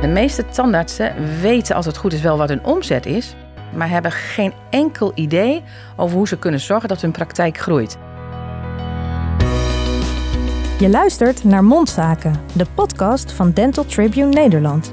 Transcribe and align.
De 0.00 0.08
meeste 0.08 0.46
tandartsen 0.46 1.40
weten 1.40 1.76
als 1.76 1.86
het 1.86 1.96
goed 1.96 2.12
is 2.12 2.20
wel 2.20 2.36
wat 2.36 2.48
hun 2.48 2.64
omzet 2.64 3.06
is, 3.06 3.34
maar 3.74 3.88
hebben 3.88 4.12
geen 4.12 4.52
enkel 4.70 5.12
idee 5.14 5.62
over 5.96 6.16
hoe 6.16 6.28
ze 6.28 6.38
kunnen 6.38 6.60
zorgen 6.60 6.88
dat 6.88 7.00
hun 7.00 7.12
praktijk 7.12 7.58
groeit. 7.58 7.98
Je 10.78 10.88
luistert 10.90 11.44
naar 11.44 11.64
Mondzaken, 11.64 12.34
de 12.52 12.66
podcast 12.74 13.32
van 13.32 13.52
Dental 13.52 13.84
Tribune 13.84 14.28
Nederland. 14.28 14.92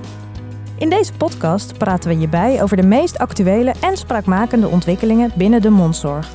In 0.78 0.89
deze 0.89 1.14
podcast 1.14 1.78
praten 1.78 2.10
we 2.10 2.20
je 2.20 2.28
bij 2.28 2.62
over 2.62 2.78
de 2.78 2.88
meest 2.88 3.18
actuele 3.18 3.74
en 3.82 3.98
spraakmakende 3.98 4.68
ontwikkelingen 4.68 5.32
binnen 5.36 5.62
de 5.62 5.70
mondzorg. 5.70 6.30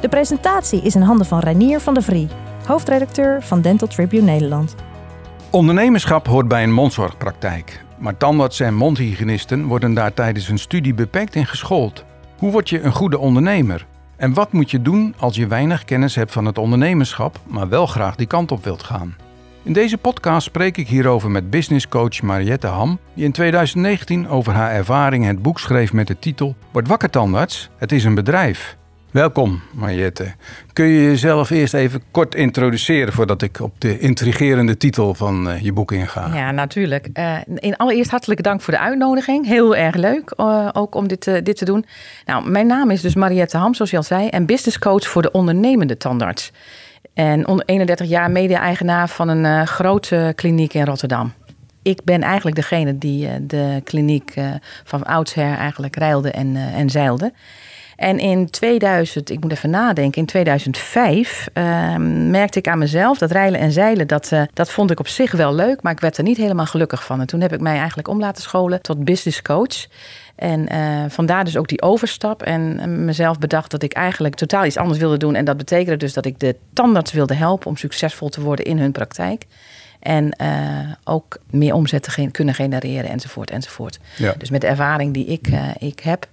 De 0.00 0.08
presentatie 0.08 0.82
is 0.82 0.94
in 0.94 1.02
handen 1.02 1.26
van 1.26 1.38
Reinier 1.38 1.80
van 1.80 1.94
der 1.94 2.02
Vrie, 2.02 2.28
hoofdredacteur 2.66 3.42
van 3.42 3.60
Dental 3.60 3.88
Tribune 3.88 4.22
Nederland. 4.22 4.74
Ondernemerschap 5.50 6.26
hoort 6.26 6.48
bij 6.48 6.62
een 6.62 6.72
mondzorgpraktijk. 6.72 7.84
Maar 7.98 8.16
tandartsen 8.16 8.66
en 8.66 8.74
mondhygiënisten 8.74 9.64
worden 9.64 9.94
daar 9.94 10.14
tijdens 10.14 10.46
hun 10.46 10.58
studie 10.58 10.94
beperkt 10.94 11.34
in 11.34 11.46
geschoold. 11.46 12.04
Hoe 12.38 12.50
word 12.50 12.68
je 12.68 12.80
een 12.80 12.92
goede 12.92 13.18
ondernemer? 13.18 13.86
En 14.16 14.34
wat 14.34 14.52
moet 14.52 14.70
je 14.70 14.82
doen 14.82 15.14
als 15.18 15.36
je 15.36 15.46
weinig 15.46 15.84
kennis 15.84 16.14
hebt 16.14 16.32
van 16.32 16.44
het 16.44 16.58
ondernemerschap, 16.58 17.40
maar 17.46 17.68
wel 17.68 17.86
graag 17.86 18.16
die 18.16 18.26
kant 18.26 18.52
op 18.52 18.64
wilt 18.64 18.82
gaan? 18.82 19.16
In 19.62 19.72
deze 19.72 19.98
podcast 19.98 20.46
spreek 20.46 20.76
ik 20.76 20.88
hierover 20.88 21.30
met 21.30 21.50
businesscoach 21.50 22.22
Mariette 22.22 22.66
Ham, 22.66 22.98
die 23.14 23.24
in 23.24 23.32
2019 23.32 24.28
over 24.28 24.52
haar 24.52 24.70
ervaring 24.70 25.24
het 25.24 25.42
boek 25.42 25.60
schreef 25.60 25.92
met 25.92 26.06
de 26.06 26.18
titel 26.18 26.56
Word 26.72 26.88
wakker 26.88 27.10
tandarts, 27.10 27.70
het 27.76 27.92
is 27.92 28.04
een 28.04 28.14
bedrijf. 28.14 28.76
Welkom 29.10 29.62
Mariette. 29.72 30.34
Kun 30.72 30.86
je 30.86 31.02
jezelf 31.02 31.50
eerst 31.50 31.74
even 31.74 32.02
kort 32.10 32.34
introduceren 32.34 33.12
voordat 33.12 33.42
ik 33.42 33.60
op 33.60 33.74
de 33.78 33.98
intrigerende 33.98 34.76
titel 34.76 35.14
van 35.14 35.48
uh, 35.48 35.60
je 35.60 35.72
boek 35.72 35.92
inga? 35.92 36.34
Ja, 36.34 36.50
natuurlijk. 36.50 37.08
Uh, 37.14 37.36
in 37.54 37.76
allereerst 37.76 38.10
hartelijk 38.10 38.42
dank 38.42 38.60
voor 38.60 38.72
de 38.72 38.80
uitnodiging. 38.80 39.46
Heel 39.46 39.76
erg 39.76 39.94
leuk 39.94 40.32
uh, 40.36 40.68
ook 40.72 40.94
om 40.94 41.08
dit, 41.08 41.24
dit 41.42 41.56
te 41.56 41.64
doen. 41.64 41.84
Nou, 42.24 42.50
mijn 42.50 42.66
naam 42.66 42.90
is 42.90 43.00
dus 43.00 43.14
Mariette 43.14 43.56
Ham, 43.56 43.74
zoals 43.74 43.90
je 43.90 43.96
al 43.96 44.02
zei, 44.02 44.28
en 44.28 44.46
business 44.46 44.78
coach 44.78 45.08
voor 45.08 45.22
de 45.22 45.30
ondernemende 45.30 45.96
tandarts. 45.96 46.52
En 47.14 47.62
31 47.64 48.08
jaar 48.08 48.30
mede-eigenaar 48.30 49.08
van 49.08 49.28
een 49.28 49.66
grote 49.66 50.32
kliniek 50.36 50.74
in 50.74 50.84
Rotterdam 50.84 51.32
ik 51.82 52.04
ben 52.04 52.22
eigenlijk 52.22 52.56
degene 52.56 52.98
die 52.98 53.46
de 53.46 53.80
kliniek 53.84 54.34
van 54.84 55.02
oudsher 55.04 55.56
eigenlijk 55.56 55.96
reilde 55.96 56.30
en, 56.30 56.56
en 56.56 56.90
zeilde. 56.90 57.32
En 57.96 58.18
in 58.18 58.50
2000, 58.50 59.30
ik 59.30 59.40
moet 59.40 59.52
even 59.52 59.70
nadenken, 59.70 60.20
in 60.20 60.26
2005 60.26 61.48
uh, 61.54 61.96
merkte 62.30 62.58
ik 62.58 62.68
aan 62.68 62.78
mezelf 62.78 63.18
dat 63.18 63.30
rijlen 63.30 63.60
en 63.60 63.72
zeilen, 63.72 64.06
dat, 64.06 64.30
uh, 64.32 64.42
dat 64.52 64.70
vond 64.70 64.90
ik 64.90 65.00
op 65.00 65.08
zich 65.08 65.32
wel 65.32 65.54
leuk, 65.54 65.82
maar 65.82 65.92
ik 65.92 66.00
werd 66.00 66.16
er 66.16 66.24
niet 66.24 66.36
helemaal 66.36 66.66
gelukkig 66.66 67.04
van. 67.04 67.20
En 67.20 67.26
toen 67.26 67.40
heb 67.40 67.52
ik 67.52 67.60
mij 67.60 67.76
eigenlijk 67.76 68.08
om 68.08 68.18
laten 68.18 68.42
scholen 68.42 68.82
tot 68.82 69.04
business 69.04 69.42
coach. 69.42 69.86
En 70.36 70.74
uh, 70.74 71.04
vandaar 71.08 71.44
dus 71.44 71.56
ook 71.56 71.68
die 71.68 71.82
overstap 71.82 72.42
en 72.42 73.04
mezelf 73.04 73.38
bedacht 73.38 73.70
dat 73.70 73.82
ik 73.82 73.92
eigenlijk 73.92 74.34
totaal 74.34 74.64
iets 74.64 74.76
anders 74.76 74.98
wilde 74.98 75.16
doen. 75.16 75.34
En 75.34 75.44
dat 75.44 75.56
betekende 75.56 75.96
dus 75.96 76.12
dat 76.12 76.26
ik 76.26 76.38
de 76.38 76.56
tandarts 76.72 77.12
wilde 77.12 77.34
helpen 77.34 77.68
om 77.68 77.76
succesvol 77.76 78.28
te 78.28 78.40
worden 78.40 78.64
in 78.64 78.78
hun 78.78 78.92
praktijk. 78.92 79.46
En 80.00 80.36
uh, 80.42 80.92
ook 81.04 81.38
meer 81.50 81.74
omzet 81.74 82.02
te 82.02 82.28
kunnen 82.30 82.54
genereren 82.54 83.10
enzovoort 83.10 83.50
enzovoort. 83.50 83.98
Ja. 84.16 84.34
Dus 84.38 84.50
met 84.50 84.60
de 84.60 84.66
ervaring 84.66 85.14
die 85.14 85.26
ik, 85.26 85.48
uh, 85.48 85.68
ik 85.78 86.00
heb, 86.00 86.28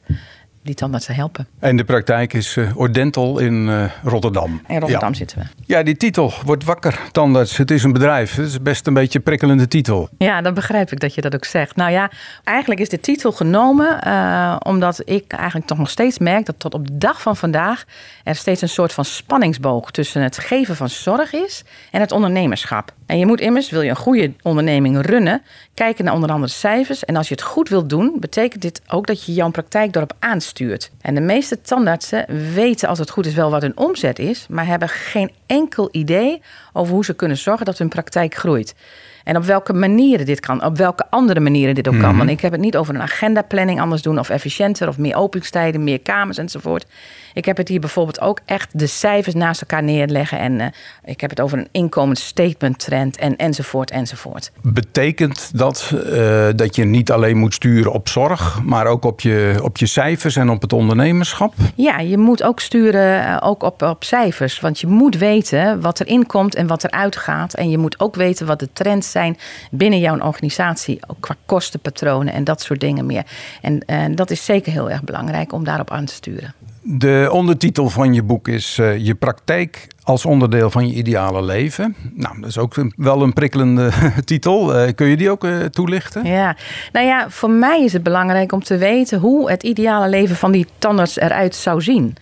die 0.64 0.76
tandartsen 0.76 1.16
helpen. 1.16 1.48
En 1.60 1.78
de 1.78 1.84
praktijk 1.84 2.34
is 2.34 2.56
uh, 2.56 2.78
Ordental 2.78 3.40
in 3.40 3.68
uh, 3.68 3.84
Rotterdam. 4.04 4.62
In 4.68 4.80
Rotterdam 4.80 5.14
zitten 5.14 5.40
we. 5.40 5.46
Ja, 5.66 5.84
die 5.84 5.98
titel, 5.98 6.34
Word 6.46 6.64
wakker 6.64 7.00
tandarts, 7.12 7.58
het 7.58 7.72
is 7.72 7.84
een 7.84 7.94
bedrijf. 7.94 8.36
Het 8.36 8.46
is 8.46 8.62
best 8.62 8.88
een 8.88 8.94
beetje 8.94 9.18
een 9.18 9.24
prikkelende 9.24 9.68
titel. 9.68 10.10
Ja, 10.18 10.42
dan 10.42 10.54
begrijp 10.54 10.92
ik 10.92 11.00
dat 11.00 11.14
je 11.14 11.22
dat 11.22 11.36
ook 11.36 11.46
zegt. 11.46 11.76
Nou 11.76 11.92
ja, 11.92 12.12
eigenlijk 12.44 12.82
is 12.82 12.90
de 12.90 13.00
titel 13.00 13.32
genomen 13.32 14.08
uh, 14.08 14.56
omdat 14.60 15.02
ik 15.06 15.34
eigenlijk 15.34 15.68
toch 15.68 15.78
nog 15.78 15.90
steeds 15.90 16.20
merk... 16.20 16.46
dat 16.46 16.60
tot 16.60 16.74
op 16.74 16.88
de 16.88 16.98
dag 16.98 17.22
van 17.22 17.36
vandaag 17.36 17.84
er 18.24 18.36
steeds 18.36 18.62
een 18.62 18.70
soort 18.70 18.94
van 18.94 19.06
spanningsboog... 19.06 19.92
tussen 19.92 20.22
het 20.22 20.38
geven 20.38 20.76
van 20.76 20.90
zorg 20.90 21.34
is 21.34 21.64
en 21.92 22.00
het 22.00 22.12
ondernemerschap. 22.12 22.94
En 23.06 23.20
je 23.20 23.26
moet 23.26 23.40
immers, 23.40 23.70
wil 23.70 23.82
je 23.82 23.90
een 23.90 23.96
goede 23.96 24.34
onderneming 24.42 25.06
runnen... 25.06 25.42
kijken 25.74 26.06
naar 26.06 26.14
onder 26.14 26.32
andere 26.32 26.52
cijfers. 26.52 27.06
En 27.06 27.16
als 27.16 27.28
je 27.28 27.34
het 27.34 27.44
goed 27.44 27.70
wilt 27.70 27.90
doen, 27.90 28.18
betekent 28.20 28.62
dit 28.62 28.82
ook 28.88 29.08
dat 29.08 29.26
je 29.26 29.34
jouw 29.34 29.50
praktijk 29.50 29.96
erop 29.96 30.14
aanstuurt 30.20 30.52
stuurt. 30.54 30.92
En 31.02 31.16
de 31.16 31.22
meeste 31.22 31.62
tandartsen 31.62 32.54
weten 32.54 32.90
als 32.90 33.00
het 33.00 33.10
goed 33.10 33.26
is 33.26 33.34
wel 33.34 33.52
wat 33.52 33.62
hun 33.62 33.78
omzet 33.78 34.20
is, 34.20 34.46
maar 34.50 34.66
hebben 34.66 34.90
geen 34.90 35.32
enkel 35.46 35.90
idee 35.92 36.42
over 36.74 36.94
hoe 36.94 37.06
ze 37.06 37.14
kunnen 37.14 37.38
zorgen 37.38 37.66
dat 37.66 37.78
hun 37.78 37.90
praktijk 37.90 38.36
groeit. 38.36 38.76
En 39.24 39.38
op 39.38 39.44
welke 39.44 39.74
manieren 39.74 40.26
dit 40.26 40.40
kan, 40.40 40.64
op 40.64 40.78
welke 40.78 41.06
andere 41.10 41.40
manieren 41.40 41.76
dit 41.76 41.88
ook 41.88 42.00
kan. 42.00 42.10
Mhm. 42.10 42.18
Want 42.18 42.30
ik 42.30 42.42
heb 42.42 42.52
het 42.52 42.62
niet 42.62 42.78
over 42.78 42.96
een 42.96 43.02
agendaplanning 43.02 43.82
anders 43.82 44.02
doen 44.02 44.20
of 44.20 44.30
efficiënter 44.30 44.88
of 44.88 44.98
meer 44.98 45.16
openingstijden, 45.16 45.84
meer 45.84 46.00
kamers 46.00 46.38
enzovoort. 46.38 46.86
Ik 47.34 47.46
heb 47.46 47.58
het 47.58 47.68
hier 47.68 47.80
bijvoorbeeld 47.80 48.22
ook 48.22 48.40
echt 48.46 48.80
de 48.80 48.88
cijfers 48.88 49.36
naast 49.36 49.62
elkaar 49.62 49.84
neerleggen. 49.84 50.40
En 50.40 50.60
uh, 50.60 50.66
ik 51.04 51.22
heb 51.22 51.30
het 51.30 51.42
over 51.42 51.58
een 51.58 51.68
inkomensstatement 51.72 52.80
trend 52.80 53.18
en 53.18 53.36
enzovoort 53.36 53.92
enzovoort. 53.92 54.52
Betekent 54.62 55.58
dat 55.58 55.92
uh, 55.94 56.48
dat 56.56 56.76
je 56.76 56.84
niet 56.84 57.12
alleen 57.12 57.38
moet 57.38 57.54
sturen 57.54 57.92
op 57.92 58.08
zorg, 58.08 58.62
maar 58.64 58.86
ook 58.86 59.06
op 59.06 59.22
je, 59.22 59.60
op 59.62 59.78
je 59.78 59.86
cijfers 59.86 60.36
en 60.36 60.43
op 60.50 60.62
het 60.62 60.74
ondernemerschap? 60.74 61.54
Ja, 61.76 62.00
je 62.00 62.18
moet 62.18 62.44
ook 62.44 62.60
sturen 62.60 63.24
uh, 63.24 63.38
ook 63.42 63.64
op, 63.64 63.82
op 63.82 64.04
cijfers. 64.04 64.60
Want 64.60 64.80
je 64.80 64.88
moet 64.88 65.18
weten 65.18 65.82
wat 65.82 66.00
er 66.00 66.08
inkomt 66.08 66.56
en 66.56 66.68
wat 66.68 66.84
er 66.84 66.92
uitgaat. 66.92 67.54
En 67.54 67.70
je 67.70 67.78
moet 67.78 68.00
ook 68.00 68.16
weten 68.16 68.46
wat 68.46 68.60
de 68.60 68.70
trends 68.74 69.12
zijn 69.12 69.38
binnen 69.72 70.00
jouw 70.00 70.20
organisatie. 70.20 71.00
Ook 71.08 71.18
qua 71.20 71.36
kostenpatronen 71.46 72.34
en 72.34 72.44
dat 72.44 72.62
soort 72.62 72.80
dingen 72.80 73.06
meer. 73.06 73.24
En 73.62 74.16
dat 74.16 74.32
is 74.32 74.46
zeker 74.46 74.72
heel 74.72 74.90
erg 74.90 75.04
belangrijk 75.04 75.54
om 75.54 75.64
daarop 75.64 75.92
aan 75.92 76.06
te 76.06 76.14
sturen. 76.14 76.54
De 76.86 77.30
ondertitel 77.32 77.90
van 77.90 78.14
je 78.14 78.24
boek 78.24 78.48
is 78.48 78.78
uh, 78.78 78.98
Je 78.98 79.16
praktijk 79.16 79.88
als 80.04 80.26
onderdeel 80.26 80.70
van 80.70 80.88
je 80.88 80.94
ideale 80.94 81.44
leven. 81.44 81.96
Nou, 82.14 82.40
dat 82.40 82.50
is 82.50 82.58
ook 82.58 82.76
wel 82.96 83.22
een 83.22 83.34
prikkelende 83.34 83.92
titel. 84.26 84.86
Uh, 84.86 84.92
kun 84.96 85.08
je 85.08 85.18
die 85.18 85.30
ook 85.30 85.44
uh, 85.44 85.66
toelichten? 85.66 86.26
Ja, 86.26 86.56
nou 86.92 87.06
ja, 87.06 87.30
voor 87.30 87.50
mij 87.50 87.84
is 87.84 87.94
het 87.94 88.04
belangrijk 88.04 88.52
om 88.52 88.64
te 88.64 88.78
weten 88.78 89.20
hoe 89.20 89.50
het 89.50 89.64
ideale 89.64 90.10
leven 90.10 90.36
van 90.36 90.52
die 90.52 90.68
tandarts 90.78 91.20
eruit 91.20 91.56
zou 91.56 91.82
zien. 91.82 92.16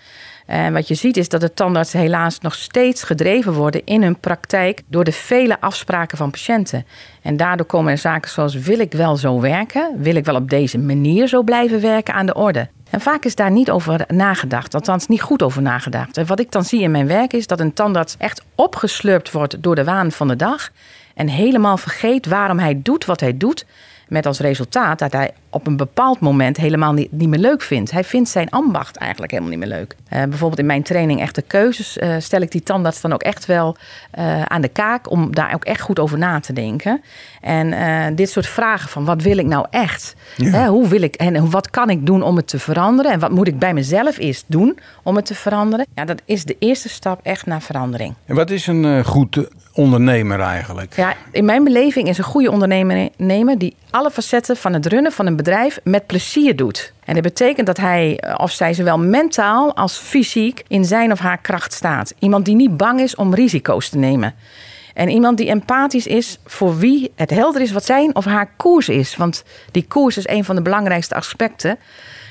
En 0.45 0.73
wat 0.73 0.87
je 0.87 0.95
ziet 0.95 1.17
is 1.17 1.29
dat 1.29 1.41
de 1.41 1.53
tandartsen 1.53 1.99
helaas 1.99 2.39
nog 2.39 2.53
steeds 2.53 3.03
gedreven 3.03 3.53
worden 3.53 3.85
in 3.85 4.03
hun 4.03 4.19
praktijk 4.19 4.81
door 4.87 5.03
de 5.03 5.11
vele 5.11 5.61
afspraken 5.61 6.17
van 6.17 6.31
patiënten. 6.31 6.85
En 7.21 7.37
daardoor 7.37 7.65
komen 7.65 7.91
er 7.91 7.97
zaken 7.97 8.31
zoals 8.31 8.55
wil 8.55 8.79
ik 8.79 8.91
wel 8.91 9.17
zo 9.17 9.39
werken? 9.39 9.93
Wil 9.97 10.15
ik 10.15 10.25
wel 10.25 10.35
op 10.35 10.49
deze 10.49 10.77
manier 10.77 11.27
zo 11.27 11.43
blijven 11.43 11.81
werken 11.81 12.13
aan 12.13 12.25
de 12.25 12.33
orde? 12.33 12.69
En 12.91 13.01
vaak 13.01 13.25
is 13.25 13.35
daar 13.35 13.51
niet 13.51 13.71
over 13.71 14.05
nagedacht, 14.07 14.73
althans 14.73 15.07
niet 15.07 15.21
goed 15.21 15.43
over 15.43 15.61
nagedacht. 15.61 16.17
En 16.17 16.25
wat 16.25 16.39
ik 16.39 16.51
dan 16.51 16.63
zie 16.63 16.81
in 16.81 16.91
mijn 16.91 17.07
werk 17.07 17.33
is 17.33 17.47
dat 17.47 17.59
een 17.59 17.73
tandarts 17.73 18.15
echt 18.17 18.43
opgeslurpt 18.55 19.31
wordt 19.31 19.63
door 19.63 19.75
de 19.75 19.83
waan 19.83 20.11
van 20.11 20.27
de 20.27 20.35
dag 20.35 20.69
en 21.15 21.27
helemaal 21.27 21.77
vergeet 21.77 22.25
waarom 22.25 22.59
hij 22.59 22.79
doet 22.81 23.05
wat 23.05 23.19
hij 23.19 23.37
doet. 23.37 23.65
Met 24.07 24.25
als 24.25 24.39
resultaat 24.39 24.99
dat 24.99 25.11
hij 25.11 25.31
op 25.51 25.67
een 25.67 25.77
bepaald 25.77 26.19
moment 26.19 26.57
helemaal 26.57 26.93
niet, 26.93 27.11
niet 27.11 27.29
meer 27.29 27.39
leuk 27.39 27.61
vindt. 27.61 27.91
Hij 27.91 28.03
vindt 28.03 28.29
zijn 28.29 28.49
ambacht 28.49 28.97
eigenlijk 28.97 29.31
helemaal 29.31 29.51
niet 29.51 29.59
meer 29.59 29.77
leuk. 29.77 29.95
Uh, 30.13 30.23
bijvoorbeeld 30.23 30.59
in 30.59 30.65
mijn 30.65 30.83
training 30.83 31.21
Echte 31.21 31.41
Keuzes 31.41 31.97
uh, 31.97 32.15
stel 32.19 32.41
ik 32.41 32.51
die 32.51 32.63
tandarts 32.63 33.01
dan 33.01 33.13
ook 33.13 33.23
echt 33.23 33.45
wel 33.45 33.75
uh, 34.19 34.41
aan 34.41 34.61
de 34.61 34.67
kaak 34.67 35.09
om 35.11 35.35
daar 35.35 35.53
ook 35.53 35.65
echt 35.65 35.81
goed 35.81 35.99
over 35.99 36.17
na 36.17 36.39
te 36.39 36.53
denken. 36.53 37.01
En 37.41 38.15
dit 38.15 38.29
soort 38.29 38.47
vragen 38.47 38.89
van 38.89 39.05
wat 39.05 39.21
wil 39.21 39.37
ik 39.37 39.45
nou 39.45 39.65
echt? 39.69 40.15
Ja. 40.37 40.49
Hè, 40.49 40.67
hoe 40.67 40.87
wil 40.87 41.01
ik 41.01 41.15
en 41.15 41.49
wat 41.49 41.69
kan 41.69 41.89
ik 41.89 42.05
doen 42.05 42.21
om 42.21 42.35
het 42.35 42.47
te 42.47 42.59
veranderen? 42.59 43.11
En 43.11 43.19
wat 43.19 43.31
moet 43.31 43.47
ik 43.47 43.59
bij 43.59 43.73
mezelf 43.73 44.17
eerst 44.17 44.45
doen 44.47 44.79
om 45.03 45.15
het 45.15 45.25
te 45.25 45.35
veranderen? 45.35 45.85
Ja, 45.95 46.05
dat 46.05 46.21
is 46.25 46.43
de 46.43 46.55
eerste 46.59 46.89
stap 46.89 47.19
echt 47.23 47.45
naar 47.45 47.61
verandering. 47.61 48.13
En 48.25 48.35
wat 48.35 48.49
is 48.49 48.67
een 48.67 49.05
goed 49.05 49.49
ondernemer 49.73 50.39
eigenlijk? 50.39 50.95
Ja, 50.95 51.13
in 51.31 51.45
mijn 51.45 51.63
beleving 51.63 52.07
is 52.07 52.17
een 52.17 52.23
goede 52.23 52.51
ondernemer 52.51 53.57
die 53.57 53.75
alle 53.89 54.11
facetten 54.11 54.57
van 54.57 54.73
het 54.73 54.85
runnen 54.85 55.11
van 55.11 55.25
een 55.25 55.35
bedrijf 55.43 55.79
met 55.83 56.05
plezier 56.05 56.55
doet. 56.55 56.93
En 57.05 57.13
dat 57.13 57.23
betekent 57.23 57.67
dat 57.67 57.77
hij 57.77 58.17
eh, 58.19 58.33
of 58.37 58.51
zij 58.51 58.73
zowel 58.73 58.99
mentaal 58.99 59.75
als 59.75 59.97
fysiek 59.97 60.63
in 60.67 60.85
zijn 60.85 61.11
of 61.11 61.19
haar 61.19 61.37
kracht 61.37 61.73
staat. 61.73 62.13
Iemand 62.19 62.45
die 62.45 62.55
niet 62.55 62.77
bang 62.77 62.99
is 62.99 63.15
om 63.15 63.33
risico's 63.33 63.89
te 63.89 63.97
nemen. 63.97 64.33
En 64.93 65.09
iemand 65.09 65.37
die 65.37 65.49
empathisch 65.49 66.07
is 66.07 66.39
voor 66.45 66.77
wie 66.77 67.11
het 67.15 67.29
helder 67.29 67.61
is 67.61 67.71
wat 67.71 67.85
zijn 67.85 68.15
of 68.15 68.25
haar 68.25 68.51
koers 68.57 68.89
is. 68.89 69.15
Want 69.15 69.43
die 69.71 69.85
koers 69.87 70.17
is 70.17 70.27
een 70.27 70.43
van 70.43 70.55
de 70.55 70.61
belangrijkste 70.61 71.15
aspecten. 71.15 71.77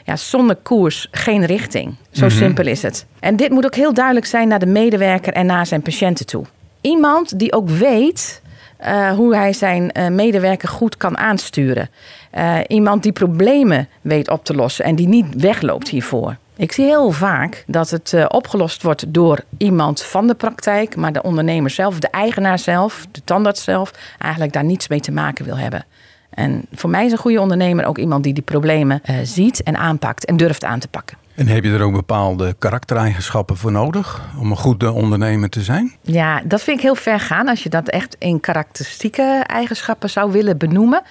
Ja, 0.04 0.16
zonder 0.16 0.56
koers 0.56 1.08
geen 1.10 1.44
richting. 1.44 1.94
Zo 2.10 2.26
mhm. 2.26 2.36
simpel 2.36 2.66
is 2.66 2.82
het. 2.82 3.06
En 3.20 3.36
dit 3.36 3.50
moet 3.50 3.64
ook 3.64 3.74
heel 3.74 3.94
duidelijk 3.94 4.26
zijn 4.26 4.48
naar 4.48 4.58
de 4.58 4.66
medewerker 4.66 5.32
en 5.32 5.46
naar 5.46 5.66
zijn 5.66 5.82
patiënten 5.82 6.26
toe. 6.26 6.44
Iemand 6.80 7.38
die 7.38 7.52
ook 7.52 7.68
weet 7.68 8.42
uh, 8.87 9.11
hoe 9.11 9.37
hij 9.37 9.53
zijn 9.53 9.91
uh, 9.93 10.09
medewerker 10.09 10.69
goed 10.69 10.97
kan 10.97 11.19
aansturen. 11.19 11.91
Uh, 12.35 12.59
iemand 12.67 13.03
die 13.03 13.12
problemen 13.12 13.88
weet 14.00 14.31
op 14.31 14.44
te 14.44 14.55
lossen 14.55 14.85
en 14.85 14.94
die 14.94 15.09
niet 15.09 15.27
wegloopt 15.37 15.88
hiervoor. 15.88 16.37
Ik 16.56 16.73
zie 16.73 16.85
heel 16.85 17.11
vaak 17.11 17.65
dat 17.67 17.91
het 17.91 18.15
opgelost 18.29 18.82
wordt 18.82 19.05
door 19.09 19.41
iemand 19.59 20.03
van 20.03 20.27
de 20.27 20.35
praktijk, 20.35 20.97
maar 20.97 21.12
de 21.12 21.23
ondernemer 21.23 21.71
zelf, 21.71 21.99
de 21.99 22.11
eigenaar 22.11 22.59
zelf, 22.59 23.06
de 23.11 23.21
tandarts 23.25 23.65
zelf, 23.65 23.93
eigenlijk 24.19 24.53
daar 24.53 24.65
niets 24.65 24.88
mee 24.88 25.00
te 25.00 25.12
maken 25.12 25.44
wil 25.44 25.56
hebben. 25.56 25.85
En 26.31 26.67
voor 26.73 26.91
mij 26.91 27.05
is 27.05 27.12
een 27.12 27.19
goede 27.19 27.41
ondernemer 27.41 27.85
ook 27.85 27.99
iemand 27.99 28.25
die 28.25 28.35
die 28.35 28.43
problemen 28.43 29.03
ziet 29.23 29.62
en 29.62 29.77
aanpakt 29.77 30.25
en 30.25 30.37
durft 30.37 30.65
aan 30.65 30.79
te 30.79 30.88
pakken. 30.88 31.17
En 31.40 31.46
heb 31.46 31.64
je 31.64 31.70
er 31.70 31.82
ook 31.82 31.92
bepaalde 31.92 32.54
karaktereigenschappen 32.58 33.56
voor 33.56 33.72
nodig 33.72 34.22
om 34.38 34.50
een 34.50 34.56
goede 34.56 34.92
ondernemer 34.92 35.48
te 35.48 35.62
zijn? 35.62 35.94
Ja, 36.02 36.42
dat 36.44 36.62
vind 36.62 36.76
ik 36.76 36.82
heel 36.82 36.94
ver 36.94 37.20
gaan 37.20 37.48
als 37.48 37.62
je 37.62 37.69
dat 37.69 37.88
echt 37.88 38.16
in 38.19 38.40
karakteristieke 38.40 39.44
eigenschappen 39.46 40.10
zou 40.10 40.32
willen 40.32 40.58
benoemen. 40.58 41.02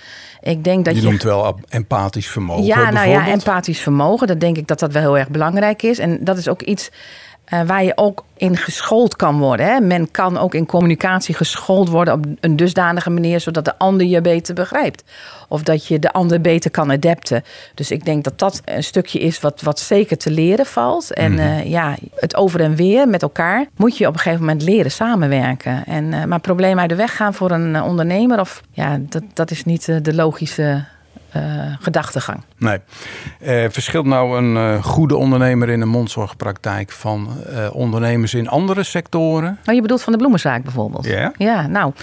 Ik 0.41 0.63
denk 0.63 0.85
dat 0.85 0.95
je, 0.95 1.01
je 1.01 1.07
noemt 1.07 1.23
wel 1.23 1.59
empathisch 1.69 2.27
vermogen. 2.27 2.65
Ja, 2.65 2.91
nou 2.91 3.09
ja, 3.09 3.27
empathisch 3.27 3.79
vermogen. 3.79 4.27
Dat 4.27 4.39
denk 4.39 4.57
ik 4.57 4.67
dat 4.67 4.79
dat 4.79 4.91
wel 4.91 5.01
heel 5.01 5.17
erg 5.17 5.29
belangrijk 5.29 5.83
is. 5.83 5.99
En 5.99 6.23
dat 6.23 6.37
is 6.37 6.47
ook 6.47 6.61
iets 6.61 6.89
uh, 7.53 7.61
waar 7.61 7.83
je 7.83 7.91
ook 7.95 8.25
in 8.37 8.57
geschoold 8.57 9.15
kan 9.15 9.37
worden. 9.39 9.65
Hè? 9.65 9.79
Men 9.79 10.11
kan 10.11 10.37
ook 10.37 10.53
in 10.53 10.65
communicatie 10.65 11.35
geschoold 11.35 11.89
worden 11.89 12.13
op 12.13 12.25
een 12.39 12.55
dusdanige 12.55 13.09
manier 13.09 13.39
zodat 13.39 13.65
de 13.65 13.77
ander 13.77 14.07
je 14.07 14.21
beter 14.21 14.53
begrijpt. 14.53 15.03
Of 15.47 15.63
dat 15.63 15.87
je 15.87 15.99
de 15.99 16.11
ander 16.11 16.41
beter 16.41 16.71
kan 16.71 16.91
adapten. 16.91 17.43
Dus 17.73 17.91
ik 17.91 18.05
denk 18.05 18.23
dat 18.23 18.39
dat 18.39 18.61
een 18.65 18.83
stukje 18.83 19.19
is 19.19 19.39
wat, 19.39 19.61
wat 19.61 19.79
zeker 19.79 20.17
te 20.17 20.31
leren 20.31 20.65
valt. 20.65 21.13
En 21.13 21.31
mm 21.31 21.47
ja, 21.63 21.95
het 22.15 22.35
over 22.35 22.61
en 22.61 22.75
weer 22.75 23.07
met 23.07 23.21
elkaar 23.21 23.65
moet 23.75 23.97
je 23.97 24.07
op 24.07 24.13
een 24.13 24.19
gegeven 24.19 24.45
moment 24.45 24.61
leren 24.61 24.91
samenwerken. 24.91 25.83
En, 25.85 26.05
uh, 26.05 26.23
maar 26.23 26.39
problemen 26.39 26.79
uit 26.79 26.89
de 26.89 26.95
weg 26.95 27.15
gaan 27.15 27.33
voor 27.33 27.51
een 27.51 27.81
ondernemer, 27.81 28.39
of, 28.39 28.61
ja, 28.71 28.97
dat, 28.99 29.23
dat 29.33 29.51
is 29.51 29.65
niet 29.65 30.03
de 30.03 30.13
logische 30.13 30.83
uh, 31.35 31.41
gedachtegang. 31.79 32.43
Nee. 32.57 32.77
Uh, 33.41 33.65
verschilt 33.69 34.05
nou 34.05 34.37
een 34.37 34.55
uh, 34.55 34.83
goede 34.83 35.15
ondernemer 35.15 35.69
in 35.69 35.81
een 35.81 35.89
mondzorgpraktijk 35.89 36.91
van 36.91 37.29
ondernemers 37.71 38.33
in 38.33 38.47
andere 38.47 38.83
sectoren? 38.83 39.59
Nou, 39.63 39.75
je 39.75 39.81
bedoelt 39.81 40.01
van 40.01 40.11
de 40.11 40.17
bloemenzaak 40.17 40.63
bijvoorbeeld? 40.63 41.05
Ja. 41.05 41.33
Ja, 41.37 41.67
nou. 41.67 41.93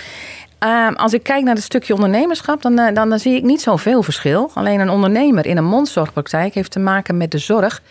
Ehm, 0.58 0.93
als 0.93 1.12
ik 1.12 1.23
kijk 1.23 1.44
naar 1.44 1.55
het 1.55 1.64
stukje 1.64 1.94
ondernemerschap, 1.94 2.62
dan, 2.62 2.76
dan, 2.76 2.94
dan 2.94 3.19
zie 3.19 3.37
ik 3.37 3.43
niet 3.43 3.61
zoveel 3.61 4.02
verschil. 4.02 4.50
Alleen 4.55 4.81
een 4.81 4.90
ondernemer 4.90 5.46
in 5.46 5.56
een 5.56 5.64
mondzorgpraktijk 5.64 6.55
heeft 6.55 6.70
te 6.70 6.79
maken 6.79 7.17
met 7.17 7.31
de 7.31 7.38
zorg 7.38 7.82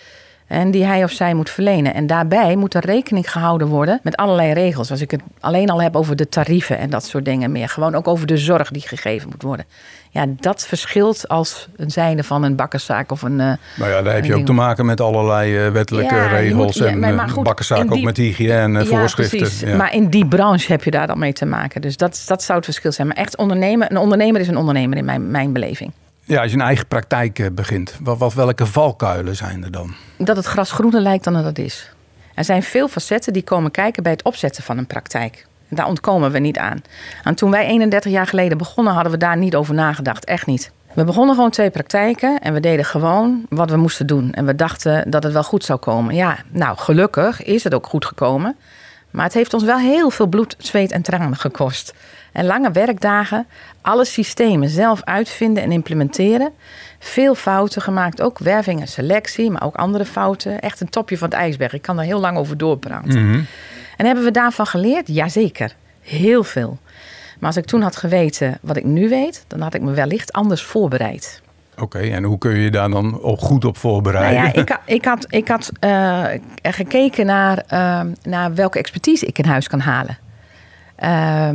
en 0.48 0.72
die 0.72 0.86
hij 0.86 1.04
of 1.04 1.12
zij 1.12 1.34
moet 1.34 1.50
verlenen. 1.50 1.94
En 1.94 2.08
daarbij 2.08 2.56
moet 2.56 2.74
er 2.74 2.86
rekening 2.86 3.32
gehouden 3.32 3.68
worden 3.68 4.00
met 4.04 4.16
allerlei 4.16 4.54
regels. 4.54 4.92
Als 4.92 5.02
ik 5.02 5.12
het 5.12 5.22
alleen 5.40 5.70
al 5.70 5.82
heb 5.82 5.96
over 5.96 6.16
de 6.16 6.30
tarieven 6.30 6.78
en 6.78 6.90
dat 6.90 7.06
soort 7.06 7.26
dingen 7.26 7.52
meer. 7.52 7.70
Gewoon 7.70 7.96
ook 7.96 8.08
over 8.08 8.28
de 8.28 8.38
zorg 8.38 8.72
die 8.72 8.88
gegeven 8.88 9.30
moet 9.30 9.42
worden. 9.42 9.66
Ja, 10.16 10.26
dat 10.40 10.68
verschilt 10.68 11.28
als 11.28 11.68
een 11.76 11.92
zijnde 11.92 12.24
van 12.24 12.44
een 12.44 12.56
bakkerszaak 12.56 13.12
of 13.12 13.22
een. 13.22 13.32
Uh, 13.32 13.38
nou 13.38 13.92
ja, 13.92 14.02
daar 14.02 14.14
heb 14.14 14.26
je 14.26 14.36
ook 14.36 14.46
te 14.46 14.52
maken 14.52 14.86
met 14.86 15.02
allerlei 15.02 15.66
uh, 15.66 15.72
wettelijke 15.72 16.16
ja, 16.16 16.28
regels. 16.28 16.66
Moet, 16.66 16.76
ja, 16.76 16.86
en 16.86 17.16
maar, 17.16 17.30
goed, 17.30 17.44
bakkerszaak 17.44 17.92
ook 17.92 18.02
met 18.02 18.18
hygiëne 18.18 18.80
en 18.80 18.88
voorschriften. 18.88 19.38
Precies. 19.38 19.76
Maar 19.76 19.94
in 19.94 20.10
die 20.10 20.28
branche 20.28 20.72
heb 20.72 20.84
je 20.84 20.92
daar 20.92 21.08
dan 21.08 21.20
mee 21.20 21.34
te 21.34 21.46
maken. 21.46 21.82
Dus 21.82 21.98
dat, 21.98 22.24
dat 22.28 22.44
zou 22.44 22.58
het 22.58 22.66
verschil 22.66 22.92
zijn. 22.92 23.08
Maar 23.08 23.18
echt 23.18 23.38
ondernemen, 23.38 23.92
een 23.92 23.98
ondernemer 23.98 24.42
is 24.42 24.48
een 24.48 24.58
ondernemer 24.58 24.98
in 24.98 25.06
mijn, 25.06 25.32
mijn 25.32 25.54
beleving. 25.54 25.92
Ja, 26.22 26.42
als 26.42 26.52
je 26.52 26.58
een 26.58 26.64
eigen 26.64 26.88
praktijk 26.88 27.40
eh, 27.40 27.48
begint, 27.52 27.98
wat, 28.02 28.18
wat, 28.18 28.34
welke 28.34 28.66
valkuilen 28.66 29.36
zijn 29.36 29.64
er 29.64 29.72
dan? 29.72 29.96
Dat 30.18 30.36
het 30.36 30.46
gras 30.46 30.72
groener 30.72 31.02
lijkt 31.02 31.24
dan 31.24 31.34
dat 31.34 31.46
het 31.46 31.60
is. 31.60 31.92
Er 32.34 32.44
zijn 32.44 32.64
veel 32.64 32.88
facetten 32.88 33.34
die 33.34 33.44
komen 33.44 33.72
kijken 33.72 34.04
bij 34.04 34.12
het 34.12 34.24
opzetten 34.24 34.64
van 34.64 34.78
een 34.78 34.88
praktijk. 34.88 35.46
Daar 35.76 35.88
ontkomen 35.88 36.32
we 36.32 36.40
niet 36.40 36.58
aan. 36.58 36.82
En 37.24 37.36
toen 37.36 37.52
wij 37.52 37.66
31 37.66 38.12
jaar 38.12 38.28
geleden 38.28 38.58
begonnen, 38.58 38.94
hadden 38.94 39.12
we 39.12 39.18
daar 39.18 39.38
niet 39.38 39.56
over 39.56 39.74
nagedacht. 39.74 40.26
Echt 40.26 40.46
niet. 40.46 40.72
We 40.94 41.04
begonnen 41.04 41.36
gewoon 41.36 41.50
twee 41.50 41.70
praktijken 41.70 42.40
en 42.40 42.54
we 42.54 42.60
deden 42.60 42.86
gewoon 42.86 43.46
wat 43.50 43.70
we 43.70 43.78
moesten 43.78 44.08
doen. 44.08 44.32
En 44.32 44.46
we 44.46 44.56
dachten 44.56 45.10
dat 45.10 45.24
het 45.24 45.34
wel 45.34 45.44
goed 45.44 45.64
zou 45.64 45.80
komen. 45.80 46.16
Ja, 46.16 46.38
nou, 46.52 46.78
gelukkig 46.78 47.44
is 47.44 47.64
het 47.64 47.74
ook 47.74 47.88
goed 47.88 48.06
gekomen. 48.06 48.56
Maar 49.16 49.26
het 49.26 49.34
heeft 49.34 49.54
ons 49.54 49.64
wel 49.64 49.78
heel 49.78 50.10
veel 50.10 50.28
bloed, 50.28 50.56
zweet 50.58 50.92
en 50.92 51.02
tranen 51.02 51.38
gekost. 51.38 51.94
En 52.32 52.46
lange 52.46 52.72
werkdagen, 52.72 53.48
alle 53.82 54.06
systemen 54.06 54.70
zelf 54.70 55.04
uitvinden 55.04 55.64
en 55.64 55.72
implementeren. 55.72 56.52
Veel 57.00 57.36
fouten 57.36 57.82
gemaakt, 57.82 58.22
ook 58.22 58.40
werving 58.40 58.82
en 58.82 58.88
selectie, 58.88 59.52
maar 59.52 59.64
ook 59.64 59.76
andere 59.76 60.06
fouten. 60.06 60.60
Echt 60.60 60.82
een 60.82 60.90
topje 60.90 61.18
van 61.18 61.30
het 61.30 61.38
ijsberg. 61.38 61.74
Ik 61.74 61.82
kan 61.82 61.96
daar 61.96 62.06
heel 62.06 62.20
lang 62.20 62.38
over 62.38 62.58
doorpraten. 62.58 63.30
Mhm. 63.30 63.42
En 63.98 64.06
hebben 64.06 64.24
we 64.24 64.32
daarvan 64.32 64.66
geleerd? 64.66 65.08
Jazeker, 65.08 65.76
heel 66.02 66.44
veel. 66.44 66.78
Maar 67.40 67.50
als 67.50 67.58
ik 67.58 67.66
toen 67.66 67.82
had 67.82 67.96
geweten 67.96 68.58
wat 68.62 68.78
ik 68.78 68.84
nu 68.84 69.10
weet, 69.10 69.44
dan 69.48 69.62
had 69.62 69.74
ik 69.74 69.82
me 69.82 69.92
wellicht 69.92 70.34
anders 70.34 70.62
voorbereid. 70.62 71.42
Oké, 71.78 72.00
en 72.00 72.24
hoe 72.24 72.38
kun 72.38 72.52
je 72.52 72.62
je 72.62 72.72
daar 72.72 72.90
dan 72.90 73.22
ook 73.22 73.40
goed 73.40 73.66
op 73.66 73.78
voorbereiden? 73.78 74.44
Nou 74.44 74.54
ja, 74.56 74.62
ik, 74.62 74.80
ik 74.98 75.06
had, 75.06 75.26
ik 75.30 75.48
had 75.48 75.72
uh, 75.80 76.26
gekeken 76.62 77.26
naar, 77.26 77.64
uh, 77.74 78.02
naar 78.24 78.56
welke 78.56 78.80
expertise 78.80 79.26
ik 79.26 79.38
in 79.38 79.46
huis 79.46 79.68
kan 79.68 79.80
halen. 79.80 80.18
Uh, 81.04 81.50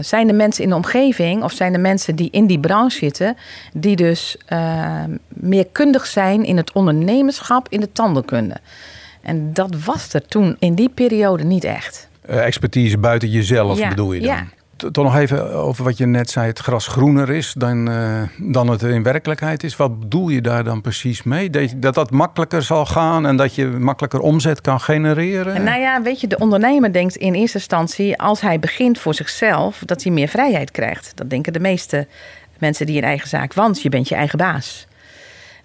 zijn 0.00 0.26
de 0.26 0.32
mensen 0.32 0.62
in 0.62 0.68
de 0.68 0.74
omgeving 0.74 1.42
of 1.42 1.52
zijn 1.52 1.72
de 1.72 1.78
mensen 1.78 2.16
die 2.16 2.30
in 2.30 2.46
die 2.46 2.60
branche 2.60 2.98
zitten, 2.98 3.36
die 3.72 3.96
dus 3.96 4.36
ehm, 4.46 5.16
meer 5.28 5.66
kundig 5.72 6.06
zijn 6.06 6.44
in 6.44 6.56
het 6.56 6.72
ondernemerschap, 6.72 7.66
in 7.68 7.80
de 7.80 7.92
tandheelkunde? 7.92 8.56
En 9.20 9.52
dat 9.52 9.84
was 9.84 10.14
er 10.14 10.26
toen 10.26 10.56
in 10.58 10.74
die 10.74 10.88
periode 10.88 11.44
niet 11.44 11.64
echt. 11.64 12.08
Uh, 12.30 12.44
expertise 12.44 12.98
buiten 12.98 13.28
jezelf 13.30 13.78
ja, 13.78 13.88
bedoel 13.88 14.12
je 14.12 14.20
dan? 14.20 14.28
Ja. 14.28 14.46
Toch 14.76 15.04
nog 15.04 15.16
even 15.16 15.52
over 15.52 15.84
wat 15.84 15.96
je 15.96 16.06
net 16.06 16.30
zei, 16.30 16.46
het 16.46 16.58
gras 16.58 16.86
groener 16.86 17.30
is 17.30 17.54
dan, 17.56 17.88
uh, 17.88 18.22
dan 18.36 18.68
het 18.68 18.82
in 18.82 19.02
werkelijkheid 19.02 19.64
is. 19.64 19.76
Wat 19.76 20.00
bedoel 20.00 20.28
je 20.28 20.40
daar 20.40 20.64
dan 20.64 20.80
precies 20.80 21.22
mee? 21.22 21.50
Dat, 21.50 21.72
dat 21.76 21.94
dat 21.94 22.10
makkelijker 22.10 22.62
zal 22.62 22.86
gaan 22.86 23.26
en 23.26 23.36
dat 23.36 23.54
je 23.54 23.66
makkelijker 23.66 24.20
omzet 24.20 24.60
kan 24.60 24.80
genereren? 24.80 25.54
En 25.54 25.64
nou 25.64 25.80
ja, 25.80 26.02
weet 26.02 26.20
je, 26.20 26.26
de 26.26 26.38
ondernemer 26.38 26.92
denkt 26.92 27.16
in 27.16 27.34
eerste 27.34 27.58
instantie, 27.58 28.18
als 28.18 28.40
hij 28.40 28.58
begint 28.58 28.98
voor 28.98 29.14
zichzelf, 29.14 29.82
dat 29.84 30.02
hij 30.02 30.12
meer 30.12 30.28
vrijheid 30.28 30.70
krijgt. 30.70 31.12
Dat 31.14 31.30
denken 31.30 31.52
de 31.52 31.60
meeste 31.60 32.06
mensen 32.58 32.86
die 32.86 32.96
een 32.96 33.04
eigen 33.04 33.28
zaak, 33.28 33.54
want 33.54 33.82
je 33.82 33.88
bent 33.88 34.08
je 34.08 34.14
eigen 34.14 34.38
baas. 34.38 34.87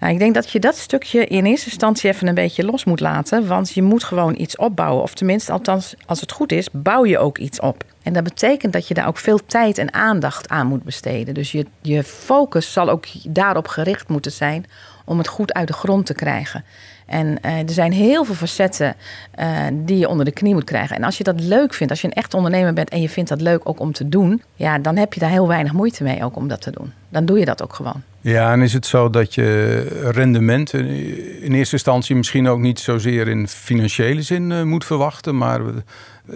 Nou, 0.03 0.15
ik 0.15 0.21
denk 0.21 0.33
dat 0.33 0.51
je 0.51 0.59
dat 0.59 0.77
stukje 0.77 1.25
in 1.25 1.45
eerste 1.45 1.69
instantie 1.69 2.09
even 2.09 2.27
een 2.27 2.33
beetje 2.33 2.65
los 2.65 2.83
moet 2.83 2.99
laten. 2.99 3.47
Want 3.47 3.71
je 3.71 3.81
moet 3.81 4.03
gewoon 4.03 4.35
iets 4.37 4.55
opbouwen. 4.55 5.03
Of 5.03 5.13
tenminste, 5.13 5.51
althans, 5.51 5.95
als 6.05 6.21
het 6.21 6.31
goed 6.31 6.51
is, 6.51 6.67
bouw 6.71 7.05
je 7.05 7.17
ook 7.17 7.37
iets 7.37 7.59
op. 7.59 7.83
En 8.01 8.13
dat 8.13 8.23
betekent 8.23 8.73
dat 8.73 8.87
je 8.87 8.93
daar 8.93 9.07
ook 9.07 9.17
veel 9.17 9.39
tijd 9.45 9.77
en 9.77 9.93
aandacht 9.93 10.49
aan 10.49 10.67
moet 10.67 10.83
besteden. 10.83 11.33
Dus 11.33 11.51
je, 11.51 11.65
je 11.81 12.03
focus 12.03 12.73
zal 12.73 12.89
ook 12.89 13.05
daarop 13.27 13.67
gericht 13.67 14.07
moeten 14.07 14.31
zijn 14.31 14.65
om 15.05 15.17
het 15.17 15.27
goed 15.27 15.53
uit 15.53 15.67
de 15.67 15.73
grond 15.73 16.05
te 16.05 16.13
krijgen. 16.13 16.63
En 17.05 17.37
uh, 17.45 17.59
er 17.59 17.69
zijn 17.69 17.91
heel 17.91 18.23
veel 18.23 18.35
facetten 18.35 18.95
uh, 19.39 19.47
die 19.73 19.97
je 19.97 20.07
onder 20.07 20.25
de 20.25 20.31
knie 20.31 20.53
moet 20.53 20.63
krijgen. 20.63 20.95
En 20.95 21.03
als 21.03 21.17
je 21.17 21.23
dat 21.23 21.39
leuk 21.39 21.73
vindt, 21.73 21.91
als 21.91 22.01
je 22.01 22.07
een 22.07 22.13
echt 22.13 22.33
ondernemer 22.33 22.73
bent 22.73 22.89
en 22.89 23.01
je 23.01 23.09
vindt 23.09 23.29
dat 23.29 23.41
leuk 23.41 23.69
ook 23.69 23.79
om 23.79 23.91
te 23.91 24.09
doen, 24.09 24.41
ja, 24.55 24.79
dan 24.79 24.97
heb 24.97 25.13
je 25.13 25.19
daar 25.19 25.29
heel 25.29 25.47
weinig 25.47 25.73
moeite 25.73 26.03
mee 26.03 26.23
ook 26.23 26.35
om 26.35 26.47
dat 26.47 26.61
te 26.61 26.71
doen. 26.71 26.93
Dan 27.09 27.25
doe 27.25 27.39
je 27.39 27.45
dat 27.45 27.63
ook 27.63 27.73
gewoon. 27.73 28.03
Ja, 28.23 28.51
en 28.51 28.61
is 28.61 28.73
het 28.73 28.85
zo 28.85 29.09
dat 29.09 29.33
je 29.33 29.81
rendement 30.11 30.73
in 30.73 31.53
eerste 31.53 31.75
instantie 31.75 32.15
misschien 32.15 32.47
ook 32.47 32.59
niet 32.59 32.79
zozeer 32.79 33.27
in 33.27 33.47
financiële 33.47 34.21
zin 34.21 34.49
uh, 34.49 34.63
moet 34.63 34.85
verwachten, 34.85 35.37
maar 35.37 35.61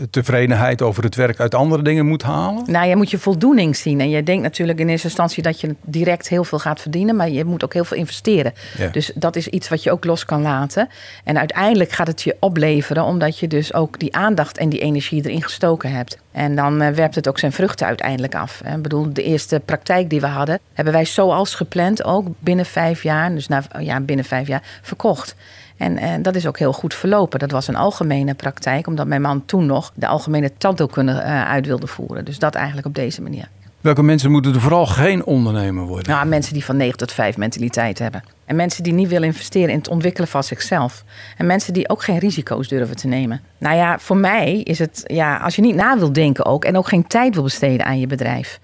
tevredenheid 0.10 0.82
over 0.82 1.04
het 1.04 1.16
werk 1.16 1.40
uit 1.40 1.56
andere 1.56 1.82
dingen 1.82 2.06
moet 2.06 2.24
halen? 2.24 2.72
Nou, 2.72 2.88
je 2.88 2.96
moet 2.96 3.12
je 3.12 3.18
voldoening 3.18 3.76
zien. 3.76 4.00
En 4.00 4.10
je 4.10 4.24
denkt 4.24 4.44
natuurlijk 4.44 4.80
in 4.80 4.90
eerste 4.90 5.08
instantie 5.08 5.44
dat 5.44 5.62
je 5.62 5.76
direct 5.82 6.30
heel 6.30 6.44
veel 6.44 6.60
gaat 6.60 6.82
verdienen, 6.82 7.16
maar 7.16 7.30
je 7.30 7.46
moet 7.46 7.64
ook 7.64 7.74
heel 7.74 7.86
veel 7.86 7.98
investeren. 7.98 8.54
Ja. 8.78 8.88
Dus 8.88 9.12
dat 9.16 9.36
is 9.36 9.48
iets 9.48 9.70
wat 9.70 9.84
je 9.84 9.92
ook 9.92 10.06
los 10.06 10.26
kan 10.26 10.42
laten. 10.42 10.90
En 11.24 11.38
uiteindelijk 11.38 11.92
gaat 11.92 12.08
het 12.08 12.22
je 12.22 12.36
opleveren, 12.40 13.04
omdat 13.04 13.40
je 13.40 13.48
dus 13.48 13.74
ook 13.74 14.00
die 14.00 14.16
aandacht 14.16 14.58
en 14.58 14.70
die 14.70 14.80
energie 14.80 15.26
erin 15.26 15.44
gestoken 15.44 15.92
hebt. 15.92 16.18
En 16.32 16.56
dan 16.56 16.82
uh, 16.82 16.90
werpt 16.90 17.16
het 17.16 17.28
ook 17.28 17.40
zijn 17.40 17.52
vruchten 17.52 17.88
uiteindelijk 17.88 18.36
af. 18.36 18.62
Ik 18.76 18.82
bedoel, 18.82 19.14
de 19.14 19.24
eerste 19.24 19.62
praktijk 19.66 20.10
die 20.10 20.22
we 20.22 20.28
hadden, 20.28 20.60
hebben 20.74 20.94
wij 20.94 21.06
zoals 21.06 21.56
gepland 21.56 22.04
ook 22.04 22.28
binnen 22.40 22.66
vijf 22.66 23.04
jaar, 23.04 23.34
dus 23.34 23.48
na, 23.48 23.64
ja, 23.80 24.00
binnen 24.00 24.26
vijf 24.26 24.48
jaar, 24.48 24.64
verkocht. 24.82 25.36
En, 25.78 25.98
en 25.98 26.22
dat 26.22 26.36
is 26.36 26.48
ook 26.48 26.60
heel 26.60 26.74
goed 26.74 26.94
verlopen. 26.94 27.40
Dat 27.40 27.52
was 27.52 27.68
een 27.68 27.76
algemene 27.76 28.34
praktijk, 28.34 28.88
omdat 28.88 29.08
mijn 29.08 29.22
man 29.22 29.46
toen 29.46 29.66
nog 29.66 29.92
de 29.96 30.08
algemene 30.08 30.52
tandheelkunde 30.58 31.12
uh, 31.12 31.50
uit 31.50 31.66
wilde 31.66 31.88
voeren. 31.88 32.26
Dus 32.26 32.40
dat 32.40 32.56
eigenlijk 32.56 32.88
op 32.88 32.96
deze 32.96 33.22
manier. 33.22 33.50
Welke 33.82 34.04
mensen 34.04 34.32
moeten 34.32 34.54
er 34.54 34.62
vooral 34.62 34.86
geen 34.86 35.26
ondernemer 35.26 35.86
worden? 35.86 36.12
Nou, 36.12 36.28
mensen 36.28 36.54
die 36.54 36.66
van 36.66 36.78
9 36.78 36.98
tot 36.98 37.12
5 37.12 37.38
mentaliteit 37.38 38.00
hebben. 38.00 38.24
En 38.46 38.56
mensen 38.56 38.84
die 38.84 38.94
niet 38.94 39.08
willen 39.08 39.28
investeren 39.28 39.70
in 39.70 39.78
het 39.78 39.88
ontwikkelen 39.88 40.28
van 40.28 40.44
zichzelf. 40.44 41.04
En 41.38 41.46
mensen 41.46 41.74
die 41.74 41.90
ook 41.90 42.04
geen 42.04 42.18
risico's 42.18 42.68
durven 42.68 42.96
te 42.96 43.08
nemen. 43.08 43.42
Nou 43.58 43.76
ja, 43.76 44.00
voor 44.00 44.18
mij 44.18 44.62
is 44.64 44.80
het, 44.80 45.04
ja, 45.06 45.38
als 45.38 45.56
je 45.56 45.62
niet 45.62 45.76
na 45.76 45.98
wil 45.98 46.14
denken 46.14 46.46
ook 46.46 46.66
en 46.66 46.78
ook 46.78 46.88
geen 46.88 47.08
tijd 47.08 47.34
wil 47.34 47.44
besteden 47.44 47.86
aan 47.86 48.00
je 48.00 48.08
bedrijf. 48.08 48.60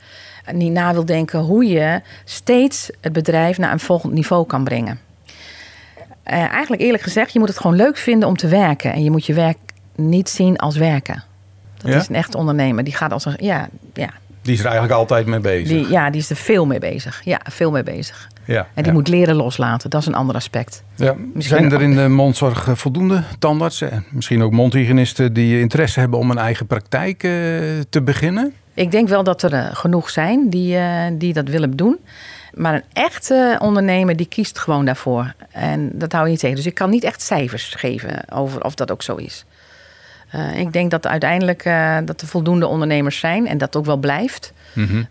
Niet 0.51 0.71
na 0.71 0.93
wil 0.93 1.05
denken 1.05 1.39
hoe 1.39 1.65
je 1.65 2.01
steeds 2.25 2.89
het 3.01 3.13
bedrijf 3.13 3.57
naar 3.57 3.71
een 3.71 3.79
volgend 3.79 4.13
niveau 4.13 4.45
kan 4.45 4.63
brengen. 4.63 4.99
Uh, 6.27 6.33
eigenlijk 6.51 6.81
eerlijk 6.81 7.03
gezegd, 7.03 7.33
je 7.33 7.39
moet 7.39 7.47
het 7.47 7.59
gewoon 7.59 7.75
leuk 7.75 7.97
vinden 7.97 8.27
om 8.27 8.35
te 8.37 8.47
werken. 8.47 8.93
En 8.93 9.03
je 9.03 9.11
moet 9.11 9.25
je 9.25 9.33
werk 9.33 9.57
niet 9.95 10.29
zien 10.29 10.57
als 10.57 10.77
werken. 10.77 11.23
Dat 11.77 11.91
Ja? 11.91 11.97
is 11.99 12.07
een 12.09 12.15
echte 12.15 12.37
ondernemer. 12.37 12.83
Die 12.83 12.95
gaat 12.95 13.11
als 13.11 13.25
een. 13.25 13.35
Ja, 13.39 13.69
ja, 13.93 14.09
Die 14.41 14.53
is 14.53 14.59
er 14.59 14.65
eigenlijk 14.65 14.95
altijd 14.95 15.25
mee 15.25 15.39
bezig. 15.39 15.67
die, 15.67 15.89
ja, 15.89 16.09
die 16.09 16.21
is 16.21 16.29
er 16.29 16.35
veel 16.35 16.65
mee 16.65 16.79
bezig. 16.79 17.21
Ja, 17.23 17.39
veel 17.49 17.71
mee 17.71 17.83
bezig. 17.83 18.27
ja, 18.45 18.59
En 18.59 18.67
die 18.83 18.85
ja. 18.85 18.91
moet 18.91 19.07
leren 19.07 19.35
loslaten. 19.35 19.89
Dat 19.89 20.01
is 20.01 20.07
een 20.07 20.15
ander 20.15 20.35
aspect. 20.35 20.83
Ja. 20.95 21.15
Misschien 21.33 21.57
Zijn 21.57 21.71
er 21.71 21.81
in 21.81 21.95
de 21.95 22.07
mondzorg 22.07 22.67
eh, 22.67 22.75
voldoende 22.75 23.23
tandartsen 23.39 23.91
en 23.91 24.05
misschien 24.11 24.43
ook 24.43 24.51
mondhygiënisten 24.51 25.33
die 25.33 25.59
interesse 25.59 25.99
hebben 25.99 26.19
om 26.19 26.31
een 26.31 26.37
eigen 26.37 26.67
praktijk 26.67 27.23
eh, 27.23 27.31
te 27.89 28.01
beginnen? 28.03 28.53
Ik 28.73 28.91
denk 28.91 29.07
wel 29.09 29.23
dat 29.23 29.41
er 29.43 29.53
eh, 29.53 29.65
genoeg 29.73 30.09
zijn 30.09 30.49
die, 30.49 30.77
eh, 30.77 31.01
die 31.13 31.33
dat 31.33 31.47
willen 31.47 31.75
doen. 31.75 31.97
Maar 32.53 32.73
een 32.73 32.83
echte 32.93 33.57
ondernemer 33.59 34.15
die 34.15 34.25
kiest 34.25 34.59
gewoon 34.59 34.85
daarvoor. 34.85 35.33
En 35.51 35.89
dat 35.93 36.11
hou 36.11 36.23
je 36.23 36.31
niet 36.31 36.39
tegen. 36.39 36.55
Dus 36.55 36.65
ik 36.65 36.73
kan 36.73 36.89
niet 36.89 37.03
echt 37.03 37.21
cijfers 37.21 37.73
geven 37.77 38.31
over 38.31 38.63
of 38.63 38.75
dat 38.75 38.91
ook 38.91 39.01
zo 39.01 39.15
is. 39.15 39.45
Eh, 40.29 40.59
ik 40.59 40.73
denk 40.73 40.91
dat 40.91 41.07
uiteindelijk 41.07 41.65
uh, 41.65 41.97
dat 42.05 42.21
er 42.21 42.27
voldoende 42.27 42.67
ondernemers 42.67 43.19
zijn 43.19 43.47
en 43.47 43.57
dat 43.57 43.75
ook 43.75 43.85
wel 43.85 43.97
blijft. 43.97 44.53
Mhm. 44.73 45.03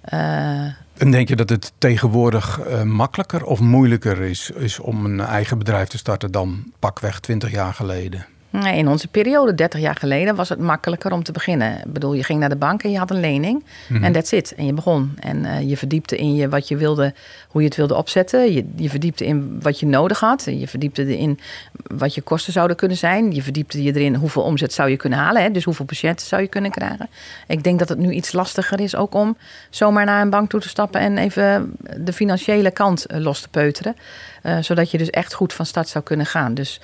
en 0.97 1.11
denk 1.11 1.29
je 1.29 1.37
dat 1.37 1.49
het 1.49 1.73
tegenwoordig 1.79 2.61
makkelijker 2.85 3.45
of 3.45 3.61
moeilijker 3.61 4.21
is, 4.21 4.51
is 4.51 4.79
om 4.79 5.05
een 5.05 5.21
eigen 5.21 5.59
bedrijf 5.59 5.89
te 5.89 5.99
starten 5.99 6.31
dan 6.31 6.73
pakweg 6.79 7.21
20 7.21 7.51
jaar 7.51 7.75
geleden? 7.75 8.27
In 8.53 8.89
onze 8.89 9.09
periode, 9.09 9.55
30 9.55 9.81
jaar 9.81 9.97
geleden, 9.97 10.35
was 10.35 10.49
het 10.49 10.59
makkelijker 10.59 11.13
om 11.13 11.23
te 11.23 11.33
beginnen. 11.33 11.79
Ik 11.79 11.93
bedoel, 11.93 12.13
je 12.13 12.25
ging 12.25 12.41
naar 12.41 12.49
de 12.49 12.57
bank 12.57 12.83
en 12.83 12.91
je 12.91 12.99
had 12.99 13.11
een 13.11 13.21
lening. 13.21 13.65
En 13.89 13.95
mm 13.95 14.13
that's 14.13 14.33
it. 14.33 14.55
En 14.55 14.67
je 14.67 14.73
begon. 14.73 15.15
En 15.21 15.45
uh, 15.45 15.69
je 15.69 15.77
verdiepte 15.77 16.17
in 16.17 16.35
je, 16.35 16.49
wat 16.49 16.69
je 16.69 16.77
wilde, 16.77 17.15
hoe 17.49 17.61
je 17.61 17.67
het 17.67 17.77
wilde 17.77 17.95
opzetten. 17.95 18.53
Je, 18.53 18.65
je 18.77 18.91
verdiepte 18.91 19.25
in 19.25 19.61
wat 19.61 19.81
je 19.81 19.87
nodig 19.87 20.21
had. 20.21 20.45
Je 20.45 20.69
verdiepte 20.69 21.07
erin 21.07 21.41
wat 21.87 22.15
je 22.15 22.21
kosten 22.21 22.53
zouden 22.53 22.77
kunnen 22.77 22.97
zijn. 22.97 23.35
Je 23.35 23.43
verdiepte 23.43 23.83
je 23.83 23.95
erin 23.95 24.15
hoeveel 24.15 24.43
omzet 24.43 24.73
zou 24.73 24.91
je 24.91 24.97
kunnen 24.97 25.19
halen. 25.19 25.43
Hè? 25.43 25.51
Dus 25.51 25.65
hoeveel 25.65 25.85
patiënten 25.85 26.27
zou 26.27 26.43
je 26.43 26.49
kunnen 26.49 26.71
krijgen. 26.71 27.09
Ik 27.47 27.63
denk 27.65 27.79
dat 27.79 27.89
het 27.89 27.99
nu 27.99 28.11
iets 28.11 28.33
lastiger 28.33 28.81
is 28.81 28.97
ook 28.97 29.15
om 29.15 29.37
zomaar 29.71 30.05
naar 30.05 30.23
een 30.23 30.31
bank 30.31 30.51
toe 30.51 30.61
te 30.61 30.69
stappen 30.69 31.01
en 31.01 31.19
even 31.19 31.77
de 31.97 32.13
financiële 32.13 32.71
kant 32.71 33.07
eh, 33.07 33.21
los 33.21 33.41
te 33.41 33.49
peuteren. 33.49 33.97
Uh, 34.43 34.59
zodat 34.61 34.91
je 34.91 34.99
dus 34.99 35.11
echt 35.11 35.35
goed 35.35 35.53
van 35.53 35.67
start 35.67 35.89
zou 35.89 36.05
kunnen 36.05 36.27
gaan. 36.27 36.55
Dus 36.55 36.81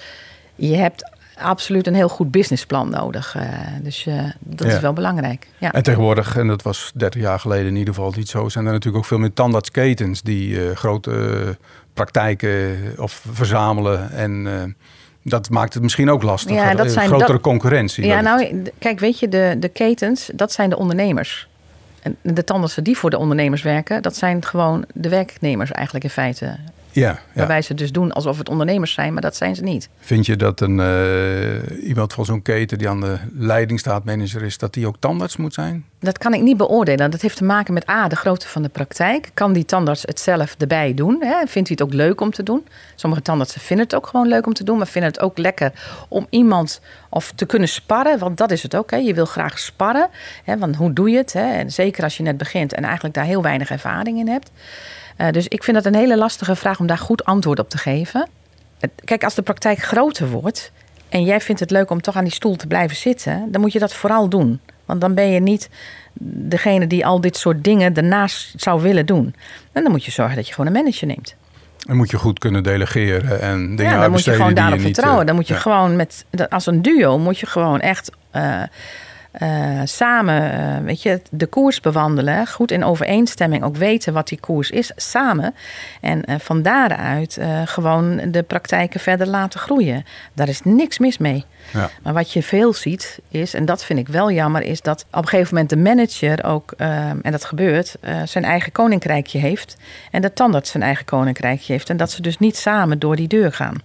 je 0.55 0.77
hebt 0.77 1.17
absoluut 1.39 1.87
een 1.87 1.95
heel 1.95 2.09
goed 2.09 2.31
businessplan 2.31 2.91
nodig. 2.91 3.37
Uh, 3.37 3.43
dus 3.83 4.07
uh, 4.07 4.23
dat 4.39 4.67
is 4.67 4.81
wel 4.81 4.93
belangrijk. 4.93 5.49
Ja. 5.59 5.73
En 5.73 5.83
tegenwoordig, 5.83 6.37
en 6.37 6.47
dat 6.47 6.63
was 6.63 6.91
30 6.95 7.21
jaar 7.21 7.41
geleden 7.41 7.67
in 7.67 7.77
ieder 7.77 7.95
geval 7.95 8.13
niet 8.17 8.29
zo, 8.29 8.49
zijn 8.49 8.67
er 8.67 8.73
natuurlijk 8.73 8.97
ook 8.97 9.09
veel 9.09 9.19
meer 9.19 9.33
tandartsketens 9.33 10.23
die 10.23 10.49
uh, 10.49 10.77
grote 10.77 11.57
praktijken 11.93 12.77
of 12.97 13.25
verzamelen. 13.33 14.11
En 14.11 14.77
dat 15.23 15.51
maakt 15.51 15.75
het 15.75 15.83
misschien 15.83 16.11
ook 16.11 16.23
lastig. 16.23 16.55
Ja, 16.55 16.75
dat 16.75 16.91
zijn 16.91 17.09
grotere 17.09 17.33
dat, 17.33 17.41
concurrentie. 17.41 18.07
Ja, 18.07 18.21
nou, 18.21 18.63
kijk, 18.79 19.01
weet 19.01 19.19
je, 19.19 19.29
de, 19.29 19.57
de 19.59 19.69
ketens, 19.69 20.31
dat 20.35 20.53
zijn 20.53 20.71
de 20.71 20.79
ondernemers. 20.79 21.49
En 22.03 22.17
de 22.23 22.45
tandartsen 22.45 22.85
die 22.85 22.97
voor 22.97 23.11
de 23.11 23.19
ondernemers 23.19 23.63
werken, 23.63 24.03
dat 24.03 24.17
zijn 24.17 24.45
gewoon 24.45 24.85
de 24.95 25.09
werknemers 25.09 25.71
eigenlijk 25.71 26.05
in 26.05 26.11
feite. 26.11 26.57
Ja, 26.99 27.09
ja. 27.11 27.21
Waarbij 27.33 27.63
ze 27.63 27.75
dus 27.75 27.93
doen 27.93 28.13
alsof 28.13 28.39
het 28.39 28.49
ondernemers 28.49 28.93
zijn, 28.93 29.13
maar 29.13 29.23
dat 29.23 29.37
zijn 29.37 29.55
ze 29.55 29.63
niet. 29.63 29.89
Vind 29.99 30.27
je 30.27 30.37
dat 30.37 30.61
een, 30.61 30.79
uh, 30.79 31.89
iemand 31.89 32.13
van 32.13 32.25
zo'n 32.25 32.43
keten 32.43 32.79
die 32.79 32.89
aan 32.89 33.01
de 33.01 33.19
leiding 33.33 33.79
staat, 33.79 34.05
manager 34.05 34.43
is, 34.43 34.59
dat 34.59 34.75
die 34.75 34.87
ook 34.87 34.97
tandarts 34.99 35.37
moet 35.37 35.55
zijn? 35.55 35.85
Dat 36.01 36.19
kan 36.19 36.35
ik 36.35 36.43
niet 36.43 36.57
beoordelen. 36.57 37.11
Dat 37.11 37.21
heeft 37.21 37.37
te 37.37 37.45
maken 37.45 37.75
met 37.75 37.89
A, 37.89 38.09
de 38.09 38.17
grootte 38.17 38.49
van 38.49 38.63
de 38.63 38.69
praktijk. 38.69 39.31
Kan 39.35 39.53
die 39.53 39.65
tandarts 39.65 40.03
het 40.03 40.21
zelf 40.21 40.55
erbij 40.59 40.95
doen? 40.95 41.17
Hè? 41.21 41.47
Vindt 41.47 41.69
hij 41.69 41.77
het 41.79 41.83
ook 41.83 41.93
leuk 41.93 42.21
om 42.21 42.31
te 42.31 42.43
doen? 42.43 42.67
Sommige 42.95 43.23
tandartsen 43.23 43.61
vinden 43.61 43.87
het 43.87 43.95
ook 43.95 44.07
gewoon 44.07 44.29
leuk 44.29 44.47
om 44.47 44.53
te 44.53 44.65
doen, 44.65 44.77
maar 44.77 44.87
vinden 44.87 45.11
het 45.11 45.21
ook 45.21 45.39
lekker 45.39 45.73
om 46.09 46.27
iemand 46.31 46.81
of 47.09 47.33
te 47.35 47.47
kunnen 47.47 47.69
sparren. 47.69 48.19
Want 48.19 48.37
dat 48.37 48.51
is 48.51 48.63
het 48.63 48.77
ook. 48.77 48.91
Hè? 48.91 48.97
Je 48.97 49.15
wil 49.15 49.27
graag 49.27 49.59
sparren. 49.59 50.09
Hè? 50.45 50.59
Want 50.59 50.77
hoe 50.77 50.93
doe 50.93 51.11
je 51.11 51.17
het? 51.17 51.33
Hè? 51.33 51.53
En 51.53 51.71
zeker 51.71 52.05
als 52.05 52.17
je 52.17 52.23
net 52.23 52.37
begint 52.37 52.73
en 52.73 52.85
eigenlijk 52.85 53.15
daar 53.15 53.25
heel 53.25 53.43
weinig 53.43 53.71
ervaring 53.71 54.19
in 54.19 54.29
hebt. 54.29 54.51
Uh, 55.19 55.31
dus 55.31 55.49
ik 55.49 55.65
vind 55.65 55.77
dat 55.77 55.87
een 55.87 55.95
hele 55.95 56.17
lastige 56.17 56.57
vraag 56.57 56.81
om 56.81 56.87
daar 56.87 56.99
goed 56.99 57.25
antwoord 57.25 57.59
op 57.59 57.71
te 57.71 57.79
geven. 57.79 58.29
Kijk, 59.05 59.25
als 59.25 59.35
de 59.35 59.43
praktijk 59.43 59.79
groter 59.79 60.29
wordt 60.29 60.73
en 61.09 61.25
jij 61.25 61.41
vindt 61.41 61.61
het 61.61 61.71
leuk 61.71 61.91
om 61.91 62.01
toch 62.01 62.17
aan 62.17 62.25
die 62.25 62.33
stoel 62.33 62.57
te 62.57 62.67
blijven 62.67 62.97
zitten, 62.97 63.49
dan 63.51 63.61
moet 63.61 63.73
je 63.73 63.79
dat 63.79 63.95
vooral 63.95 64.29
doen. 64.29 64.61
Want 64.85 65.01
dan 65.01 65.15
ben 65.15 65.31
je 65.31 65.41
niet 65.41 65.69
degene 66.21 66.87
die 66.87 67.07
al 67.07 67.21
dit 67.21 67.37
soort 67.37 67.65
dingen 67.65 67.93
daarnaast 67.93 68.53
zou 68.57 68.83
willen 68.83 69.07
doen. 69.07 69.35
En 69.73 69.83
dan 69.83 69.93
moet 69.93 70.05
je 70.05 70.11
zorgen 70.11 70.37
dat 70.37 70.47
je 70.47 70.55
gewoon 70.55 70.75
een 70.75 70.83
manager 70.83 71.07
neemt. 71.07 71.37
En 71.87 71.97
moet 71.97 72.11
je 72.11 72.17
goed 72.17 72.39
kunnen 72.39 72.63
delegeren 72.63 73.41
en 73.41 73.77
dingen 73.77 73.93
Ja, 73.93 74.01
dan 74.01 74.11
moet 74.11 74.25
je 74.25 74.33
gewoon 74.33 74.55
daarop 74.55 74.81
vertrouwen. 74.81 75.27
Dan 75.27 75.35
moet 75.35 75.49
je 75.49 75.55
gewoon 75.55 75.97
met, 75.97 76.25
als 76.49 76.67
een 76.67 76.83
duo 76.83 77.19
moet 77.19 77.39
je 77.39 77.47
gewoon 77.47 77.81
echt 77.81 78.11
uh, 78.37 78.63
uh, 79.43 79.81
samen 79.85 80.61
uh, 80.61 80.85
weet 80.85 81.03
je, 81.03 81.21
de 81.31 81.47
koers 81.47 81.81
bewandelen. 81.81 82.47
Goed 82.47 82.71
in 82.71 82.85
overeenstemming 82.85 83.63
ook 83.65 83.77
weten 83.77 84.13
wat 84.13 84.29
die 84.29 84.41
koers 84.41 84.71
is, 84.71 84.93
samen. 84.97 85.55
En 86.01 86.23
uh, 86.29 86.35
van 86.39 86.63
daaruit 86.63 87.39
gewoon 87.65 88.21
de 88.31 88.43
praktijken 88.43 89.01
verder 89.01 89.27
laten 89.27 89.61
groeien. 89.61 90.05
Daar 90.33 90.49
is 90.49 90.61
niks 90.65 90.99
mis 90.99 91.19
mee. 91.19 91.45
Ja. 91.73 91.91
Maar 92.03 92.13
wat 92.13 92.33
je 92.33 92.43
veel 92.43 92.73
ziet 92.73 93.19
is, 93.29 93.55
en 93.55 93.65
dat 93.65 93.85
vind 93.85 93.99
ik 93.99 94.09
wel 94.09 94.31
jammer, 94.31 94.63
is 94.63 94.81
dat 94.81 95.05
op 95.11 95.23
een 95.23 95.29
gegeven 95.29 95.55
moment 95.55 95.71
de 95.71 95.77
manager 95.77 96.45
ook, 96.45 96.73
en 97.23 97.31
dat 97.31 97.45
gebeurt, 97.45 97.97
zijn 98.25 98.45
eigen 98.45 98.73
koninkrijkje 98.73 99.39
heeft. 99.39 99.77
En 100.11 100.23
de 100.23 100.33
tandarts 100.33 100.71
zijn 100.71 100.83
eigen 100.83 101.05
koninkrijkje 101.05 101.73
heeft. 101.73 101.91
En 101.91 101.97
dat 101.97 102.11
ze 102.11 102.23
dus 102.23 102.39
niet 102.39 102.57
samen 102.57 102.99
door 102.99 103.17
die 103.17 103.29
deur 103.29 103.53
gaan. 103.53 103.77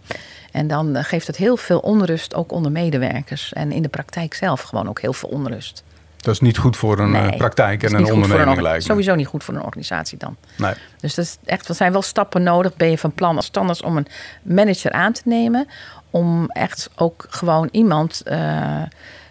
En 0.54 0.68
dan 0.68 0.96
eh, 0.96 1.04
geeft 1.04 1.28
het 1.28 1.36
heel 1.36 1.58
veel 1.58 1.80
onrust 1.80 2.36
ook 2.36 2.52
onder 2.52 2.72
medewerkers. 2.72 3.54
En 3.54 3.72
in 3.72 3.82
de 3.82 3.90
praktijk 3.90 4.34
zelf 4.34 4.62
gewoon 4.62 4.90
ook 4.90 5.02
heel 5.02 5.14
veel 5.14 5.30
onrust. 5.30 5.84
Dat 6.18 6.34
is 6.34 6.40
niet 6.40 6.58
goed 6.58 6.78
voor 6.78 7.00
een 7.00 7.16
eh, 7.16 7.38
praktijk 7.38 7.84
en 7.84 7.94
een 7.94 8.12
onderneming 8.12 8.62
lijkt 8.62 8.84
Sowieso 8.84 9.16
niet 9.16 9.28
goed 9.28 9.44
voor 9.44 9.54
een 9.54 9.64
organisatie 9.64 10.18
dan. 10.18 10.36
Nee. 10.58 10.74
Dus 11.00 11.16
dat 11.16 11.26
is 11.26 11.38
echt, 11.46 11.70
er 11.70 11.76
zijn 11.76 11.92
wel 11.92 12.02
stappen 12.02 12.44
nodig. 12.44 12.76
Ben 12.76 12.90
je 12.90 12.98
van 12.98 13.14
plan 13.14 13.36
als 13.36 13.46
standaard 13.46 13.84
om 13.84 13.98
een 13.98 14.08
manager 14.42 14.92
aan 14.92 15.14
te 15.14 15.22
nemen. 15.26 15.68
Om 16.10 16.46
echt 16.50 16.90
ook 16.96 17.26
gewoon 17.30 17.70
iemand 17.72 18.22
uh, 18.28 18.82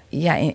ja, 0.08 0.50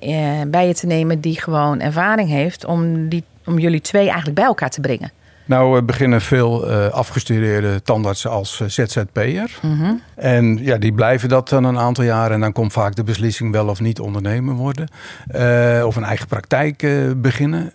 bij 0.48 0.68
je 0.68 0.74
te 0.74 0.86
nemen 0.86 1.22
die 1.22 1.42
gewoon 1.42 1.80
ervaring 1.80 2.30
heeft. 2.30 2.66
Om, 2.66 3.10
die, 3.10 3.24
om 3.46 3.60
jullie 3.60 3.82
twee 3.82 4.06
eigenlijk 4.06 4.36
bij 4.36 4.46
elkaar 4.46 4.70
te 4.70 4.82
brengen. 4.82 5.12
Nou 5.48 5.82
beginnen 5.82 6.22
veel 6.22 6.70
uh, 6.70 6.88
afgestudeerde 6.88 7.82
tandartsen 7.82 8.30
als 8.30 8.60
uh, 8.60 8.68
ZZP'er. 8.68 9.60
Mm 9.62 10.02
En 10.16 10.58
ja, 10.62 10.78
die 10.78 10.94
blijven 10.94 11.30
dat 11.30 11.50
dan 11.50 11.64
een 11.64 11.78
aantal 11.78 12.04
jaren. 12.04 12.34
En 12.34 12.40
dan 12.40 12.52
komt 12.52 12.74
vaak 12.74 12.96
de 12.96 13.04
beslissing 13.04 13.52
wel 13.52 13.68
of 13.68 13.80
niet 13.80 14.00
ondernemer 14.00 14.56
worden. 14.56 14.88
Uh, 15.36 15.84
of 15.86 15.96
een 15.96 16.04
eigen 16.04 16.28
praktijk 16.28 16.88
beginnen. 17.18 17.72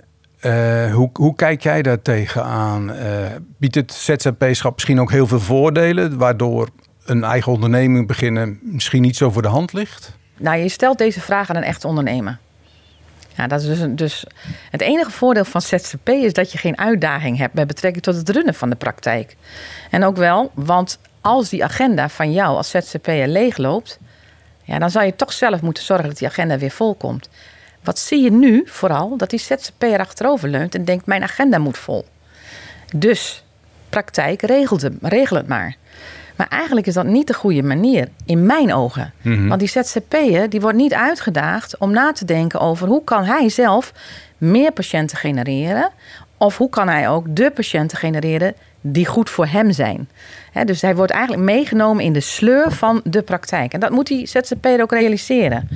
hoe, 0.93 1.11
hoe 1.13 1.35
kijk 1.35 1.63
jij 1.63 1.83
daar 1.83 2.03
tegenaan? 2.03 2.93
biedt 3.59 3.75
het 3.75 3.93
ZZP-schap 3.93 4.75
misschien 4.75 5.01
ook 5.01 5.11
heel 5.11 5.27
veel 5.27 5.41
voordelen... 5.41 6.19
waardoor 6.19 6.69
een 7.05 7.25
eigen 7.25 7.53
onderneming 7.53 8.07
beginnen 8.07 8.59
misschien 8.63 9.03
niet 9.03 9.17
zo 9.17 9.31
voor 9.31 9.43
de 9.43 9.49
hand 9.49 9.73
ligt? 9.73 10.17
Nou, 10.39 10.59
je 10.59 10.69
stelt 10.69 10.99
deze 10.99 11.21
vraag 11.21 11.51
aan 11.51 11.57
een 11.57 11.63
echte 11.63 11.87
ondernemer. 11.87 12.39
Ja, 13.37 13.47
dat 13.47 13.61
is 13.61 13.67
dus, 13.67 13.89
dus 13.91 14.25
het 14.71 14.81
enige 14.81 15.11
voordeel 15.11 15.45
van 15.45 15.63
ZZP 15.63 16.09
is 16.09 16.33
dat 16.33 16.53
je 16.53 16.59
geen 16.59 16.79
uitdaging 16.79 17.39
hebt 17.39 17.53
bij 17.53 17.67
betrekking 17.67 18.05
tot 18.05 18.17
het 18.17 18.29
runnen 18.29 18.55
van 18.55 18.71
de 18.71 18.77
praktijk. 18.77 19.37
En 19.91 20.05
ook 20.05 20.17
wel, 20.17 20.51
want 20.55 20.99
als 21.21 21.49
die 21.49 21.65
agenda 21.65 22.09
van 22.09 22.33
jou 22.33 22.57
als 22.57 22.71
ZZP'er 22.71 23.29
leegloopt, 23.29 23.99
ja, 24.65 24.79
dan 24.79 24.91
zal 24.91 25.03
je 25.03 25.17
toch 25.17 25.33
zelf 25.33 25.63
moeten 25.63 25.85
zorgen 25.85 26.09
dat 26.09 26.19
die 26.19 26.29
agenda 26.29 26.59
weer 26.59 26.71
vol 26.71 26.95
komt. 26.95 27.29
Wat 27.83 27.99
zie 27.99 28.23
je 28.23 28.31
nu 28.31 28.63
vooral? 28.67 29.17
Dat 29.17 29.31
die 29.31 29.39
ZZP'er 29.39 29.99
achterover 29.99 30.49
leunt 30.49 30.75
en 30.75 30.85
denkt: 30.85 31.07
mijn 31.07 31.23
agenda 31.23 31.59
moet 31.59 31.79
vol. 31.79 32.07
Dus 32.97 33.45
praktijk, 33.89 34.43
regelt 34.43 34.83
het, 34.83 34.95
regel 35.01 35.37
het 35.37 35.49
maar. 35.49 35.77
Maar 36.37 36.49
eigenlijk 36.49 36.87
is 36.87 36.95
dat 36.95 37.07
niet 37.07 37.27
de 37.27 37.35
goede 37.35 37.63
manier, 37.63 38.09
in 38.25 38.47
mijn 38.47 38.75
ogen. 38.75 39.13
Mhm. 39.23 39.49
Want 39.49 39.61
die 39.61 39.69
ZZP'er 39.69 40.51
die 40.51 40.61
wordt 40.61 40.77
niet 40.77 40.95
uitgedaagd 40.95 41.79
om 41.79 41.91
na 41.93 42.13
te 42.13 42.25
denken 42.25 42.61
over 42.61 42.89
hoe 42.89 43.05
kan 43.05 43.25
hij 43.25 43.49
zelf 43.49 43.93
meer 44.39 44.73
patiënten 44.73 45.17
genereren. 45.17 45.91
Of 46.37 46.59
hoe 46.59 46.69
kan 46.69 46.89
hij 46.89 47.09
ook 47.09 47.27
de 47.29 47.51
patiënten 47.51 47.99
genereren 47.99 48.55
die 48.81 49.07
goed 49.07 49.31
voor 49.31 49.47
hem 49.47 49.73
zijn. 49.73 50.09
dus 50.65 50.83
hij 50.83 50.97
wordt 50.97 51.13
eigenlijk 51.13 51.43
meegenomen 51.43 52.05
in 52.05 52.13
de 52.13 52.21
sleur 52.21 52.73
van 52.73 53.01
de 53.05 53.23
praktijk. 53.23 53.73
En 53.73 53.81
dat 53.81 53.91
moet 53.91 54.07
die 54.07 54.27
ZZP'er 54.27 54.83
ook 54.83 54.93
realiseren. 54.93 55.69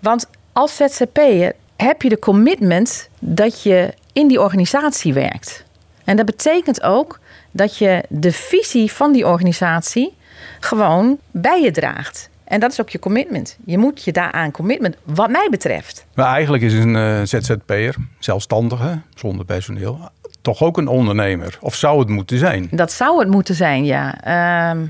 Want 0.00 0.26
als 0.52 0.76
ZZP'er 0.76 1.52
heb 1.76 2.02
je 2.02 2.08
de 2.08 2.18
commitment 2.18 3.08
dat 3.18 3.62
je 3.62 3.94
in 4.12 4.28
die 4.28 4.40
organisatie 4.40 5.12
werkt. 5.12 5.64
En 6.04 6.16
dat 6.16 6.26
betekent 6.26 6.82
ook 6.82 7.18
dat 7.50 7.76
je 7.76 8.04
de 8.08 8.32
visie 8.32 8.92
van 8.92 9.12
die 9.12 9.26
organisatie 9.26 10.14
gewoon 10.60 11.18
bij 11.30 11.62
je 11.62 11.70
draagt. 11.70 12.30
En 12.44 12.60
dat 12.60 12.72
is 12.72 12.80
ook 12.80 12.88
je 12.88 12.98
commitment. 12.98 13.56
Je 13.64 13.78
moet 13.78 14.04
je 14.04 14.12
daaraan 14.12 14.50
commitment, 14.50 14.96
wat 15.04 15.30
mij 15.30 15.48
betreft. 15.50 16.06
Maar 16.14 16.32
eigenlijk 16.32 16.62
is 16.62 16.74
een 16.74 16.94
uh, 16.94 17.20
ZZP'er, 17.22 17.94
zelfstandige, 18.18 19.00
zonder 19.14 19.44
personeel, 19.44 20.10
toch 20.42 20.62
ook 20.62 20.76
een 20.76 20.88
ondernemer? 20.88 21.58
Of 21.60 21.74
zou 21.74 21.98
het 21.98 22.08
moeten 22.08 22.38
zijn? 22.38 22.68
Dat 22.70 22.92
zou 22.92 23.18
het 23.20 23.28
moeten 23.28 23.54
zijn, 23.54 23.84
ja. 23.84 24.20
Ehm, 24.20 24.86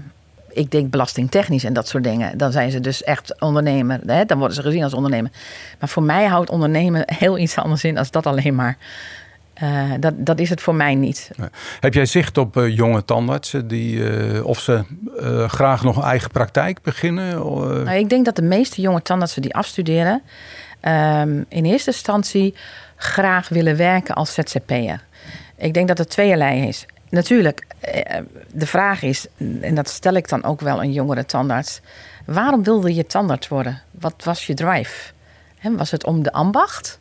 ik 0.49 0.71
denk 0.71 0.91
belastingtechnisch 0.91 1.65
en 1.65 1.73
dat 1.73 1.88
soort 1.88 2.05
dingen. 2.05 2.38
Dan 2.38 2.53
zijn 2.53 2.71
ze 2.71 2.81
dus 2.81 3.03
echt 3.03 3.41
ondernemer. 3.41 4.00
Hè? 4.07 4.25
Dan 4.25 4.38
worden 4.38 4.57
ze 4.57 4.62
gezien 4.62 4.83
als 4.83 4.95
ondernemer. 4.95 5.31
Maar 5.79 5.88
voor 5.88 6.03
mij 6.03 6.27
houdt 6.27 6.50
ondernemen 6.50 7.03
heel 7.19 7.38
iets 7.38 7.57
anders 7.57 7.85
in 7.85 7.99
als 7.99 8.11
dat 8.11 8.27
alleen 8.27 8.55
maar 8.55 8.77
uh, 9.62 9.93
dat, 10.00 10.15
dat 10.17 10.41
is 10.41 10.50
het 10.50 10.61
voor 10.61 10.75
mij 10.75 10.95
niet. 10.95 11.31
Heb 11.81 11.95
jij 11.95 12.07
zicht 12.07 12.38
op 12.38 12.57
uh, 12.57 12.77
jonge 12.77 13.05
tandartsen 13.05 13.69
die, 13.69 13.97
uh, 13.97 14.47
of 14.47 14.61
ze 14.61 14.85
graag 15.47 15.83
nog 15.83 15.97
een 15.97 16.03
eigen 16.03 16.31
praktijk 16.31 16.83
beginnen? 16.83 17.35
Nou, 17.85 17.91
ik 17.91 18.09
denk 18.09 18.25
dat 18.25 18.37
de 18.37 18.43
meeste 18.43 18.81
jonge 18.81 19.03
tandartsen 19.03 19.43
die 19.43 19.55
afstuderen, 19.55 20.23
ehm, 20.81 21.43
in 21.49 21.65
eerste 21.65 21.91
instantie 21.91 22.55
graag 22.97 23.49
willen 23.49 23.77
werken 23.77 24.15
als 24.15 24.35
ZZP'er. 24.35 25.05
Ik 25.57 25.75
denk 25.75 25.88
dat 25.88 25.99
het 25.99 26.11
tweeërlei 26.11 26.67
is. 26.67 26.87
Natuurlijk, 27.11 27.67
eh, 27.81 28.21
de 28.53 28.67
vraag 28.67 29.03
is, 29.03 29.27
en 29.61 29.75
dat 29.75 29.88
stel 29.88 30.15
ik 30.15 30.29
dan 30.29 30.45
ook 30.45 30.61
wel 30.61 30.83
een 30.83 30.93
jongere 30.93 31.27
tandarts. 31.27 31.81
Waarom 32.27 32.62
wilde 32.62 32.95
je 32.95 33.07
tandarts 33.07 33.49
worden? 33.49 33.83
Wat 33.91 34.15
was 34.25 34.47
je 34.47 34.55
drive? 34.55 35.12
was 35.62 35.91
het 35.91 36.05
om 36.05 36.23
de 36.23 36.33
ambacht 36.33 36.99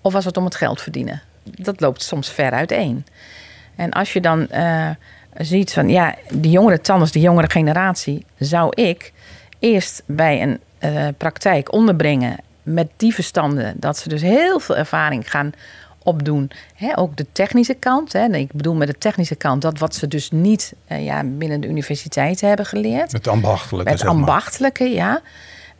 of 0.00 0.12
was 0.12 0.24
het 0.24 0.36
om 0.36 0.44
het 0.44 0.54
geld 0.54 0.80
verdienen? 0.80 1.22
Dat 1.42 1.80
loopt 1.80 2.02
soms 2.02 2.30
ver 2.30 2.50
uiteen. 2.50 3.06
En 3.76 3.90
als 3.90 4.12
je 4.12 4.20
dan 4.20 4.46
uh, 4.52 4.90
ziet 5.36 5.72
van, 5.72 5.88
ja, 5.88 6.14
die 6.32 6.50
jongere 6.50 6.80
tandarts, 6.80 7.12
die 7.12 7.22
jongere 7.22 7.50
generatie, 7.50 8.26
zou 8.38 8.82
ik 8.82 9.12
eerst 9.58 10.02
bij 10.06 10.42
een 10.42 10.60
uh, 10.80 11.08
praktijk 11.16 11.72
onderbrengen 11.72 12.36
met 12.62 12.88
die 12.96 13.14
verstanden, 13.14 13.74
dat 13.76 13.98
ze 13.98 14.08
dus 14.08 14.22
heel 14.22 14.60
veel 14.60 14.76
ervaring 14.76 15.30
gaan 15.30 15.52
opdoen. 16.02 16.50
ook 16.94 17.16
de 17.16 17.26
technische 17.32 17.74
kant. 17.74 18.14
Ik 18.14 18.52
bedoel 18.52 18.74
met 18.74 18.88
de 18.88 18.98
technische 18.98 19.34
kant 19.34 19.62
dat 19.62 19.78
wat 19.78 19.94
ze 19.94 20.08
dus 20.08 20.30
niet 20.30 20.74
uh, 20.88 21.04
ja, 21.04 21.24
binnen 21.24 21.60
de 21.60 21.68
universiteit 21.68 22.40
hebben 22.40 22.66
geleerd. 22.66 23.12
Het 23.12 23.28
ambachtelijke. 23.28 23.92
Het 23.92 24.06
ambachtelijke, 24.06 24.84
ja. 24.84 25.20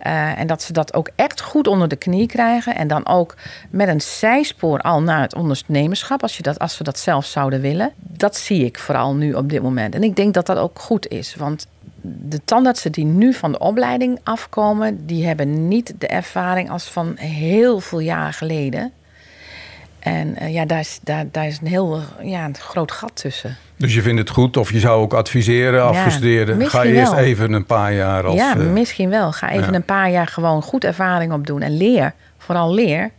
Uh, 0.07 0.39
en 0.39 0.47
dat 0.47 0.63
ze 0.63 0.73
dat 0.73 0.95
ook 0.95 1.11
echt 1.15 1.41
goed 1.41 1.67
onder 1.67 1.89
de 1.89 1.97
knie 1.97 2.27
krijgen. 2.27 2.75
En 2.75 2.89
dan 2.89 3.07
ook 3.07 3.35
met 3.71 3.89
een 3.89 4.01
zijspoor 4.01 4.81
al 4.81 5.03
naar 5.03 5.21
het 5.21 5.35
ondernemerschap, 5.35 6.23
als, 6.23 6.37
je 6.37 6.43
dat, 6.43 6.59
als 6.59 6.77
ze 6.77 6.83
dat 6.83 6.99
zelf 6.99 7.27
zouden 7.27 7.61
willen. 7.61 7.93
Dat 7.97 8.37
zie 8.37 8.65
ik 8.65 8.79
vooral 8.79 9.15
nu 9.15 9.35
op 9.35 9.49
dit 9.49 9.63
moment. 9.63 9.95
En 9.95 10.03
ik 10.03 10.17
denk 10.17 10.35
dat 10.35 10.47
dat 10.47 10.57
ook 10.57 10.79
goed 10.79 11.09
is. 11.09 11.35
Want 11.35 11.67
de 12.03 12.41
tandartsen 12.45 12.93
die 12.93 13.05
nu 13.05 13.35
van 13.35 13.53
de 13.53 13.59
opleiding 13.59 14.19
afkomen, 14.23 15.07
die 15.07 15.27
hebben 15.27 15.69
niet 15.69 15.95
de 15.99 16.07
ervaring 16.07 16.71
als 16.71 16.85
van 16.85 17.17
heel 17.17 17.81
veel 17.81 18.01
jaar 18.01 18.33
geleden. 18.33 18.93
En 20.03 20.37
uh, 20.43 20.53
ja, 20.53 20.65
daar 20.65 20.79
is, 20.79 20.99
daar, 21.03 21.25
daar 21.31 21.47
is 21.47 21.59
een 21.61 21.67
heel 21.67 22.01
ja, 22.23 22.45
een 22.45 22.57
groot 22.57 22.93
gat 22.93 23.11
tussen. 23.15 23.57
Dus 23.77 23.95
je 23.95 24.03
vindt 24.03 24.19
het 24.19 24.31
goed, 24.31 24.57
of 24.57 24.73
je 24.73 24.81
zou 24.81 25.03
ook 25.03 25.15
adviseren, 25.15 25.85
afgestuderen. 25.85 26.59
Ja, 26.59 26.69
ga 26.69 26.83
je 26.83 26.93
eerst 26.93 27.13
even 27.13 27.53
een 27.53 27.65
paar 27.65 27.93
jaar 27.93 28.25
als... 28.25 28.35
Ja, 28.35 28.57
uh, 28.57 28.71
misschien 28.71 29.09
wel. 29.09 29.33
Ga 29.33 29.51
even 29.51 29.75
een 29.75 29.85
paar 29.85 30.11
jaar 30.11 30.27
gewoon 30.27 30.63
goed 30.63 30.85
ervaring 30.85 31.33
opdoen. 31.33 31.63
En 31.63 31.77
leer, 31.77 32.15
vooral 32.39 32.75
leer. 32.75 33.11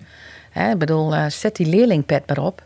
Hè, 0.50 0.72
ik 0.72 0.78
bedoel, 0.78 1.14
uh, 1.14 1.26
zet 1.28 1.56
die 1.56 1.68
leerlingpet 1.68 2.24
maar 2.28 2.38
op. 2.38 2.64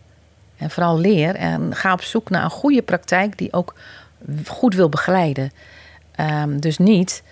En 0.58 0.70
vooral 0.70 1.00
leer. 1.00 1.36
En 1.36 1.76
ga 1.76 1.94
op 1.94 2.02
zoek 2.02 2.30
naar 2.30 2.44
een 2.44 2.50
goede 2.50 2.82
praktijk 2.82 3.38
die 3.38 3.54
ook 3.54 3.76
goed 4.46 4.76
wil 4.76 4.90
begeleiden. 4.90 5.52
Um, 6.42 6.60
dus 6.60 6.78
niet 6.78 7.24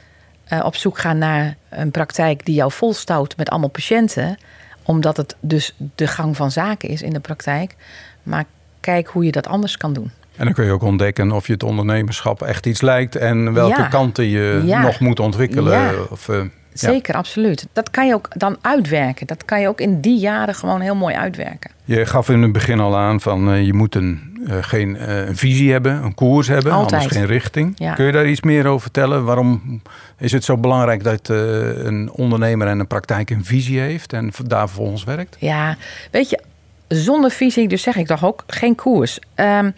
op 0.63 0.75
zoek 0.75 0.99
gaan 0.99 1.17
naar 1.17 1.55
een 1.69 1.91
praktijk 1.91 2.45
die 2.45 2.55
jou 2.55 2.71
volstout 2.71 3.37
met 3.37 3.49
allemaal 3.49 3.69
patiënten 3.69 4.37
omdat 4.85 5.17
het 5.17 5.35
dus 5.39 5.75
de 5.95 6.07
gang 6.07 6.35
van 6.35 6.51
zaken 6.51 6.89
is 6.89 7.01
in 7.01 7.13
de 7.13 7.19
praktijk. 7.19 7.75
Maar 8.23 8.45
kijk 8.79 9.07
hoe 9.07 9.25
je 9.25 9.31
dat 9.31 9.47
anders 9.47 9.77
kan 9.77 9.93
doen. 9.93 10.11
En 10.35 10.45
dan 10.45 10.53
kun 10.53 10.65
je 10.65 10.71
ook 10.71 10.83
ontdekken 10.83 11.31
of 11.31 11.47
je 11.47 11.53
het 11.53 11.63
ondernemerschap 11.63 12.41
echt 12.41 12.65
iets 12.65 12.81
lijkt 12.81 13.15
en 13.15 13.53
welke 13.53 13.87
kanten 13.87 14.25
je 14.25 14.61
nog 14.81 14.99
moet 14.99 15.19
ontwikkelen. 15.19 15.79
Ja. 15.79 15.93
Of, 16.09 16.27
uh, 16.27 16.41
Zeker, 16.79 17.15
absoluut. 17.15 17.67
Dat 17.73 17.89
kan 17.89 18.07
je 18.07 18.13
ook 18.13 18.27
dan 18.33 18.57
uitwerken. 18.61 19.27
Dat 19.27 19.45
kan 19.45 19.61
je 19.61 19.67
ook 19.67 19.79
in 19.79 20.01
die 20.01 20.19
jaren 20.19 20.55
gewoon 20.55 20.81
heel 20.81 20.95
mooi 20.95 21.15
uitwerken. 21.15 21.71
Je 21.85 22.05
gaf 22.05 22.29
in 22.29 22.41
het 22.41 22.51
begin 22.51 22.79
al 22.79 22.97
aan 22.97 23.21
van 23.21 23.53
uh, 23.53 23.65
je 23.65 23.73
moet 23.73 23.95
een, 23.95 24.37
uh, 24.47 24.55
geen 24.61 24.95
uh, 24.95 25.27
een 25.27 25.37
visie 25.37 25.71
hebben, 25.71 26.03
een 26.03 26.13
koers 26.13 26.47
hebben, 26.47 26.71
Altijd. 26.71 27.01
anders 27.01 27.17
geen 27.17 27.25
richting. 27.25 27.95
Kun 27.95 28.05
je 28.05 28.11
daar 28.11 28.27
iets 28.27 28.41
meer 28.41 28.65
over 28.65 28.81
vertellen? 28.81 29.23
Waarom 29.23 29.81
is 30.17 30.31
het 30.31 30.43
zo 30.43 30.57
belangrijk 30.57 31.03
dat 31.03 31.29
een 31.29 32.11
ondernemer 32.11 32.67
en 32.67 32.79
een 32.79 32.87
praktijk 32.87 33.29
een 33.29 33.45
visie 33.45 33.79
heeft 33.79 34.13
en 34.13 34.31
daar 34.45 34.67
vervolgens 34.67 35.03
werkt? 35.03 35.35
Ja, 35.39 35.77
weet 36.11 36.29
je, 36.29 36.39
zonder 36.87 37.31
visie, 37.31 37.67
dus 37.67 37.81
zeg 37.81 37.95
ik 37.95 38.07
toch 38.07 38.25
ook, 38.25 38.43
geen 38.47 38.75
koers. 38.75 39.19
Um, 39.35 39.73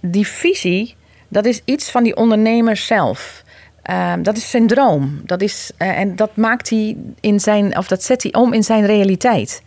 die 0.00 0.26
visie, 0.26 0.94
dat 1.28 1.44
is 1.44 1.60
iets 1.64 1.90
van 1.90 2.02
die 2.02 2.16
ondernemer 2.16 2.76
zelf. 2.76 3.43
Uh, 3.90 4.12
dat 4.22 4.36
is 4.36 4.50
zijn 4.50 4.66
droom. 4.66 5.20
Dat 5.24 5.42
is, 5.42 5.70
uh, 5.78 5.98
en 5.98 6.16
dat 6.16 6.36
maakt 6.36 6.70
hij 6.70 6.96
in 7.20 7.40
zijn, 7.40 7.78
of 7.78 7.86
dat 7.88 8.02
zet 8.02 8.22
hij 8.22 8.32
om 8.32 8.52
in 8.52 8.62
zijn 8.62 8.86
realiteit. 8.86 9.62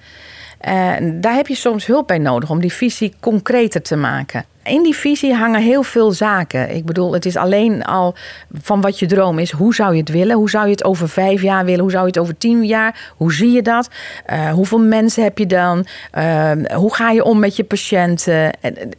Uh, 0.67 0.93
daar 1.13 1.35
heb 1.35 1.47
je 1.47 1.55
soms 1.55 1.85
hulp 1.85 2.07
bij 2.07 2.17
nodig 2.17 2.49
om 2.49 2.59
die 2.59 2.73
visie 2.73 3.13
concreter 3.19 3.81
te 3.81 3.95
maken. 3.95 4.45
In 4.63 4.83
die 4.83 4.95
visie 4.95 5.33
hangen 5.33 5.61
heel 5.61 5.83
veel 5.83 6.11
zaken. 6.11 6.75
Ik 6.75 6.85
bedoel, 6.85 7.13
het 7.13 7.25
is 7.25 7.35
alleen 7.35 7.83
al 7.83 8.15
van 8.53 8.81
wat 8.81 8.99
je 8.99 9.05
droom 9.05 9.39
is. 9.39 9.51
Hoe 9.51 9.75
zou 9.75 9.93
je 9.93 9.99
het 9.99 10.09
willen? 10.09 10.35
Hoe 10.35 10.49
zou 10.49 10.65
je 10.65 10.71
het 10.71 10.83
over 10.83 11.09
vijf 11.09 11.41
jaar 11.41 11.65
willen? 11.65 11.81
Hoe 11.81 11.91
zou 11.91 12.03
je 12.03 12.09
het 12.09 12.19
over 12.19 12.37
tien 12.37 12.65
jaar? 12.65 13.13
Hoe 13.17 13.33
zie 13.33 13.51
je 13.51 13.61
dat? 13.61 13.89
Uh, 14.29 14.51
hoeveel 14.51 14.79
mensen 14.79 15.23
heb 15.23 15.37
je 15.37 15.45
dan? 15.45 15.85
Uh, 16.17 16.51
hoe 16.73 16.95
ga 16.95 17.11
je 17.11 17.23
om 17.23 17.39
met 17.39 17.55
je 17.55 17.63
patiënten? 17.63 18.51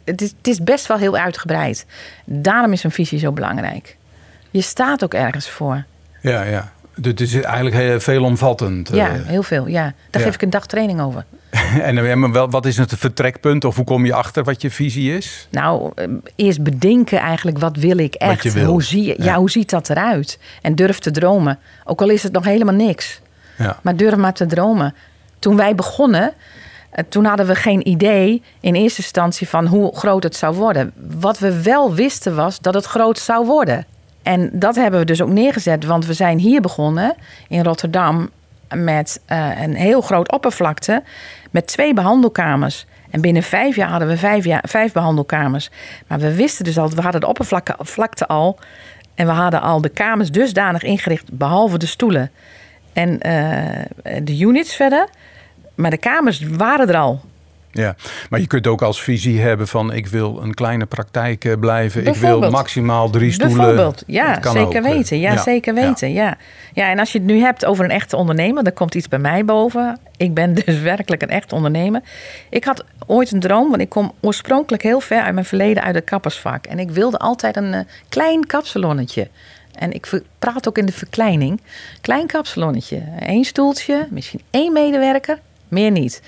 Het 0.05 0.33
is 0.41 0.63
best 0.63 0.87
wel 0.87 0.97
heel 0.97 1.17
uitgebreid. 1.17 1.85
Daarom 2.25 2.71
is 2.71 2.83
een 2.83 2.91
visie 2.91 3.19
zo 3.19 3.31
belangrijk. 3.31 3.97
Je 4.49 4.61
staat 4.61 5.03
ook 5.03 5.13
ergens 5.13 5.49
voor. 5.49 5.83
Ja, 6.21 6.43
ja. 6.43 6.71
Dus 6.95 7.11
het 7.11 7.21
is 7.21 7.33
eigenlijk 7.33 7.75
heel 7.75 7.99
veelomvattend. 7.99 8.89
Ja, 8.93 9.11
heel 9.11 9.43
veel. 9.43 9.67
Ja. 9.67 9.93
Daar 10.09 10.21
ja. 10.21 10.27
geef 10.27 10.33
ik 10.33 10.41
een 10.41 10.49
dag 10.49 10.65
training 10.65 11.01
over. 11.01 11.25
en 11.81 12.31
wel, 12.31 12.49
wat 12.49 12.65
is 12.65 12.77
het 12.77 12.93
vertrekpunt 12.97 13.65
of 13.65 13.75
hoe 13.75 13.85
kom 13.85 14.05
je 14.05 14.13
achter 14.13 14.43
wat 14.43 14.61
je 14.61 14.71
visie 14.71 15.17
is? 15.17 15.47
Nou, 15.51 15.91
eerst 16.35 16.63
bedenken 16.63 17.19
eigenlijk 17.19 17.57
wat 17.57 17.77
wil 17.77 17.97
ik 17.97 18.13
echt. 18.13 18.53
Wil. 18.53 18.65
Hoe, 18.65 18.83
zie 18.83 19.05
ja. 19.05 19.13
ja. 19.17 19.35
hoe 19.35 19.49
ziet 19.49 19.69
dat 19.69 19.89
eruit? 19.89 20.39
En 20.61 20.75
durf 20.75 20.99
te 20.99 21.11
dromen. 21.11 21.59
Ook 21.85 22.01
al 22.01 22.09
is 22.09 22.23
het 22.23 22.31
nog 22.31 22.43
helemaal 22.43 22.75
niks. 22.75 23.21
Ja. 23.57 23.79
Maar 23.81 23.95
durf 23.95 24.15
maar 24.15 24.33
te 24.33 24.45
dromen. 24.45 24.95
Toen 25.39 25.55
wij 25.55 25.75
begonnen, 25.75 26.33
toen 27.09 27.25
hadden 27.25 27.45
we 27.45 27.55
geen 27.55 27.87
idee 27.87 28.43
in 28.59 28.75
eerste 28.75 29.01
instantie 29.01 29.47
van 29.47 29.65
hoe 29.65 29.95
groot 29.95 30.23
het 30.23 30.35
zou 30.35 30.55
worden. 30.55 30.93
Wat 31.19 31.39
we 31.39 31.61
wel 31.61 31.93
wisten 31.93 32.35
was 32.35 32.59
dat 32.59 32.73
het 32.73 32.85
groot 32.85 33.19
zou 33.19 33.45
worden. 33.45 33.85
En 34.29 34.49
dat 34.53 34.75
hebben 34.75 34.99
we 34.99 35.05
dus 35.05 35.21
ook 35.21 35.29
neergezet, 35.29 35.85
want 35.85 36.05
we 36.05 36.13
zijn 36.13 36.39
hier 36.39 36.61
begonnen 36.61 37.15
in 37.47 37.63
Rotterdam 37.63 38.29
met 38.75 39.21
uh, 39.27 39.61
een 39.61 39.75
heel 39.75 40.01
groot 40.01 40.31
oppervlakte 40.31 41.03
met 41.51 41.67
twee 41.67 41.93
behandelkamers. 41.93 42.85
En 43.09 43.21
binnen 43.21 43.43
vijf 43.43 43.75
jaar 43.75 43.89
hadden 43.89 44.07
we 44.07 44.17
vijf, 44.17 44.45
vijf 44.61 44.91
behandelkamers. 44.91 45.69
Maar 46.07 46.19
we 46.19 46.35
wisten 46.35 46.63
dus 46.63 46.77
al, 46.77 46.89
we 46.89 47.01
hadden 47.01 47.21
de 47.21 47.27
oppervlakte 47.27 48.27
al. 48.27 48.59
En 49.15 49.25
we 49.25 49.31
hadden 49.31 49.61
al 49.61 49.81
de 49.81 49.89
kamers 49.89 50.31
dusdanig 50.31 50.83
ingericht, 50.83 51.33
behalve 51.33 51.77
de 51.77 51.85
stoelen. 51.85 52.31
En 52.93 53.09
uh, 53.09 54.23
de 54.23 54.39
units 54.39 54.75
verder. 54.75 55.07
Maar 55.75 55.91
de 55.91 55.97
kamers 55.97 56.41
waren 56.41 56.89
er 56.89 56.97
al. 56.97 57.21
Ja, 57.71 57.95
maar 58.29 58.39
je 58.39 58.47
kunt 58.47 58.67
ook 58.67 58.81
als 58.81 59.01
visie 59.01 59.39
hebben 59.39 59.67
van 59.67 59.93
ik 59.93 60.07
wil 60.07 60.39
een 60.41 60.53
kleine 60.53 60.85
praktijk 60.85 61.59
blijven. 61.59 62.05
Ik 62.05 62.15
wil 62.15 62.49
maximaal 62.49 63.09
drie 63.09 63.31
stoelen. 63.31 63.57
Bijvoorbeeld, 63.57 64.03
ja, 64.07 64.33
zeker 64.51 64.61
ook. 64.61 64.87
weten. 64.87 65.19
Ja, 65.19 65.31
ja, 65.31 65.41
zeker 65.41 65.73
weten. 65.73 66.13
Ja. 66.13 66.37
ja, 66.73 66.89
en 66.89 66.99
als 66.99 67.11
je 67.11 67.17
het 67.17 67.27
nu 67.27 67.39
hebt 67.39 67.65
over 67.65 67.85
een 67.85 67.91
echte 67.91 68.15
ondernemer, 68.15 68.63
dan 68.63 68.73
komt 68.73 68.95
iets 68.95 69.07
bij 69.07 69.19
mij 69.19 69.45
boven. 69.45 69.99
Ik 70.17 70.33
ben 70.33 70.53
dus 70.65 70.79
werkelijk 70.79 71.21
een 71.21 71.29
echt 71.29 71.53
ondernemer. 71.53 72.01
Ik 72.49 72.63
had 72.63 72.83
ooit 73.05 73.31
een 73.31 73.39
droom, 73.39 73.69
want 73.69 73.81
ik 73.81 73.89
kom 73.89 74.11
oorspronkelijk 74.19 74.83
heel 74.83 74.99
ver 74.99 75.21
uit 75.21 75.33
mijn 75.33 75.45
verleden 75.45 75.83
uit 75.83 75.95
het 75.95 76.03
kappersvak. 76.03 76.65
En 76.65 76.79
ik 76.79 76.91
wilde 76.91 77.17
altijd 77.17 77.57
een 77.57 77.73
uh, 77.73 77.79
klein 78.09 78.45
kapsalonnetje. 78.45 79.27
En 79.75 79.93
ik 79.93 80.21
praat 80.39 80.67
ook 80.67 80.77
in 80.77 80.85
de 80.85 80.91
verkleining. 80.91 81.61
Klein 82.01 82.27
kapsalonnetje. 82.27 83.03
Eén 83.19 83.43
stoeltje, 83.43 84.07
misschien 84.09 84.41
één 84.51 84.73
medewerker, 84.73 85.39
meer 85.67 85.91
niet. 85.91 86.21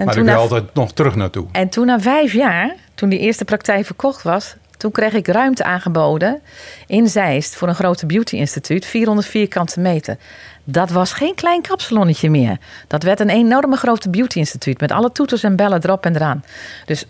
En 0.00 0.06
maar 0.06 0.14
toen 0.14 0.24
ik 0.24 0.30
wil 0.30 0.40
altijd 0.40 0.74
nog 0.74 0.92
terug 0.92 1.14
naartoe. 1.14 1.46
En 1.52 1.68
toen 1.68 1.86
na 1.86 2.00
vijf 2.00 2.32
jaar, 2.32 2.74
toen 2.94 3.08
die 3.08 3.18
eerste 3.18 3.44
praktijk 3.44 3.86
verkocht 3.86 4.22
was... 4.22 4.54
toen 4.76 4.90
kreeg 4.90 5.12
ik 5.12 5.26
ruimte 5.26 5.64
aangeboden 5.64 6.40
in 6.86 7.08
Zeist... 7.08 7.56
voor 7.56 7.68
een 7.68 7.74
grote 7.74 8.06
beauty-instituut, 8.06 8.86
400 8.86 9.26
vierkante 9.26 9.80
meter. 9.80 10.16
Dat 10.64 10.90
was 10.90 11.12
geen 11.12 11.34
klein 11.34 11.62
kapsalonnetje 11.62 12.30
meer. 12.30 12.58
Dat 12.86 13.02
werd 13.02 13.20
een 13.20 13.30
enorme 13.30 13.76
grote 13.76 14.10
beauty-instituut... 14.10 14.80
met 14.80 14.92
alle 14.92 15.12
toeters 15.12 15.42
en 15.42 15.56
bellen 15.56 15.84
erop 15.84 16.04
en 16.04 16.14
eraan. 16.14 16.44
Dus 16.86 17.06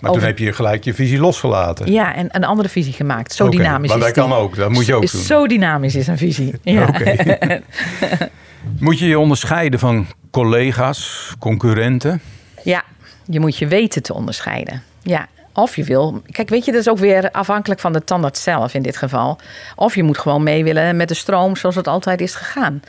maar 0.00 0.10
over... 0.10 0.22
toen 0.22 0.30
heb 0.30 0.38
je 0.38 0.52
gelijk 0.52 0.84
je 0.84 0.94
visie 0.94 1.18
losgelaten. 1.18 1.92
Ja, 1.92 2.14
en 2.14 2.28
een 2.30 2.44
andere 2.44 2.68
visie 2.68 2.92
gemaakt. 2.92 3.32
Zo 3.32 3.44
okay, 3.46 3.56
dynamisch 3.56 3.88
maar 3.88 3.98
is 3.98 4.04
dat 4.04 4.12
kan 4.12 4.32
ook, 4.32 4.56
dat 4.56 4.70
moet 4.70 4.86
je 4.86 4.94
ook 4.94 5.10
doen. 5.10 5.20
Zo 5.20 5.46
dynamisch 5.46 5.94
is 5.94 6.06
een 6.06 6.18
visie. 6.18 6.54
Ja. 6.62 6.86
Okay. 6.86 7.62
moet 8.78 8.98
je 8.98 9.06
je 9.06 9.18
onderscheiden 9.18 9.78
van 9.78 10.06
collega's, 10.30 11.32
concurrenten? 11.38 12.20
Ja, 12.62 12.84
je 13.26 13.40
moet 13.40 13.56
je 13.56 13.66
weten 13.66 14.02
te 14.02 14.14
onderscheiden. 14.14 14.82
Ja, 15.02 15.26
of 15.52 15.76
je 15.76 15.84
wil. 15.84 16.22
Kijk, 16.30 16.48
weet 16.48 16.64
je, 16.64 16.72
dat 16.72 16.80
is 16.80 16.88
ook 16.88 16.98
weer 16.98 17.30
afhankelijk 17.30 17.80
van 17.80 17.92
de 17.92 18.04
tandarts 18.04 18.42
zelf 18.42 18.74
in 18.74 18.82
dit 18.82 18.96
geval. 18.96 19.38
Of 19.76 19.94
je 19.94 20.02
moet 20.02 20.18
gewoon 20.18 20.42
mee 20.42 20.64
willen 20.64 20.96
met 20.96 21.08
de 21.08 21.14
stroom 21.14 21.56
zoals 21.56 21.74
het 21.74 21.86
altijd 21.86 22.20
is 22.20 22.34
gegaan. 22.34 22.82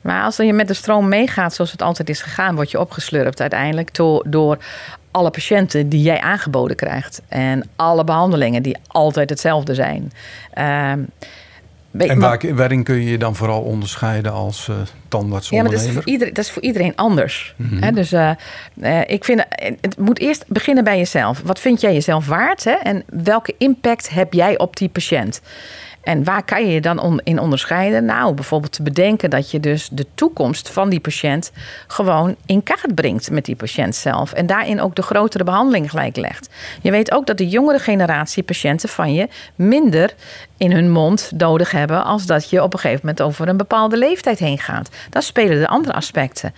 Maar 0.00 0.24
als 0.24 0.36
je 0.36 0.52
met 0.52 0.68
de 0.68 0.74
stroom 0.74 1.08
meegaat 1.08 1.54
zoals 1.54 1.72
het 1.72 1.82
altijd 1.82 2.08
is 2.08 2.22
gegaan, 2.22 2.54
word 2.54 2.70
je 2.70 2.80
opgeslurpt 2.80 3.40
uiteindelijk 3.40 3.94
door, 3.94 4.24
door 4.26 4.58
alle 5.10 5.30
patiënten 5.30 5.88
die 5.88 6.02
jij 6.02 6.20
aangeboden 6.20 6.76
krijgt. 6.76 7.22
En 7.28 7.68
alle 7.76 8.04
behandelingen 8.04 8.62
die 8.62 8.76
altijd 8.86 9.30
hetzelfde 9.30 9.74
zijn. 9.74 10.12
Uh, 10.58 10.92
En 11.90 12.18
waar, 12.18 12.54
waarin 12.54 12.82
kun 12.82 12.94
je 12.94 13.10
je 13.10 13.18
dan 13.18 13.36
vooral 13.36 13.62
onderscheiden 13.62 14.32
als 14.32 14.68
uh? 14.68 14.76
Ja, 15.08 15.62
maar 15.62 15.70
dat 15.70 15.80
is 15.80 15.90
voor 15.90 16.04
iedereen, 16.04 16.34
dat 16.34 16.44
is 16.44 16.50
voor 16.50 16.62
iedereen 16.62 16.96
anders. 16.96 17.54
Mhm. 17.56 17.94
dus 17.94 18.12
uh, 18.12 18.30
uh, 18.74 19.00
ik 19.06 19.24
vind, 19.24 19.44
het 19.80 19.98
moet 19.98 20.18
eerst 20.18 20.44
beginnen 20.48 20.84
bij 20.84 20.96
jezelf. 20.96 21.42
Wat 21.44 21.60
vind 21.60 21.80
jij 21.80 21.92
jezelf 21.92 22.26
waard? 22.26 22.64
Hè? 22.64 22.70
En 22.70 23.04
welke 23.06 23.54
impact 23.58 24.10
heb 24.10 24.32
jij 24.32 24.58
op 24.58 24.76
die 24.76 24.88
patiënt? 24.88 25.40
En 26.06 26.24
waar 26.24 26.44
kan 26.44 26.66
je 26.66 26.72
je 26.72 26.80
dan 26.80 27.20
in 27.24 27.38
onderscheiden? 27.38 28.04
Nou, 28.04 28.34
bijvoorbeeld 28.34 28.72
te 28.72 28.82
bedenken 28.82 29.30
dat 29.30 29.50
je 29.50 29.60
dus 29.60 29.88
de 29.92 30.06
toekomst 30.14 30.70
van 30.70 30.88
die 30.88 31.00
patiënt 31.00 31.52
gewoon 31.86 32.36
in 32.46 32.62
kaart 32.62 32.94
brengt 32.94 33.30
met 33.30 33.44
die 33.44 33.56
patiënt 33.56 33.94
zelf. 33.94 34.32
En 34.32 34.46
daarin 34.46 34.80
ook 34.80 34.94
de 34.94 35.02
grotere 35.02 35.44
behandeling 35.44 35.90
gelijk 35.90 36.16
legt. 36.16 36.48
Je 36.82 36.90
weet 36.90 37.12
ook 37.12 37.26
dat 37.26 37.38
de 37.38 37.48
jongere 37.48 37.78
generatie 37.78 38.42
patiënten 38.42 38.88
van 38.88 39.14
je 39.14 39.28
minder 39.54 40.14
in 40.56 40.72
hun 40.72 40.90
mond 40.90 41.30
nodig 41.36 41.70
hebben 41.70 42.04
als 42.04 42.26
dat 42.26 42.50
je 42.50 42.62
op 42.62 42.72
een 42.72 42.78
gegeven 42.78 43.06
moment 43.06 43.22
over 43.22 43.48
een 43.48 43.56
bepaalde 43.56 43.96
leeftijd 43.96 44.38
heen 44.38 44.58
gaat. 44.58 44.90
Dan 45.10 45.22
spelen 45.22 45.58
de 45.58 45.68
andere 45.68 45.94
aspecten. 45.94 46.54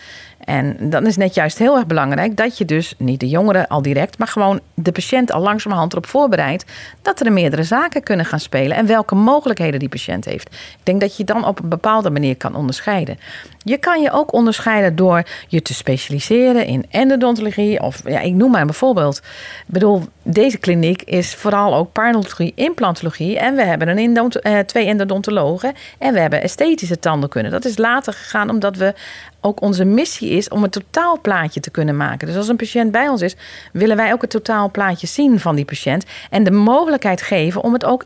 En 0.49 0.91
dan 0.91 1.07
is 1.07 1.17
net 1.17 1.35
juist 1.35 1.59
heel 1.59 1.77
erg 1.77 1.87
belangrijk 1.87 2.37
dat 2.37 2.59
je 2.59 2.65
dus 2.65 2.95
niet 2.99 3.21
de 3.21 3.29
jongeren 3.29 3.67
al 3.67 3.83
direct, 3.83 4.19
maar 4.19 4.29
gewoon 4.29 4.61
de 4.75 4.93
patiënt 4.93 5.33
al 5.33 5.41
langzamerhand 5.41 5.93
erop 5.93 6.07
voorbereidt 6.07 6.65
dat 7.03 7.21
er 7.21 7.33
meerdere 7.33 7.63
zaken 7.63 8.03
kunnen 8.03 8.27
gaan 8.27 8.41
spelen 8.41 8.77
en 8.77 8.87
welke 8.87 9.15
mogelijkheden 9.15 9.79
die 9.79 9.89
patiënt 9.89 10.25
heeft. 10.25 10.49
Ik 10.53 10.81
denk 10.83 11.01
dat 11.01 11.17
je 11.17 11.25
dan 11.25 11.45
op 11.45 11.63
een 11.63 11.69
bepaalde 11.69 12.11
manier 12.11 12.37
kan 12.37 12.55
onderscheiden. 12.55 13.19
Je 13.59 13.79
kan 13.79 14.03
je 14.03 14.13
ook 14.13 14.33
onderscheiden 14.33 14.97
door 14.97 15.23
je 15.49 15.63
te 15.63 15.75
specialiseren 15.75 16.67
in 16.67 16.87
endodontologie 16.91 17.83
of 17.83 18.03
ja, 18.05 18.21
ik 18.21 18.35
noem 18.35 18.51
maar 18.51 18.63
een 18.63 18.75
voorbeeld. 18.75 19.17
Ik 19.17 19.65
bedoel, 19.67 20.03
deze 20.23 20.59
kliniek 20.59 21.03
is 21.03 21.35
vooral 21.35 21.75
ook 21.75 21.93
parodontologie, 21.93 22.53
implantologie 22.55 23.39
en 23.39 23.55
we 23.55 23.63
hebben 23.63 23.99
een 23.99 24.17
eh, 24.17 24.59
twee 24.59 24.87
endodontologen 24.87 25.75
en 25.99 26.13
we 26.13 26.21
hebben 26.21 26.43
esthetische 26.43 26.99
tandheelkunde. 26.99 27.51
Dat 27.51 27.65
is 27.65 27.79
later 27.79 28.13
gegaan 28.13 28.51
omdat 28.51 28.77
we 28.77 28.95
ook 29.41 29.61
onze 29.61 29.85
missie 29.85 30.31
is 30.31 30.49
om 30.49 30.63
een 30.65 30.71
totaalplaatje 30.71 31.61
te 31.61 31.71
kunnen 31.71 31.97
maken. 31.97 32.27
Dus 32.27 32.37
als 32.37 32.49
een 32.49 32.57
patiënt 32.57 32.93
bij 32.93 33.09
ons 33.09 33.23
is, 33.23 33.37
willen 33.73 33.97
wij 33.97 34.13
ook 34.13 34.21
het 34.21 34.31
totaalplaatje 34.31 35.07
zien 35.07 35.41
van 35.41 35.57
die 35.57 35.65
patiënt 35.65 36.05
en 36.31 36.45
de 36.45 36.51
mogelijkheid 36.51 37.23
geven 37.23 37.63
om 37.63 37.73
het 37.73 37.85
ook 37.85 38.05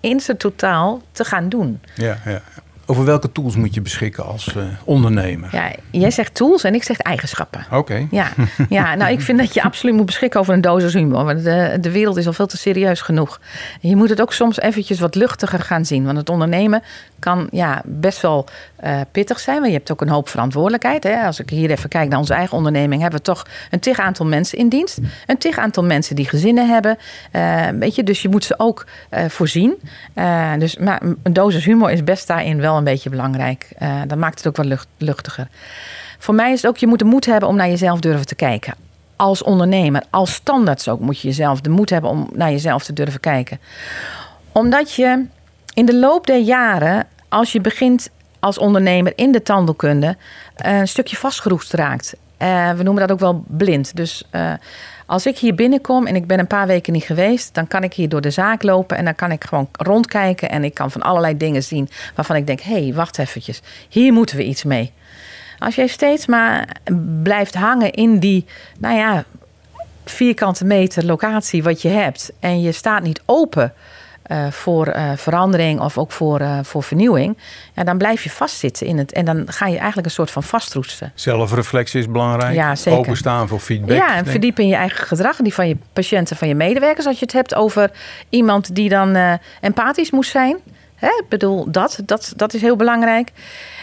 in 0.00 0.20
zijn 0.20 0.36
totaal 0.36 1.00
te 1.12 1.24
gaan 1.24 1.48
doen. 1.48 1.80
Ja, 1.94 2.18
ja. 2.24 2.42
Over 2.90 3.04
welke 3.04 3.32
tools 3.32 3.56
moet 3.56 3.74
je 3.74 3.80
beschikken 3.80 4.24
als 4.24 4.54
uh, 4.56 4.62
ondernemer? 4.84 5.48
Ja, 5.52 5.72
jij 5.90 6.10
zegt 6.10 6.34
tools 6.34 6.64
en 6.64 6.74
ik 6.74 6.82
zeg 6.82 6.98
eigenschappen. 6.98 7.66
Oké. 7.72 8.06
Ja, 8.10 8.28
ja, 8.68 8.94
nou 8.94 9.12
ik 9.12 9.20
vind 9.20 9.38
dat 9.38 9.54
je 9.54 9.62
absoluut 9.62 9.94
moet 9.94 10.06
beschikken 10.06 10.40
over 10.40 10.54
een 10.54 10.60
dosis 10.60 10.94
humor. 10.94 11.24
Want 11.24 11.44
de, 11.44 11.78
de 11.80 11.90
wereld 11.90 12.16
is 12.16 12.26
al 12.26 12.32
veel 12.32 12.46
te 12.46 12.56
serieus 12.56 13.00
genoeg. 13.00 13.40
Je 13.80 13.96
moet 13.96 14.08
het 14.08 14.20
ook 14.20 14.32
soms 14.32 14.60
eventjes 14.60 15.00
wat 15.00 15.14
luchtiger 15.14 15.58
gaan 15.58 15.84
zien. 15.84 16.04
Want 16.04 16.16
het 16.16 16.28
ondernemen 16.28 16.82
kan 17.18 17.48
ja, 17.50 17.82
best 17.84 18.20
wel 18.20 18.46
uh, 18.84 19.00
pittig 19.12 19.40
zijn. 19.40 19.56
Want 19.56 19.70
je 19.70 19.76
hebt 19.76 19.90
ook 19.92 20.00
een 20.00 20.08
hoop 20.08 20.28
verantwoordelijkheid. 20.28 21.02
Hè. 21.02 21.24
Als 21.26 21.40
ik 21.40 21.50
hier 21.50 21.70
even 21.70 21.88
kijk 21.88 22.08
naar 22.08 22.18
onze 22.18 22.34
eigen 22.34 22.56
onderneming, 22.56 23.00
hebben 23.00 23.18
we 23.18 23.24
toch 23.24 23.46
een 23.70 23.80
tig 23.80 23.98
aantal 23.98 24.26
mensen 24.26 24.58
in 24.58 24.68
dienst. 24.68 24.98
Een 25.26 25.38
tig 25.38 25.58
aantal 25.58 25.84
mensen 25.84 26.16
die 26.16 26.28
gezinnen 26.28 26.68
hebben. 26.68 26.98
Uh, 27.32 27.68
weet 27.78 27.94
je, 27.94 28.02
dus 28.02 28.22
je 28.22 28.28
moet 28.28 28.44
ze 28.44 28.54
ook 28.58 28.86
voorzien. 29.28 29.74
dus 30.58 30.76
maar 30.76 31.02
een 31.22 31.32
dosis 31.32 31.64
humor 31.64 31.90
is 31.90 32.04
best 32.04 32.26
daarin 32.26 32.60
wel 32.60 32.78
een 32.80 32.92
beetje 32.92 33.10
belangrijk. 33.10 33.68
dat 34.06 34.18
maakt 34.18 34.38
het 34.38 34.46
ook 34.46 34.56
wat 34.56 34.66
lucht, 34.66 34.86
luchtiger. 34.96 35.48
Voor 36.18 36.34
mij 36.34 36.52
is 36.52 36.62
het 36.62 36.70
ook, 36.70 36.76
je 36.76 36.86
moet 36.86 36.98
de 36.98 37.04
moed 37.04 37.26
hebben 37.26 37.48
om 37.48 37.56
naar 37.56 37.68
jezelf 37.68 38.00
durven 38.00 38.26
te 38.26 38.34
kijken. 38.34 38.74
Als 39.16 39.42
ondernemer, 39.42 40.02
als 40.10 40.32
standaards 40.32 40.88
ook, 40.88 41.00
moet 41.00 41.20
je 41.20 41.28
jezelf 41.28 41.60
de 41.60 41.70
moed 41.70 41.90
hebben 41.90 42.10
om 42.10 42.28
naar 42.32 42.50
jezelf 42.50 42.84
te 42.84 42.92
durven 42.92 43.20
kijken. 43.20 43.60
Omdat 44.52 44.94
je 44.94 45.26
in 45.74 45.86
de 45.86 45.96
loop 45.96 46.26
der 46.26 46.38
jaren, 46.38 47.06
als 47.28 47.52
je 47.52 47.60
begint 47.60 48.10
als 48.40 48.58
ondernemer 48.58 49.12
in 49.16 49.32
de 49.32 49.42
tandheelkunde, 49.42 50.16
eh, 50.56 50.78
een 50.78 50.88
stukje 50.88 51.16
vastgeroest 51.16 51.72
raakt. 51.72 52.16
Uh, 52.38 52.70
we 52.70 52.82
noemen 52.82 53.02
dat 53.06 53.12
ook 53.12 53.20
wel 53.20 53.44
blind. 53.46 53.96
Dus 53.96 54.24
uh, 54.32 54.52
als 55.10 55.26
ik 55.26 55.38
hier 55.38 55.54
binnenkom 55.54 56.06
en 56.06 56.16
ik 56.16 56.26
ben 56.26 56.38
een 56.38 56.46
paar 56.46 56.66
weken 56.66 56.92
niet 56.92 57.04
geweest, 57.04 57.54
dan 57.54 57.66
kan 57.66 57.82
ik 57.82 57.94
hier 57.94 58.08
door 58.08 58.20
de 58.20 58.30
zaak 58.30 58.62
lopen 58.62 58.96
en 58.96 59.04
dan 59.04 59.14
kan 59.14 59.32
ik 59.32 59.44
gewoon 59.44 59.68
rondkijken 59.72 60.50
en 60.50 60.64
ik 60.64 60.74
kan 60.74 60.90
van 60.90 61.02
allerlei 61.02 61.36
dingen 61.36 61.62
zien 61.62 61.88
waarvan 62.14 62.36
ik 62.36 62.46
denk: 62.46 62.60
hé, 62.60 62.82
hey, 62.82 62.94
wacht 62.94 63.18
eventjes, 63.18 63.62
hier 63.88 64.12
moeten 64.12 64.36
we 64.36 64.44
iets 64.44 64.64
mee. 64.64 64.92
Als 65.58 65.74
jij 65.74 65.86
steeds 65.86 66.26
maar 66.26 66.76
blijft 67.22 67.54
hangen 67.54 67.92
in 67.92 68.18
die, 68.18 68.44
nou 68.78 68.96
ja, 68.96 69.24
vierkante 70.04 70.64
meter 70.64 71.04
locatie 71.04 71.62
wat 71.62 71.82
je 71.82 71.88
hebt 71.88 72.32
en 72.40 72.60
je 72.60 72.72
staat 72.72 73.02
niet 73.02 73.22
open 73.24 73.72
uh, 74.30 74.50
voor 74.50 74.86
uh, 74.88 75.10
verandering 75.16 75.80
of 75.80 75.98
ook 75.98 76.12
voor, 76.12 76.40
uh, 76.40 76.58
voor 76.62 76.82
vernieuwing, 76.82 77.38
ja, 77.74 77.84
dan 77.84 77.98
blijf 77.98 78.22
je 78.22 78.30
vastzitten 78.30 78.86
in 78.86 78.98
het. 78.98 79.12
En 79.12 79.24
dan 79.24 79.42
ga 79.46 79.66
je 79.66 79.76
eigenlijk 79.76 80.06
een 80.06 80.12
soort 80.12 80.30
van 80.30 80.42
vastroesten. 80.42 81.12
Zelfreflectie 81.14 82.00
is 82.00 82.10
belangrijk. 82.10 82.54
Ja, 82.54 82.74
zeker. 82.74 82.98
Openstaan 82.98 83.48
voor 83.48 83.58
feedback. 83.58 83.96
Ja, 83.96 84.16
en 84.16 84.26
verdiep 84.26 84.58
in 84.58 84.68
je 84.68 84.74
eigen 84.74 85.06
gedrag 85.06 85.38
en 85.38 85.44
die 85.44 85.54
van 85.54 85.68
je 85.68 85.76
patiënten, 85.92 86.36
van 86.36 86.48
je 86.48 86.54
medewerkers. 86.54 87.06
Als 87.06 87.18
je 87.18 87.24
het 87.24 87.34
hebt 87.34 87.54
over 87.54 87.90
iemand 88.28 88.74
die 88.74 88.88
dan 88.88 89.38
empathisch 89.60 90.10
moest 90.10 90.30
zijn. 90.30 90.56
Hè? 90.94 91.06
Ik 91.06 91.24
bedoel, 91.28 91.70
dat, 91.70 92.00
dat, 92.04 92.32
dat 92.36 92.54
is 92.54 92.60
heel 92.60 92.76
belangrijk. 92.76 93.32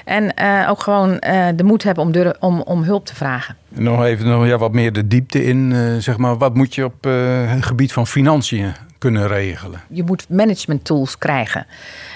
En 0.06 0.34
ook 0.68 0.82
gewoon 0.82 1.20
de 1.56 1.64
moed 1.64 1.84
hebben 1.84 2.04
om, 2.04 2.12
durf, 2.12 2.34
om, 2.40 2.62
om 2.62 2.84
hulp 2.84 3.06
te 3.06 3.16
vragen. 3.16 3.56
Nog 3.70 4.04
even 4.04 4.28
nog, 4.28 4.46
ja, 4.46 4.58
wat 4.58 4.72
meer 4.72 4.94
de 4.94 5.08
diepte 5.08 5.44
in. 5.44 5.74
zeg 6.02 6.18
maar, 6.18 6.38
wat 6.38 6.54
moet 6.54 6.76
je 6.76 6.86
op 6.86 7.04
het 7.48 7.66
gebied 7.66 7.94
van 7.94 8.08
financiën 8.08 8.74
kunnen 8.98 9.28
regelen. 9.28 9.82
Je 9.90 10.04
moet 10.04 10.30
management 10.30 10.86
tools 10.86 11.18
krijgen. 11.18 11.66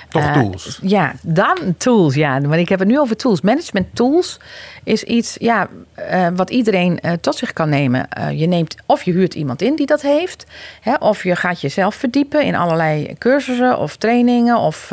Toch 0.09 0.23
uh, 0.23 0.33
tools? 0.33 0.79
Ja, 0.81 1.13
dan 1.21 1.75
tools. 1.77 2.15
Ja, 2.15 2.39
maar 2.39 2.59
ik 2.59 2.69
heb 2.69 2.79
het 2.79 2.87
nu 2.87 2.99
over 2.99 3.15
tools. 3.15 3.41
Management 3.41 3.87
tools 3.93 4.39
is 4.83 5.03
iets 5.03 5.35
ja, 5.39 5.67
uh, 6.11 6.27
wat 6.35 6.49
iedereen 6.49 6.99
uh, 7.01 7.11
tot 7.11 7.35
zich 7.35 7.53
kan 7.53 7.69
nemen. 7.69 8.07
je 8.33 8.47
neemt 8.47 8.75
of 8.85 9.03
je 9.03 9.11
huurt 9.11 9.33
iemand 9.33 9.61
in 9.61 9.75
die 9.75 9.85
dat 9.85 10.01
heeft, 10.01 10.45
hè, 10.81 10.93
of 10.95 11.23
je 11.23 11.35
gaat 11.35 11.61
jezelf 11.61 11.95
verdiepen 11.95 12.43
in 12.43 12.55
allerlei 12.55 13.15
cursussen 13.17 13.77
of 13.77 13.95
trainingen 13.95 14.57
of 14.57 14.89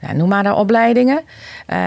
ja, 0.00 0.12
noem 0.12 0.28
maar 0.28 0.42
de 0.42 0.54
opleidingen. 0.54 1.20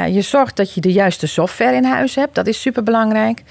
je 0.09 0.21
zorgt 0.21 0.55
dat 0.55 0.73
je 0.73 0.81
de 0.81 0.91
juiste 0.91 1.27
software 1.27 1.75
in 1.75 1.83
huis 1.85 2.15
hebt. 2.15 2.35
Dat 2.35 2.47
is 2.47 2.61
super 2.61 2.83
belangrijk. 2.83 3.43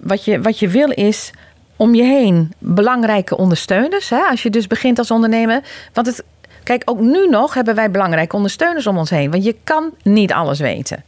Wat 0.00 0.24
je, 0.24 0.40
wat 0.40 0.58
je 0.58 0.68
wil 0.68 0.90
is 0.90 1.32
om 1.76 1.94
je 1.94 2.02
heen 2.02 2.52
belangrijke 2.58 3.36
ondersteuners. 3.36 4.10
Hè? 4.10 4.20
Als 4.20 4.42
je 4.42 4.50
dus 4.50 4.66
begint 4.66 4.98
als 4.98 5.10
ondernemer. 5.10 5.62
Want 5.92 6.06
het, 6.06 6.24
kijk, 6.62 6.82
ook 6.84 7.00
nu 7.00 7.28
nog 7.28 7.54
hebben 7.54 7.74
wij 7.74 7.90
belangrijke 7.90 8.36
ondersteuners 8.36 8.86
om 8.86 8.98
ons 8.98 9.10
heen. 9.10 9.30
Want 9.30 9.44
je 9.44 9.56
kan 9.64 9.90
niet 10.02 10.32
alles 10.32 10.58
weten. 10.58 11.04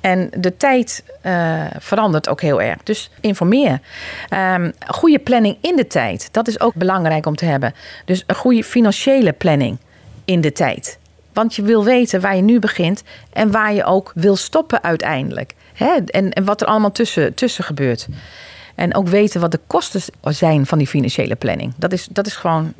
En 0.00 0.30
de 0.36 0.56
tijd 0.56 1.04
uh, 1.26 1.64
verandert 1.78 2.28
ook 2.28 2.40
heel 2.40 2.62
erg. 2.62 2.82
Dus 2.82 3.10
informeer. 3.20 3.80
Um, 4.34 4.72
goede 4.86 5.18
planning 5.18 5.56
in 5.60 5.76
de 5.76 5.86
tijd. 5.86 6.28
Dat 6.32 6.48
is 6.48 6.60
ook 6.60 6.74
belangrijk 6.74 7.26
om 7.26 7.36
te 7.36 7.44
hebben. 7.44 7.74
Dus 8.04 8.24
een 8.26 8.34
goede 8.34 8.64
financiële 8.64 9.32
planning 9.32 9.78
in 10.24 10.40
de 10.40 10.52
tijd. 10.52 10.98
Want 11.32 11.54
je 11.54 11.62
wil 11.62 11.84
weten 11.84 12.20
waar 12.20 12.36
je 12.36 12.42
nu 12.42 12.58
begint 12.58 13.02
en 13.32 13.50
waar 13.50 13.74
je 13.74 13.84
ook 13.84 14.12
wil 14.14 14.36
stoppen 14.36 14.82
uiteindelijk. 14.82 15.54
Hè? 15.74 15.94
En, 16.06 16.30
en 16.30 16.44
wat 16.44 16.60
er 16.60 16.66
allemaal 16.66 16.92
tussen, 16.92 17.34
tussen 17.34 17.64
gebeurt. 17.64 18.08
En 18.78 18.94
ook 18.94 19.08
weten 19.08 19.40
wat 19.40 19.50
de 19.50 19.60
kosten 19.66 20.00
zijn 20.22 20.66
van 20.66 20.78
die 20.78 20.86
financiële 20.86 21.34
planning. 21.34 21.72
Dat 21.76 21.92
is, 21.92 22.08
dat 22.10 22.26
is 22.26 22.36
gewoon, 22.36 22.72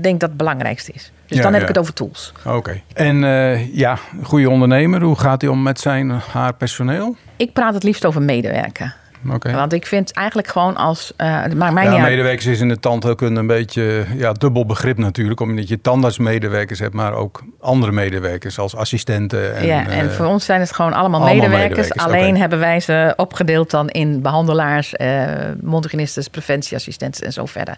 denk 0.00 0.20
dat 0.20 0.28
het 0.28 0.38
belangrijkste 0.38 0.92
is. 0.92 1.12
Dus 1.26 1.40
dan 1.40 1.52
heb 1.52 1.62
ik 1.62 1.68
het 1.68 1.78
over 1.78 1.94
tools. 1.94 2.32
Oké. 2.46 2.80
En 2.92 3.22
uh, 3.22 3.74
ja, 3.74 3.98
goede 4.22 4.50
ondernemer, 4.50 5.02
hoe 5.02 5.18
gaat 5.18 5.40
hij 5.40 5.50
om 5.50 5.62
met 5.62 5.80
zijn 5.80 6.10
haar 6.10 6.54
personeel? 6.54 7.16
Ik 7.36 7.52
praat 7.52 7.74
het 7.74 7.82
liefst 7.82 8.04
over 8.04 8.22
medewerken. 8.22 8.94
Want 9.22 9.72
ik 9.72 9.86
vind 9.86 10.12
eigenlijk 10.12 10.48
gewoon 10.48 10.76
als. 10.76 11.12
Uh, 11.18 11.42
het 11.42 11.54
maakt 11.54 11.74
mij 11.74 11.84
ja, 11.84 11.90
niet 11.90 12.00
medewerkers 12.00 12.46
is 12.46 12.60
in 12.60 12.68
de 12.68 12.80
tandheelkunde 12.80 13.40
een 13.40 13.46
beetje 13.46 14.04
ja, 14.16 14.32
dubbel 14.32 14.66
begrip 14.66 14.98
natuurlijk. 14.98 15.40
Omdat 15.40 15.68
je 15.68 15.80
tandartsmedewerkers 15.80 16.78
hebt, 16.78 16.94
maar 16.94 17.14
ook 17.14 17.42
andere 17.60 17.92
medewerkers 17.92 18.58
als 18.58 18.76
assistenten. 18.76 19.56
En, 19.56 19.66
ja, 19.66 19.88
en 19.88 20.04
uh, 20.04 20.10
voor 20.10 20.26
ons 20.26 20.44
zijn 20.44 20.60
het 20.60 20.72
gewoon 20.74 20.92
allemaal, 20.92 21.20
allemaal 21.20 21.34
medewerkers. 21.34 21.88
medewerkers. 21.88 22.06
Alleen 22.06 22.28
okay. 22.28 22.40
hebben 22.40 22.58
wij 22.58 22.80
ze 22.80 23.12
opgedeeld 23.16 23.70
dan 23.70 23.88
in 23.88 24.22
behandelaars, 24.22 24.94
uh, 24.96 25.24
mondhygiënistes, 25.60 26.28
preventieassistenten 26.28 27.26
en 27.26 27.32
zo 27.32 27.46
verder. 27.46 27.76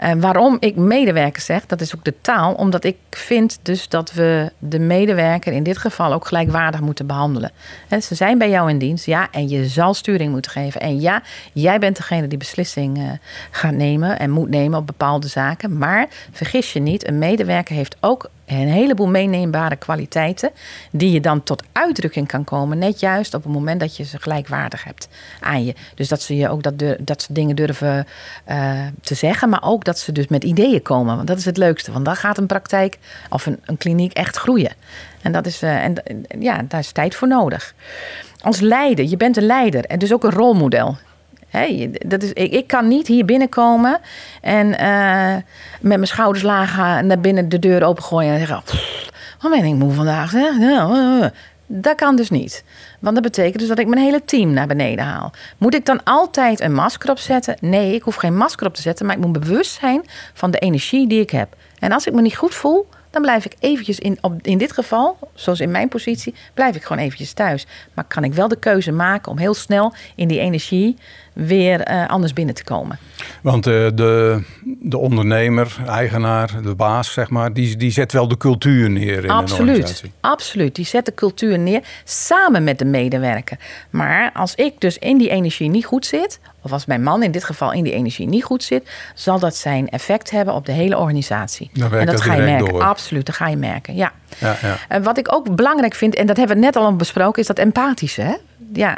Eh, 0.00 0.12
waarom 0.16 0.56
ik 0.60 0.76
medewerker 0.76 1.42
zeg, 1.42 1.66
dat 1.66 1.80
is 1.80 1.96
ook 1.96 2.04
de 2.04 2.14
taal, 2.20 2.54
omdat 2.54 2.84
ik 2.84 2.96
vind 3.10 3.58
dus 3.62 3.88
dat 3.88 4.12
we 4.12 4.52
de 4.58 4.78
medewerker 4.78 5.52
in 5.52 5.62
dit 5.62 5.78
geval 5.78 6.12
ook 6.12 6.26
gelijkwaardig 6.26 6.80
moeten 6.80 7.06
behandelen. 7.06 7.50
ze 8.00 8.14
zijn 8.14 8.38
bij 8.38 8.50
jou 8.50 8.70
in 8.70 8.78
dienst, 8.78 9.06
ja, 9.06 9.28
en 9.30 9.48
je 9.48 9.66
zal 9.66 9.94
sturing 9.94 10.32
moeten 10.32 10.50
geven. 10.50 10.80
En 10.80 11.00
ja, 11.00 11.22
jij 11.52 11.78
bent 11.78 11.96
degene 11.96 12.26
die 12.26 12.38
beslissing 12.38 12.98
uh, 12.98 13.10
gaat 13.50 13.74
nemen 13.74 14.18
en 14.18 14.30
moet 14.30 14.48
nemen 14.48 14.78
op 14.78 14.86
bepaalde 14.86 15.28
zaken. 15.28 15.78
Maar 15.78 16.06
vergis 16.30 16.72
je 16.72 16.80
niet, 16.80 17.08
een 17.08 17.18
medewerker 17.18 17.74
heeft 17.74 17.96
ook 18.00 18.30
een 18.58 18.68
heleboel 18.68 19.08
meeneembare 19.08 19.76
kwaliteiten. 19.76 20.50
die 20.90 21.12
je 21.12 21.20
dan 21.20 21.42
tot 21.42 21.62
uitdrukking 21.72 22.26
kan 22.26 22.44
komen. 22.44 22.78
net 22.78 23.00
juist 23.00 23.34
op 23.34 23.42
het 23.42 23.52
moment 23.52 23.80
dat 23.80 23.96
je 23.96 24.04
ze 24.04 24.18
gelijkwaardig 24.18 24.84
hebt 24.84 25.08
aan 25.40 25.64
je. 25.64 25.74
Dus 25.94 26.08
dat 26.08 26.22
ze 26.22 26.36
je 26.36 26.48
ook 26.48 26.62
dat, 26.62 26.96
dat 27.00 27.28
dingen 27.30 27.56
durven 27.56 28.06
uh, 28.48 28.72
te 29.00 29.14
zeggen. 29.14 29.48
maar 29.48 29.62
ook 29.62 29.84
dat 29.84 29.98
ze 29.98 30.12
dus 30.12 30.28
met 30.28 30.44
ideeën 30.44 30.82
komen. 30.82 31.16
Want 31.16 31.28
dat 31.28 31.38
is 31.38 31.44
het 31.44 31.56
leukste. 31.56 31.92
Want 31.92 32.04
dan 32.04 32.16
gaat 32.16 32.38
een 32.38 32.46
praktijk 32.46 32.98
of 33.30 33.46
een, 33.46 33.60
een 33.64 33.76
kliniek 33.76 34.12
echt 34.12 34.36
groeien. 34.36 34.72
En, 35.22 35.32
dat 35.32 35.46
is, 35.46 35.62
uh, 35.62 35.84
en 35.84 35.94
ja, 36.38 36.62
daar 36.68 36.80
is 36.80 36.92
tijd 36.92 37.14
voor 37.14 37.28
nodig. 37.28 37.74
Als 38.40 38.60
leider, 38.60 39.04
je 39.04 39.16
bent 39.16 39.36
een 39.36 39.46
leider 39.46 39.84
en 39.84 39.98
dus 39.98 40.12
ook 40.12 40.24
een 40.24 40.30
rolmodel. 40.30 40.96
Hey, 41.50 41.90
dat 42.06 42.22
is, 42.22 42.32
ik, 42.32 42.66
kan 42.66 42.88
niet 42.88 43.06
hier 43.06 43.24
binnenkomen 43.24 44.00
en 44.40 44.66
uh, 44.66 45.34
met 45.80 45.96
mijn 45.96 46.06
schouders 46.06 46.44
laag 46.44 46.76
naar 47.02 47.20
binnen 47.20 47.48
de 47.48 47.58
deur 47.58 47.84
opengooien 47.84 48.32
en 48.32 48.38
zeggen: 48.38 48.62
Wat 49.40 49.50
ben 49.50 49.64
ik 49.64 49.74
moe 49.74 49.92
vandaag? 49.92 50.30
Zeg? 50.30 50.52
Dat 51.66 51.94
kan 51.94 52.16
dus 52.16 52.30
niet. 52.30 52.64
Want 53.00 53.14
dat 53.14 53.24
betekent 53.24 53.58
dus 53.58 53.68
dat 53.68 53.78
ik 53.78 53.86
mijn 53.86 54.02
hele 54.02 54.24
team 54.24 54.52
naar 54.52 54.66
beneden 54.66 55.04
haal. 55.04 55.32
Moet 55.58 55.74
ik 55.74 55.84
dan 55.84 56.02
altijd 56.04 56.60
een 56.60 56.74
masker 56.74 57.10
opzetten? 57.10 57.56
Nee, 57.60 57.94
ik 57.94 58.02
hoef 58.02 58.14
geen 58.14 58.36
masker 58.36 58.66
op 58.66 58.74
te 58.74 58.82
zetten, 58.82 59.06
maar 59.06 59.16
ik 59.16 59.22
moet 59.22 59.40
bewust 59.40 59.78
zijn 59.80 60.02
van 60.34 60.50
de 60.50 60.58
energie 60.58 61.08
die 61.08 61.20
ik 61.20 61.30
heb. 61.30 61.56
En 61.78 61.92
als 61.92 62.06
ik 62.06 62.12
me 62.12 62.20
niet 62.20 62.36
goed 62.36 62.54
voel, 62.54 62.86
dan 63.10 63.22
blijf 63.22 63.44
ik 63.44 63.54
eventjes 63.58 63.98
in, 63.98 64.18
op, 64.20 64.34
in 64.42 64.58
dit 64.58 64.72
geval, 64.72 65.18
zoals 65.34 65.60
in 65.60 65.70
mijn 65.70 65.88
positie, 65.88 66.34
blijf 66.54 66.76
ik 66.76 66.82
gewoon 66.82 67.02
eventjes 67.02 67.32
thuis. 67.32 67.66
Maar 67.94 68.04
kan 68.04 68.24
ik 68.24 68.34
wel 68.34 68.48
de 68.48 68.58
keuze 68.58 68.92
maken 68.92 69.32
om 69.32 69.38
heel 69.38 69.54
snel 69.54 69.94
in 70.14 70.28
die 70.28 70.40
energie 70.40 70.96
weer 71.32 71.90
uh, 71.90 72.08
anders 72.08 72.32
binnen 72.32 72.54
te 72.54 72.64
komen. 72.64 72.98
Want 73.42 73.66
uh, 73.66 73.88
de, 73.94 74.42
de 74.80 74.98
ondernemer, 74.98 75.76
eigenaar, 75.86 76.62
de 76.62 76.74
baas, 76.74 77.12
zeg 77.12 77.30
maar, 77.30 77.52
die, 77.52 77.76
die 77.76 77.90
zet 77.90 78.12
wel 78.12 78.28
de 78.28 78.36
cultuur 78.36 78.90
neer 78.90 79.24
in 79.24 79.30
absoluut, 79.30 79.60
een 79.60 79.74
organisatie. 79.74 80.12
Absoluut, 80.20 80.74
die 80.74 80.84
zet 80.84 81.04
de 81.04 81.14
cultuur 81.14 81.58
neer 81.58 81.82
samen 82.04 82.64
met 82.64 82.78
de 82.78 82.84
medewerker. 82.84 83.58
Maar 83.90 84.30
als 84.34 84.54
ik 84.54 84.74
dus 84.78 84.98
in 84.98 85.18
die 85.18 85.28
energie 85.28 85.68
niet 85.68 85.84
goed 85.84 86.06
zit, 86.06 86.40
of 86.62 86.72
als 86.72 86.86
mijn 86.86 87.02
man 87.02 87.22
in 87.22 87.30
dit 87.30 87.44
geval 87.44 87.72
in 87.72 87.84
die 87.84 87.92
energie 87.92 88.28
niet 88.28 88.44
goed 88.44 88.64
zit, 88.64 88.90
zal 89.14 89.38
dat 89.38 89.56
zijn 89.56 89.88
effect 89.88 90.30
hebben 90.30 90.54
op 90.54 90.66
de 90.66 90.72
hele 90.72 90.98
organisatie. 90.98 91.70
Dan 91.72 91.94
en 91.94 92.06
dat 92.06 92.20
ga 92.20 92.34
je 92.34 92.42
merken. 92.42 92.68
Door. 92.68 92.82
Absoluut, 92.82 93.26
dat 93.26 93.34
ga 93.34 93.48
je 93.48 93.56
merken. 93.56 93.94
Ja. 93.94 94.12
Ja. 94.38 94.56
En 94.88 95.02
wat 95.02 95.18
ik 95.18 95.34
ook 95.34 95.56
belangrijk 95.56 95.94
vind, 95.94 96.14
en 96.14 96.26
dat 96.26 96.36
hebben 96.36 96.56
we 96.56 96.62
net 96.62 96.76
al 96.76 96.96
besproken, 96.96 97.40
is 97.40 97.46
dat 97.46 97.58
empathische. 97.58 98.22
Hè? 98.22 98.34
Ja. 98.72 98.96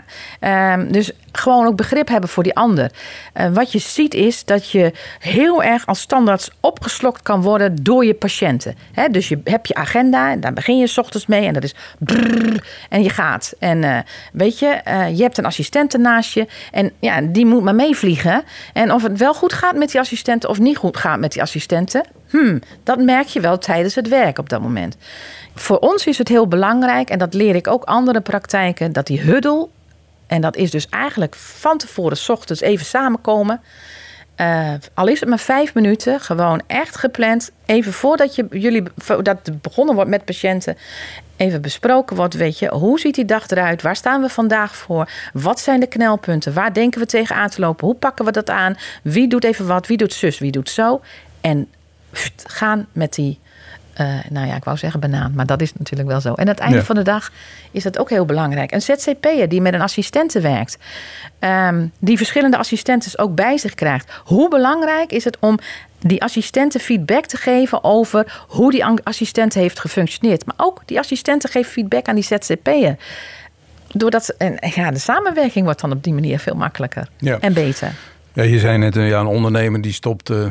Um, 0.73 0.93
dus 0.93 1.11
gewoon 1.33 1.67
ook 1.67 1.77
begrip 1.77 2.09
hebben 2.09 2.31
voor 2.31 2.43
die 2.43 2.55
ander. 2.55 2.91
Uh, 3.35 3.47
wat 3.53 3.73
je 3.73 3.79
ziet 3.79 4.15
is 4.15 4.45
dat 4.45 4.71
je 4.71 4.93
heel 5.19 5.63
erg 5.63 5.87
als 5.87 6.01
standaards 6.01 6.51
opgeslokt 6.61 7.23
kan 7.23 7.43
worden 7.43 7.77
door 7.83 8.05
je 8.05 8.15
patiënten. 8.15 8.77
He, 8.93 9.09
dus 9.09 9.29
je 9.29 9.41
hebt 9.45 9.69
je 9.69 9.75
agenda, 9.75 10.31
en 10.31 10.41
daar 10.41 10.53
begin 10.53 10.79
je 10.79 10.87
s 10.87 10.99
ochtends 10.99 11.27
mee 11.27 11.47
en 11.47 11.53
dat 11.53 11.63
is 11.63 11.75
brrr, 11.99 12.65
en 12.89 13.03
je 13.03 13.11
gaat. 13.11 13.53
En 13.59 13.83
uh, 13.83 13.99
weet 14.33 14.59
je, 14.59 14.81
je 15.15 15.23
hebt 15.23 15.39
een 15.39 15.47
assistente 15.47 15.99
naast 15.99 16.33
je 16.35 16.47
en 16.73 16.93
ja, 16.99 17.21
die 17.21 17.47
moet 17.47 17.63
maar 17.63 17.75
meevliegen. 17.75 18.43
En 18.73 18.93
of 18.93 19.03
het 19.03 19.19
wel 19.19 19.35
goed 19.35 19.53
gaat 19.53 19.77
met 19.77 19.91
die 19.91 20.01
assistenten 20.01 20.49
of 20.49 20.59
niet 20.59 20.77
goed 20.77 20.97
gaat 20.97 21.19
met 21.19 21.33
die 21.33 21.43
assistenten, 21.43 22.05
hmm, 22.33 22.61
dat 22.83 22.99
merk 22.99 23.27
je 23.27 23.41
wel 23.41 23.59
tijdens 23.59 23.95
het 23.95 24.09
werk 24.09 24.39
op 24.39 24.49
dat 24.49 24.61
moment. 24.61 24.97
Voor 25.55 25.79
ons 25.79 26.07
is 26.07 26.19
het 26.19 26.29
heel 26.29 26.49
belangrijk, 26.49 27.11
en 27.11 27.19
dat 27.19 27.35
leer 27.35 27.55
ik 27.55 27.67
ook 27.67 27.85
andere 27.85 28.21
praktijken, 28.21 28.93
dat 28.93 29.07
die 29.07 29.21
huddle, 29.21 29.69
en 30.27 30.41
dat 30.41 30.57
is 30.57 30.71
dus 30.71 30.89
eigenlijk 30.89 31.35
van 31.35 31.79
tevoren, 31.79 32.17
s 32.17 32.29
ochtends 32.29 32.61
even 32.61 32.87
samenkomen. 32.87 33.61
Uh, 34.37 34.73
al 34.95 35.07
is 35.07 35.21
het 35.21 35.29
maar 35.29 35.39
vijf 35.39 35.75
minuten, 35.75 36.21
gewoon 36.21 36.63
echt 36.67 36.97
gepland. 36.97 37.51
Even 37.67 37.93
voordat 37.93 38.35
je, 38.35 38.47
jullie, 38.51 38.83
dat 39.23 39.61
begonnen 39.61 39.95
wordt 39.95 40.11
met 40.11 40.25
patiënten, 40.25 40.77
even 41.37 41.63
besproken 41.63 42.17
wordt. 42.17 42.35
Weet 42.35 42.59
je, 42.59 42.69
hoe 42.69 43.01
ziet 43.01 43.15
die 43.15 43.25
dag 43.25 43.49
eruit? 43.49 43.83
Waar 43.83 43.97
staan 43.97 44.21
we 44.21 44.29
vandaag 44.29 44.77
voor? 44.77 45.09
Wat 45.33 45.61
zijn 45.61 45.81
de 45.81 45.87
knelpunten? 45.87 46.53
Waar 46.53 46.73
denken 46.73 47.01
we 47.01 47.07
tegenaan 47.07 47.49
te 47.49 47.61
lopen? 47.61 47.87
Hoe 47.87 47.97
pakken 47.97 48.25
we 48.25 48.31
dat 48.31 48.51
aan? 48.51 48.77
Wie 49.03 49.29
doet 49.29 49.45
even 49.45 49.67
wat? 49.67 49.87
Wie 49.87 49.97
doet 49.97 50.13
zus? 50.13 50.39
Wie 50.39 50.51
doet 50.51 50.71
zo? 50.71 51.01
En 51.41 51.69
gaan 52.47 52.87
met 52.93 53.15
die 53.15 53.41
uh, 54.01 54.15
nou 54.31 54.47
ja, 54.47 54.55
ik 54.55 54.65
wou 54.65 54.77
zeggen 54.77 55.01
banaan, 55.01 55.33
maar 55.35 55.47
dat 55.47 55.61
is 55.61 55.73
natuurlijk 55.73 56.09
wel 56.09 56.21
zo. 56.21 56.33
En 56.33 56.41
aan 56.41 56.47
het 56.47 56.59
einde 56.59 56.77
ja. 56.77 56.85
van 56.85 56.97
de 56.97 57.03
dag 57.03 57.31
is 57.71 57.83
dat 57.83 57.99
ook 57.99 58.11
heel 58.11 58.25
belangrijk. 58.25 58.73
Een 58.73 58.83
ZZP'er 58.83 59.49
die 59.49 59.61
met 59.61 59.75
een 59.75 59.81
assistente 59.81 60.41
werkt, 60.41 60.79
um, 61.41 61.93
die 61.99 62.17
verschillende 62.17 62.57
assistentes 62.57 63.19
ook 63.19 63.35
bij 63.35 63.59
zich 63.59 63.75
krijgt. 63.75 64.11
Hoe 64.25 64.49
belangrijk 64.49 65.13
is 65.13 65.25
het 65.25 65.37
om 65.41 65.59
die 65.99 66.23
assistenten 66.23 66.81
feedback 66.81 67.27
te 67.27 67.37
geven 67.37 67.85
over 67.85 68.45
hoe 68.49 68.71
die 68.71 68.85
assistent 68.85 69.55
heeft 69.55 69.81
gefunctioneerd. 69.81 70.47
Maar 70.47 70.57
ook 70.57 70.83
die 70.85 70.99
assistenten 70.99 71.51
geven 71.51 71.73
feedback 71.73 72.09
aan 72.09 72.15
die 72.15 72.25
ZZP'er. 72.25 72.97
Doordat, 73.89 74.29
en 74.29 74.57
ja, 74.75 74.91
de 74.91 74.99
samenwerking 74.99 75.65
wordt 75.65 75.81
dan 75.81 75.93
op 75.93 76.05
die 76.05 76.13
manier 76.13 76.39
veel 76.39 76.55
makkelijker 76.55 77.09
ja. 77.19 77.39
en 77.41 77.53
beter. 77.53 77.93
Ja, 78.35 78.43
je 78.43 78.59
zei 78.59 78.79
net, 78.79 78.95
ja, 78.95 79.21
een 79.21 79.27
ondernemer 79.27 79.81
die 79.81 79.93
stopt 79.93 80.31
uh, 80.31 80.47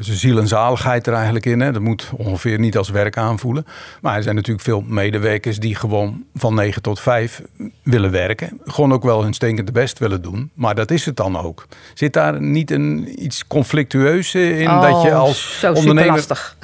zijn 0.00 0.16
ziel 0.16 0.38
en 0.38 0.48
zaligheid 0.48 1.06
er 1.06 1.12
eigenlijk 1.12 1.46
in. 1.46 1.60
Hè. 1.60 1.72
Dat 1.72 1.82
moet 1.82 2.10
ongeveer 2.16 2.58
niet 2.58 2.76
als 2.76 2.88
werk 2.88 3.16
aanvoelen. 3.16 3.66
Maar 4.00 4.16
er 4.16 4.22
zijn 4.22 4.34
natuurlijk 4.34 4.64
veel 4.64 4.80
medewerkers 4.86 5.58
die 5.58 5.74
gewoon 5.74 6.24
van 6.34 6.54
9 6.54 6.82
tot 6.82 7.00
5 7.00 7.42
willen 7.82 8.10
werken. 8.10 8.60
Gewoon 8.64 8.92
ook 8.92 9.02
wel 9.02 9.22
hun 9.22 9.32
stinkende 9.32 9.72
best 9.72 9.98
willen 9.98 10.22
doen. 10.22 10.50
Maar 10.54 10.74
dat 10.74 10.90
is 10.90 11.04
het 11.04 11.16
dan 11.16 11.38
ook. 11.38 11.66
Zit 11.94 12.12
daar 12.12 12.42
niet 12.42 12.70
een, 12.70 13.14
iets 13.24 13.46
conflictueus 13.46 14.34
in 14.34 14.68
oh, 14.68 14.82
dat 14.82 15.02
je 15.02 15.14
als 15.14 15.58
zo 15.58 15.72
ondernemer... 15.72 16.12
lastig. 16.12 16.56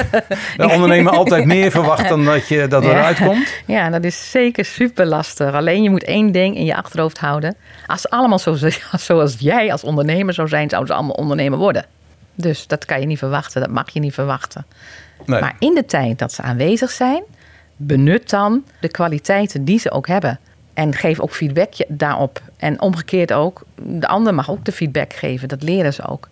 de 0.56 0.68
ondernemer 0.70 1.12
altijd 1.12 1.44
meer 1.44 1.70
verwacht 1.80 2.08
dan 2.08 2.24
dat, 2.24 2.48
je, 2.48 2.66
dat 2.66 2.82
ja. 2.82 2.90
eruit 2.90 3.20
komt? 3.20 3.48
Ja, 3.66 3.90
dat 3.90 4.04
is 4.04 4.30
zeker 4.30 4.64
super 4.64 5.06
lastig. 5.06 5.52
Alleen 5.52 5.82
je 5.82 5.90
moet 5.90 6.04
één 6.04 6.32
ding 6.32 6.56
in 6.56 6.64
je 6.64 6.76
achterhoofd 6.76 7.18
houden. 7.18 7.56
Als 7.86 8.10
allemaal 8.10 8.38
zo, 8.38 8.56
zoals 9.08 9.36
jij 9.38 9.72
als 9.72 9.77
ondernemer 9.84 10.34
zou 10.34 10.48
zijn, 10.48 10.68
zouden 10.68 10.90
ze 10.90 10.98
allemaal 10.98 11.16
ondernemer 11.16 11.58
worden. 11.58 11.84
Dus 12.34 12.66
dat 12.66 12.84
kan 12.84 13.00
je 13.00 13.06
niet 13.06 13.18
verwachten, 13.18 13.60
dat 13.60 13.70
mag 13.70 13.90
je 13.90 14.00
niet 14.00 14.14
verwachten. 14.14 14.66
Nee. 15.24 15.40
Maar 15.40 15.56
in 15.58 15.74
de 15.74 15.84
tijd 15.84 16.18
dat 16.18 16.32
ze 16.32 16.42
aanwezig 16.42 16.90
zijn, 16.90 17.22
benut 17.76 18.30
dan 18.30 18.64
de 18.80 18.88
kwaliteiten 18.88 19.64
die 19.64 19.78
ze 19.78 19.90
ook 19.90 20.06
hebben. 20.06 20.38
En 20.74 20.94
geef 20.94 21.20
ook 21.20 21.32
feedback 21.32 21.72
daarop. 21.88 22.42
En 22.56 22.80
omgekeerd 22.80 23.32
ook, 23.32 23.62
de 23.82 24.08
ander 24.08 24.34
mag 24.34 24.50
ook 24.50 24.64
de 24.64 24.72
feedback 24.72 25.12
geven. 25.12 25.48
Dat 25.48 25.62
leren 25.62 25.94
ze 25.94 26.06
ook. 26.06 26.28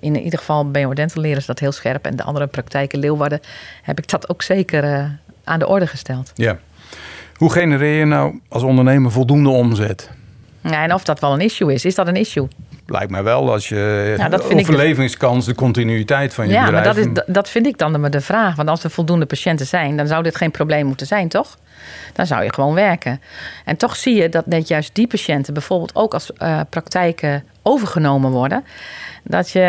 In 0.00 0.20
ieder 0.20 0.38
geval 0.38 0.70
bij 0.70 0.94
Dental 0.94 1.22
leren 1.22 1.40
ze 1.40 1.46
dat 1.46 1.58
heel 1.58 1.72
scherp. 1.72 2.04
En 2.04 2.16
de 2.16 2.22
andere 2.22 2.46
praktijken, 2.46 2.98
Leeuwarden, 2.98 3.40
heb 3.82 3.98
ik 3.98 4.08
dat 4.08 4.28
ook 4.28 4.42
zeker 4.42 4.84
uh, 4.84 5.04
aan 5.44 5.58
de 5.58 5.66
orde 5.66 5.86
gesteld. 5.86 6.32
Ja. 6.34 6.58
Hoe 7.36 7.52
genereer 7.52 7.98
je 7.98 8.04
nou 8.04 8.40
als 8.48 8.62
ondernemer 8.62 9.10
voldoende 9.10 9.48
omzet? 9.48 10.10
Ja, 10.60 10.82
en 10.82 10.94
of 10.94 11.04
dat 11.04 11.20
wel 11.20 11.32
een 11.32 11.40
issue 11.40 11.72
is. 11.72 11.84
Is 11.84 11.94
dat 11.94 12.06
een 12.06 12.16
issue? 12.16 12.48
Lijkt 12.92 13.10
mij 13.10 13.22
wel 13.22 13.52
als 13.52 13.68
je 13.68 14.14
Ja, 14.18 14.28
dat 14.28 14.44
vind 14.46 14.60
ik 14.60 14.68
overlevingskans, 14.68 15.46
de 15.46 15.54
continuïteit 15.54 16.34
van 16.34 16.46
je 16.46 16.52
Ja, 16.52 16.70
maar 16.70 16.72
bedrijf. 16.82 16.96
dat, 17.12 17.24
is, 17.26 17.34
dat 17.34 17.48
vind 17.48 17.66
ik 17.66 17.78
dan 17.78 17.92
de- 17.92 18.08
de 18.08 18.20
vraag. 18.20 18.54
Want 18.56 18.68
als 18.68 18.84
er 18.84 18.90
voldoende 18.90 19.26
patiënten 19.26 19.66
zijn, 19.66 19.96
dan 19.96 20.06
zou 20.06 20.22
dit 20.22 20.36
geen 20.36 20.50
probleem 20.50 20.86
moeten 20.86 21.06
zijn, 21.06 21.28
toch? 21.28 21.58
Dan 22.12 22.26
zou 22.26 22.44
je 22.44 22.52
gewoon 22.52 22.74
werken. 22.74 23.20
En 23.64 23.76
toch 23.76 23.96
zie 23.96 24.14
je 24.14 24.28
dat 24.28 24.46
net 24.46 24.68
juist 24.68 24.94
die 24.94 25.06
patiënten 25.06 25.52
bijvoorbeeld 25.54 25.94
ook 25.94 26.14
als 26.14 26.32
eh, 26.32 26.60
praktijken 26.70 27.44
overgenomen 27.62 28.30
worden. 28.30 28.64
Dat, 29.24 29.50
je, 29.50 29.60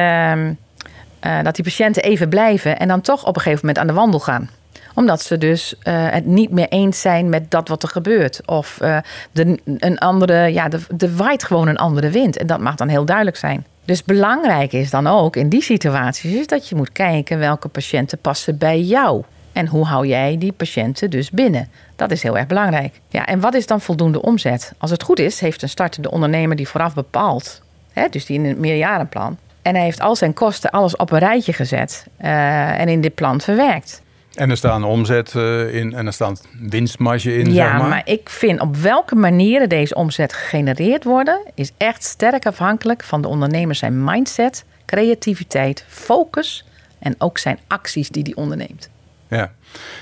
eh, 1.20 1.42
dat 1.44 1.56
die 1.56 1.64
patiënten 1.64 2.04
even 2.04 2.30
blijven 2.30 2.80
en 2.80 2.88
dan 2.88 3.02
toch 3.02 3.26
op 3.26 3.36
een 3.36 3.42
gegeven 3.42 3.60
moment 3.66 3.78
aan 3.78 3.88
de 3.88 4.02
wandel 4.02 4.20
gaan 4.20 4.50
omdat 4.94 5.22
ze 5.22 5.38
dus 5.38 5.76
uh, 5.84 6.10
het 6.10 6.26
niet 6.26 6.52
meer 6.52 6.68
eens 6.68 7.02
zijn 7.02 7.30
met 7.30 7.52
dat 7.52 7.68
wat 7.68 7.84
er 7.84 7.90
gebeurt. 7.90 8.42
Of 8.46 8.80
uh, 8.82 8.98
de, 9.32 9.60
een 9.66 9.98
andere, 9.98 10.54
ja, 10.54 10.68
de, 10.68 10.80
de 10.96 11.16
waait 11.16 11.44
gewoon 11.44 11.68
een 11.68 11.78
andere 11.78 12.10
wind. 12.10 12.38
En 12.38 12.48
dat 12.48 12.60
mag 12.60 12.76
dan 12.76 12.88
heel 12.88 13.06
duidelijk 13.06 13.38
zijn. 13.38 13.66
Dus 13.86 14.04
belangrijk 14.04 14.74
is 14.74 14.90
dan 14.90 15.08
ook 15.08 15.36
in 15.36 15.50
die 15.50 15.62
situaties 15.62 16.34
is 16.34 16.48
dat 16.48 16.70
je 16.70 16.76
moet 16.76 16.92
kijken 16.92 17.40
welke 17.40 17.68
patiënten 17.68 18.18
passen 18.18 18.58
bij 18.58 18.82
jou. 18.82 19.24
En 19.54 19.68
hoe 19.68 19.86
hou 19.86 20.08
jij 20.08 20.38
die 20.38 20.52
patiënten 20.52 21.10
dus 21.10 21.30
binnen? 21.30 21.70
Dat 21.96 22.12
is 22.12 22.24
heel 22.24 22.38
erg 22.38 22.48
belangrijk. 22.48 23.02
Ja, 23.10 23.26
en 23.26 23.40
wat 23.40 23.54
is 23.54 23.68
dan 23.68 23.82
voldoende 23.82 24.22
omzet? 24.22 24.74
Als 24.78 24.92
het 24.92 25.04
goed 25.04 25.20
is, 25.20 25.40
heeft 25.40 25.62
een 25.62 25.70
startende 25.70 26.12
ondernemer 26.12 26.56
die 26.56 26.68
vooraf 26.68 26.94
bepaalt, 26.94 27.62
hè, 27.92 28.08
dus 28.10 28.26
die 28.26 28.38
in 28.38 28.46
een 28.46 28.60
meerjarenplan. 28.60 29.38
En 29.62 29.76
hij 29.76 29.84
heeft 29.84 30.02
al 30.02 30.16
zijn 30.16 30.34
kosten, 30.34 30.70
alles 30.70 30.96
op 30.96 31.12
een 31.12 31.20
rijtje 31.20 31.54
gezet 31.54 32.08
uh, 32.22 32.80
en 32.80 32.88
in 32.88 33.02
dit 33.02 33.16
plan 33.16 33.42
verwerkt. 33.42 34.02
En 34.34 34.50
er 34.50 34.58
staan 34.58 34.84
omzet 34.84 35.34
uh, 35.34 35.76
in 35.76 35.94
en 35.94 36.06
er 36.06 36.14
staat 36.14 36.48
winstmarge 36.60 37.38
in. 37.38 37.54
Ja, 37.54 37.70
zeg 37.70 37.80
maar. 37.80 37.90
maar 37.90 38.02
ik 38.06 38.30
vind 38.30 38.60
op 38.60 38.76
welke 38.76 39.16
manieren 39.16 39.70
deze 39.70 39.96
omzet 39.96 40.34
gegenereerd 40.34 41.04
worden, 41.04 41.40
is 41.56 41.72
echt 41.78 42.04
sterk 42.04 42.46
afhankelijk 42.46 43.04
van 43.04 43.22
de 43.22 43.28
ondernemer 43.28 43.76
zijn 43.76 44.04
mindset, 44.04 44.66
creativiteit, 44.86 45.86
focus 45.88 46.66
en 47.00 47.16
ook 47.18 47.38
zijn 47.38 47.60
acties 47.68 48.10
die 48.10 48.24
hij 48.24 48.36
onderneemt. 48.36 48.90
Ja. 49.28 49.52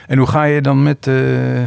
En 0.08 0.18
hoe 0.18 0.28
ga 0.28 0.44
je 0.44 0.62
dan 0.62 0.84
met 0.84 1.08
uh, 1.08 1.62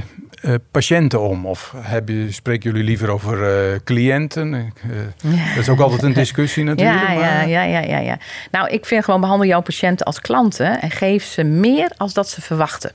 eh, 0.44 0.54
patiënten 0.70 1.20
om? 1.20 1.46
Of 1.46 1.74
heb 1.76 2.08
je, 2.08 2.32
spreken 2.32 2.70
jullie 2.70 2.84
liever 2.86 3.10
over 3.10 3.42
eh, 3.42 3.78
cliënten? 3.84 4.52
Uh, 4.52 5.30
Dat 5.54 5.62
is 5.62 5.68
ook 5.68 5.80
altijd 5.80 6.02
een 6.02 6.12
discussie 6.12 6.64
natuurlijk. 6.74 7.00
Ja, 7.00 7.14
maar... 7.14 7.48
ja, 7.48 7.62
ja, 7.62 7.80
ja, 7.80 7.98
ja. 7.98 8.18
Nou, 8.50 8.68
ik 8.68 8.86
vind 8.86 9.04
gewoon 9.04 9.20
behandel 9.20 9.48
jouw 9.48 9.60
patiënten 9.60 10.06
als 10.06 10.20
klanten 10.20 10.80
en 10.80 10.90
geef 10.90 11.24
ze 11.24 11.42
meer 11.42 11.92
als 11.96 12.14
dat 12.14 12.28
ze 12.28 12.40
verwachten. 12.40 12.92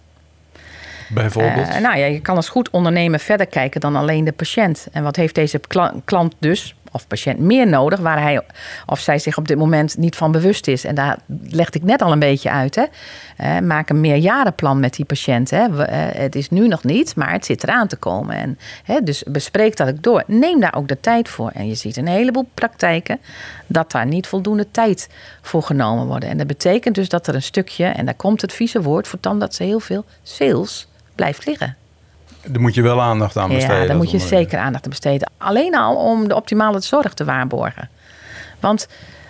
Bijvoorbeeld? 1.08 1.80
nou 1.80 1.98
ja, 1.98 2.06
je 2.06 2.20
kan 2.20 2.36
als 2.36 2.50
goed 2.50 2.70
ondernemer 2.70 3.20
verder 3.20 3.48
kijken 3.48 3.82
dan 3.82 3.96
alleen 3.96 4.24
de 4.24 4.32
patiënt. 4.32 4.88
En 4.92 5.04
wat 5.04 5.16
heeft 5.16 5.36
deze 5.36 5.60
klant 6.06 6.34
dus 6.40 6.76
of 6.92 7.08
patiënt 7.08 7.40
meer 7.40 7.68
nodig, 7.68 8.00
waar 8.00 8.22
hij 8.22 8.42
of 8.86 9.00
zij 9.00 9.20
zich 9.20 9.38
op 9.38 9.48
dit 9.48 9.58
moment 9.58 9.98
niet 9.98 10.16
van 10.16 10.32
bewust 10.32 10.68
is. 10.68 10.84
En 10.84 10.96
daar 10.96 11.18
legde 11.50 11.80
ik 11.80 11.86
net 11.86 12.02
al 12.02 12.12
een 12.12 12.20
beetje 12.20 12.50
uit. 12.50 12.76
Hè. 12.76 12.86
Uh, 13.44 13.68
maak 13.68 13.90
een 13.90 14.02
meerjarenplan 14.02 14.80
met 14.80 14.94
die 14.94 15.06
patiënt. 15.06 15.50
Hè. 15.50 15.70
We, 15.70 15.88
uh, 15.88 16.22
het 16.22 16.36
is 16.36 16.50
nu 16.50 16.68
nog 16.68 16.84
niet, 16.84 17.16
maar 17.16 17.32
het 17.32 17.46
zit 17.46 17.64
eraan 17.64 17.88
te 17.88 17.96
komen. 17.96 18.36
En, 18.36 18.60
hè, 18.84 19.02
dus 19.04 19.24
bespreek 19.24 19.78
dat 19.78 19.90
ook 19.90 20.04
door. 20.04 20.24
Neem 20.28 20.60
daar 20.60 20.76
ook 20.76 20.88
de 20.88 21.00
tijd 21.00 21.30
voor. 21.30 21.52
En 21.54 21.68
je 21.68 21.76
ziet 21.76 21.98
een 21.98 22.08
heleboel 22.08 22.48
praktijken 22.54 23.20
dat 23.68 23.92
daar 23.92 24.06
niet 24.06 24.28
voldoende 24.28 24.72
tijd 24.72 25.10
voor 25.42 25.64
genomen 25.64 26.06
worden. 26.08 26.30
En 26.30 26.38
dat 26.38 26.48
betekent 26.48 26.96
dus 26.96 27.10
dat 27.10 27.28
er 27.28 27.36
een 27.36 27.42
stukje, 27.42 27.86
en 27.86 28.06
daar 28.06 28.14
komt 28.14 28.42
het 28.42 28.54
vieze 28.54 28.82
woord 28.82 29.08
voor 29.08 29.20
ze 29.50 29.64
heel 29.64 29.80
veel, 29.80 30.06
sales 30.24 30.88
blijft 31.16 31.46
liggen. 31.46 31.78
Daar 32.48 32.62
moet 32.62 32.76
je 32.76 32.82
wel 32.82 33.02
aandacht 33.02 33.38
aan 33.38 33.50
besteden. 33.50 33.82
Ja, 33.82 33.88
daar 33.88 33.96
moet 33.96 34.12
je 34.12 34.20
zeker 34.20 34.60
aandacht 34.60 34.84
aan 34.84 34.90
besteden. 34.90 35.32
Alleen 35.38 35.76
al 35.76 35.96
om 35.96 36.28
de 36.28 36.36
optimale 36.36 36.80
zorg 36.82 37.14
te 37.14 37.26
waarborgen. 37.26 37.90
Want 38.60 38.88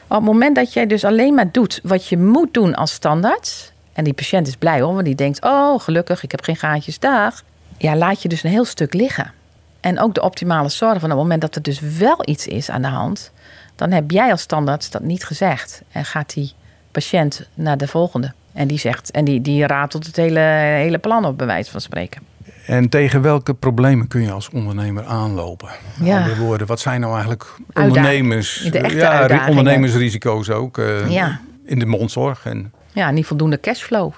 op 0.07 0.15
het 0.15 0.25
moment 0.25 0.55
dat 0.55 0.73
jij 0.73 0.87
dus 0.87 1.03
alleen 1.03 1.33
maar 1.33 1.51
doet 1.51 1.79
wat 1.83 2.07
je 2.07 2.17
moet 2.17 2.53
doen 2.53 2.75
als 2.75 2.91
standaard. 2.91 3.73
En 3.93 4.03
die 4.03 4.13
patiënt 4.13 4.47
is 4.47 4.55
blij 4.55 4.81
hoor, 4.81 4.93
want 4.93 5.05
die 5.05 5.15
denkt: 5.15 5.43
Oh, 5.43 5.79
gelukkig, 5.79 6.23
ik 6.23 6.31
heb 6.31 6.43
geen 6.43 6.55
gaatjes 6.55 6.99
daar. 6.99 7.41
Ja, 7.77 7.95
laat 7.95 8.21
je 8.21 8.29
dus 8.29 8.43
een 8.43 8.49
heel 8.49 8.65
stuk 8.65 8.93
liggen. 8.93 9.31
En 9.79 9.99
ook 9.99 10.13
de 10.13 10.21
optimale 10.21 10.69
zorg. 10.69 10.99
Van 10.99 11.09
het 11.09 11.19
moment 11.19 11.41
dat 11.41 11.55
er 11.55 11.61
dus 11.61 11.79
wel 11.79 12.21
iets 12.25 12.47
is 12.47 12.69
aan 12.69 12.81
de 12.81 12.87
hand, 12.87 13.31
dan 13.75 13.91
heb 13.91 14.11
jij 14.11 14.31
als 14.31 14.41
standaard 14.41 14.91
dat 14.91 15.01
niet 15.01 15.23
gezegd. 15.23 15.81
En 15.91 16.05
gaat 16.05 16.33
die 16.33 16.53
patiënt 16.91 17.47
naar 17.53 17.77
de 17.77 17.87
volgende. 17.87 18.33
En 18.53 18.67
die 18.67 18.79
zegt, 18.79 19.11
en 19.11 19.25
die, 19.25 19.41
die 19.41 19.67
ratelt 19.67 20.05
het 20.05 20.15
hele, 20.15 20.39
hele 20.39 20.97
plan 20.97 21.25
op, 21.25 21.37
bij 21.37 21.47
wijze 21.47 21.71
van 21.71 21.81
spreken. 21.81 22.21
En 22.65 22.89
tegen 22.89 23.21
welke 23.21 23.53
problemen 23.53 24.07
kun 24.07 24.21
je 24.21 24.31
als 24.31 24.49
ondernemer 24.49 25.05
aanlopen? 25.05 25.69
Ja. 26.01 26.17
Andere 26.17 26.41
woorden, 26.41 26.67
wat 26.67 26.79
zijn 26.79 26.99
nou 26.99 27.13
eigenlijk 27.13 27.55
ondernemers? 27.73 28.67
De 28.71 28.79
echte 28.79 28.97
ja, 28.97 29.47
ondernemersrisico's 29.47 30.49
ook 30.49 30.77
uh, 30.77 31.09
ja. 31.09 31.39
in 31.65 31.79
de 31.79 31.85
mondzorg. 31.85 32.45
En... 32.45 32.73
Ja, 32.93 33.11
niet 33.11 33.25
voldoende 33.25 33.59
cashflow. 33.59 34.11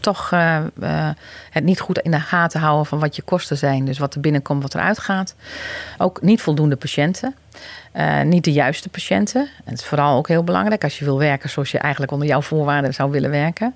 Toch 0.00 0.30
uh, 0.32 0.58
uh, 0.82 1.08
het 1.50 1.64
niet 1.64 1.80
goed 1.80 1.98
in 1.98 2.10
de 2.10 2.20
gaten 2.20 2.60
houden 2.60 2.86
van 2.86 2.98
wat 2.98 3.16
je 3.16 3.22
kosten 3.22 3.56
zijn. 3.56 3.84
Dus 3.84 3.98
wat 3.98 4.14
er 4.14 4.20
binnenkomt, 4.20 4.62
wat 4.62 4.74
eruit 4.74 4.98
gaat. 4.98 5.34
Ook 5.98 6.22
niet 6.22 6.40
voldoende 6.40 6.76
patiënten. 6.76 7.34
niet 8.24 8.44
de 8.44 8.52
juiste 8.52 8.88
patiënten. 8.88 9.40
En 9.40 9.70
het 9.70 9.80
is 9.80 9.86
vooral 9.86 10.16
ook 10.16 10.28
heel 10.28 10.44
belangrijk 10.44 10.84
als 10.84 10.98
je 10.98 11.04
wil 11.04 11.18
werken 11.18 11.50
zoals 11.50 11.70
je 11.70 11.78
eigenlijk 11.78 12.12
onder 12.12 12.28
jouw 12.28 12.42
voorwaarden 12.42 12.94
zou 12.94 13.10
willen 13.10 13.30
werken. 13.30 13.74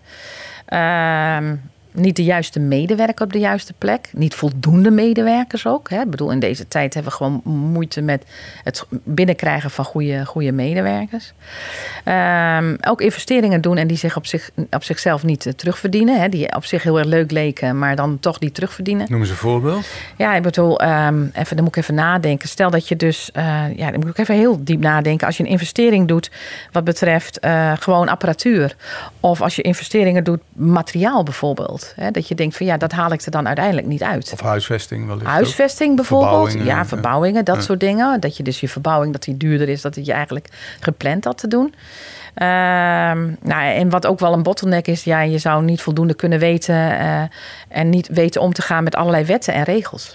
Ehm, 0.66 1.55
niet 1.92 2.16
de 2.16 2.24
juiste 2.24 2.61
medewerker 2.61 3.24
op 3.24 3.33
de 3.33 3.38
juiste 3.38 3.72
plek. 3.79 4.11
Niet 4.12 4.35
voldoende 4.35 4.90
medewerkers 4.90 5.66
ook. 5.66 5.90
Hè. 5.90 6.00
Ik 6.00 6.11
bedoel, 6.11 6.31
in 6.31 6.38
deze 6.38 6.68
tijd 6.68 6.94
hebben 6.94 7.12
we 7.12 7.18
gewoon 7.18 7.40
moeite 7.44 8.00
met 8.00 8.24
het 8.64 8.87
binnenkrijgen 9.05 9.70
van 9.70 9.85
goede, 9.85 10.26
goede 10.26 10.53
medewerkers. 10.53 11.33
Um, 12.05 12.76
ook 12.81 13.00
investeringen 13.00 13.61
doen 13.61 13.76
en 13.76 13.87
die 13.87 13.96
zich 13.96 14.16
op, 14.16 14.26
zich, 14.26 14.50
op 14.70 14.85
zichzelf 14.85 15.24
niet 15.24 15.46
uh, 15.46 15.53
terugverdienen. 15.53 16.20
Hè. 16.20 16.29
Die 16.29 16.55
op 16.55 16.64
zich 16.64 16.83
heel 16.83 16.98
erg 16.98 17.07
leuk 17.07 17.31
leken, 17.31 17.79
maar 17.79 17.96
dan 17.96 18.18
toch 18.20 18.40
niet 18.40 18.55
terugverdienen. 18.55 19.07
Noem 19.09 19.20
eens 19.20 19.31
een 19.31 19.37
voorbeeld. 19.37 19.87
Ja, 20.16 20.35
ik 20.35 20.42
bedoel, 20.42 20.83
um, 20.83 21.31
even, 21.35 21.57
dan 21.57 21.64
moet 21.64 21.76
ik 21.76 21.83
even 21.83 21.94
nadenken. 21.94 22.48
Stel 22.48 22.70
dat 22.70 22.88
je 22.88 22.96
dus, 22.96 23.31
uh, 23.37 23.76
ja, 23.76 23.90
dan 23.90 24.00
moet 24.00 24.09
ik 24.09 24.18
even 24.18 24.35
heel 24.35 24.64
diep 24.64 24.81
nadenken. 24.81 25.26
Als 25.26 25.37
je 25.37 25.42
een 25.42 25.48
investering 25.50 26.09
doet 26.09 26.31
wat 26.72 26.85
betreft 26.85 27.44
uh, 27.44 27.72
gewoon 27.79 28.09
apparatuur. 28.09 28.76
Of 29.20 29.40
als 29.40 29.57
je 29.57 29.62
investeringen 29.62 30.24
doet, 30.24 30.40
materiaal 30.53 31.22
bijvoorbeeld. 31.22 31.89
Hè? 31.96 32.11
Dat 32.11 32.29
je 32.29 32.35
denkt 32.35 32.57
van 32.57 32.66
ja, 32.66 32.76
dat 32.76 32.92
haal 32.92 33.12
ik 33.12 33.20
er 33.20 33.31
dan 33.31 33.46
uiteindelijk 33.46 33.87
niet 33.87 34.03
uit. 34.03 34.31
Of 34.33 34.40
huisvesting 34.40 35.07
wellicht 35.07 35.26
Huisvesting 35.26 35.96
bijvoorbeeld. 35.96 36.31
Verbouwingen, 36.31 36.76
ja, 36.76 36.87
verbouwingen, 36.87 37.44
dat 37.44 37.62
soort 37.62 37.81
dingen. 37.81 38.20
Dat 38.20 38.37
je 38.37 38.42
dus 38.42 38.61
je 38.61 38.68
verbouwing, 38.68 39.12
dat 39.12 39.22
die 39.22 39.37
duurder 39.37 39.68
is, 39.68 39.81
dat 39.81 40.07
je 40.07 40.12
eigenlijk 40.12 40.48
gepland 40.81 41.24
had 41.24 41.38
te 41.38 41.48
doen. 41.48 41.74
Ehm, 42.35 43.29
nou, 43.42 43.74
en 43.74 43.90
wat 43.90 44.07
ook 44.07 44.18
wel 44.18 44.33
een 44.33 44.42
bottleneck 44.42 44.87
is, 44.87 45.05
ja, 45.05 45.20
je 45.20 45.38
zou 45.38 45.64
niet 45.64 45.83
voldoende 45.83 46.14
kunnen 46.14 46.38
weten 46.38 46.74
uh, 46.74 47.22
en 47.68 47.90
niet 47.90 48.09
weten 48.09 48.40
om 48.40 48.53
te 48.53 48.62
gaan 48.62 48.85
met 48.85 48.94
allerlei 48.94 49.24
wetten 49.24 49.55
en 49.55 49.62
regels. 49.62 50.14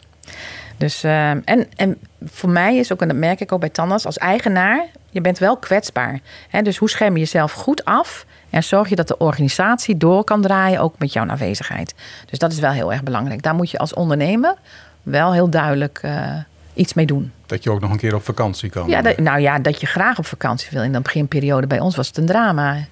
Dus, 0.77 1.03
uh, 1.03 1.29
en, 1.29 1.67
en 1.75 1.97
voor 2.23 2.49
mij 2.49 2.77
is 2.77 2.93
ook, 2.93 3.01
en 3.01 3.07
dat 3.07 3.17
merk 3.17 3.39
ik 3.39 3.51
ook 3.51 3.59
bij 3.59 3.69
tandarts, 3.69 4.05
als 4.05 4.17
eigenaar, 4.17 4.85
je 5.09 5.21
bent 5.21 5.38
wel 5.38 5.57
kwetsbaar. 5.57 6.19
Hè? 6.49 6.61
Dus 6.61 6.77
hoe 6.77 6.89
scherm 6.89 7.13
je 7.13 7.19
jezelf 7.19 7.51
goed 7.51 7.85
af 7.85 8.25
en 8.49 8.63
zorg 8.63 8.89
je 8.89 8.95
dat 8.95 9.07
de 9.07 9.17
organisatie 9.17 9.97
door 9.97 10.23
kan 10.23 10.41
draaien, 10.41 10.79
ook 10.79 10.95
met 10.97 11.13
jouw 11.13 11.27
aanwezigheid. 11.27 11.93
Dus 12.29 12.39
dat 12.39 12.51
is 12.51 12.59
wel 12.59 12.71
heel 12.71 12.91
erg 12.91 13.03
belangrijk. 13.03 13.41
Daar 13.41 13.55
moet 13.55 13.71
je 13.71 13.77
als 13.77 13.93
ondernemer 13.93 14.55
wel 15.03 15.33
heel 15.33 15.49
duidelijk 15.49 16.01
uh, 16.05 16.33
iets 16.73 16.93
mee 16.93 17.05
doen. 17.05 17.31
Dat 17.45 17.63
je 17.63 17.69
ook 17.71 17.81
nog 17.81 17.91
een 17.91 17.97
keer 17.97 18.15
op 18.15 18.23
vakantie 18.23 18.69
kan. 18.69 18.89
Ja, 18.89 19.01
dat, 19.01 19.17
nou 19.17 19.39
ja, 19.39 19.59
dat 19.59 19.81
je 19.81 19.88
graag 19.88 20.17
op 20.17 20.25
vakantie 20.25 20.69
wil. 20.71 20.83
In 20.83 20.91
de 20.91 21.01
beginperiode 21.01 21.67
bij 21.67 21.79
ons 21.79 21.95
was 21.95 22.07
het 22.07 22.17
een 22.17 22.25
drama. 22.25 22.73
Ik 22.75 22.88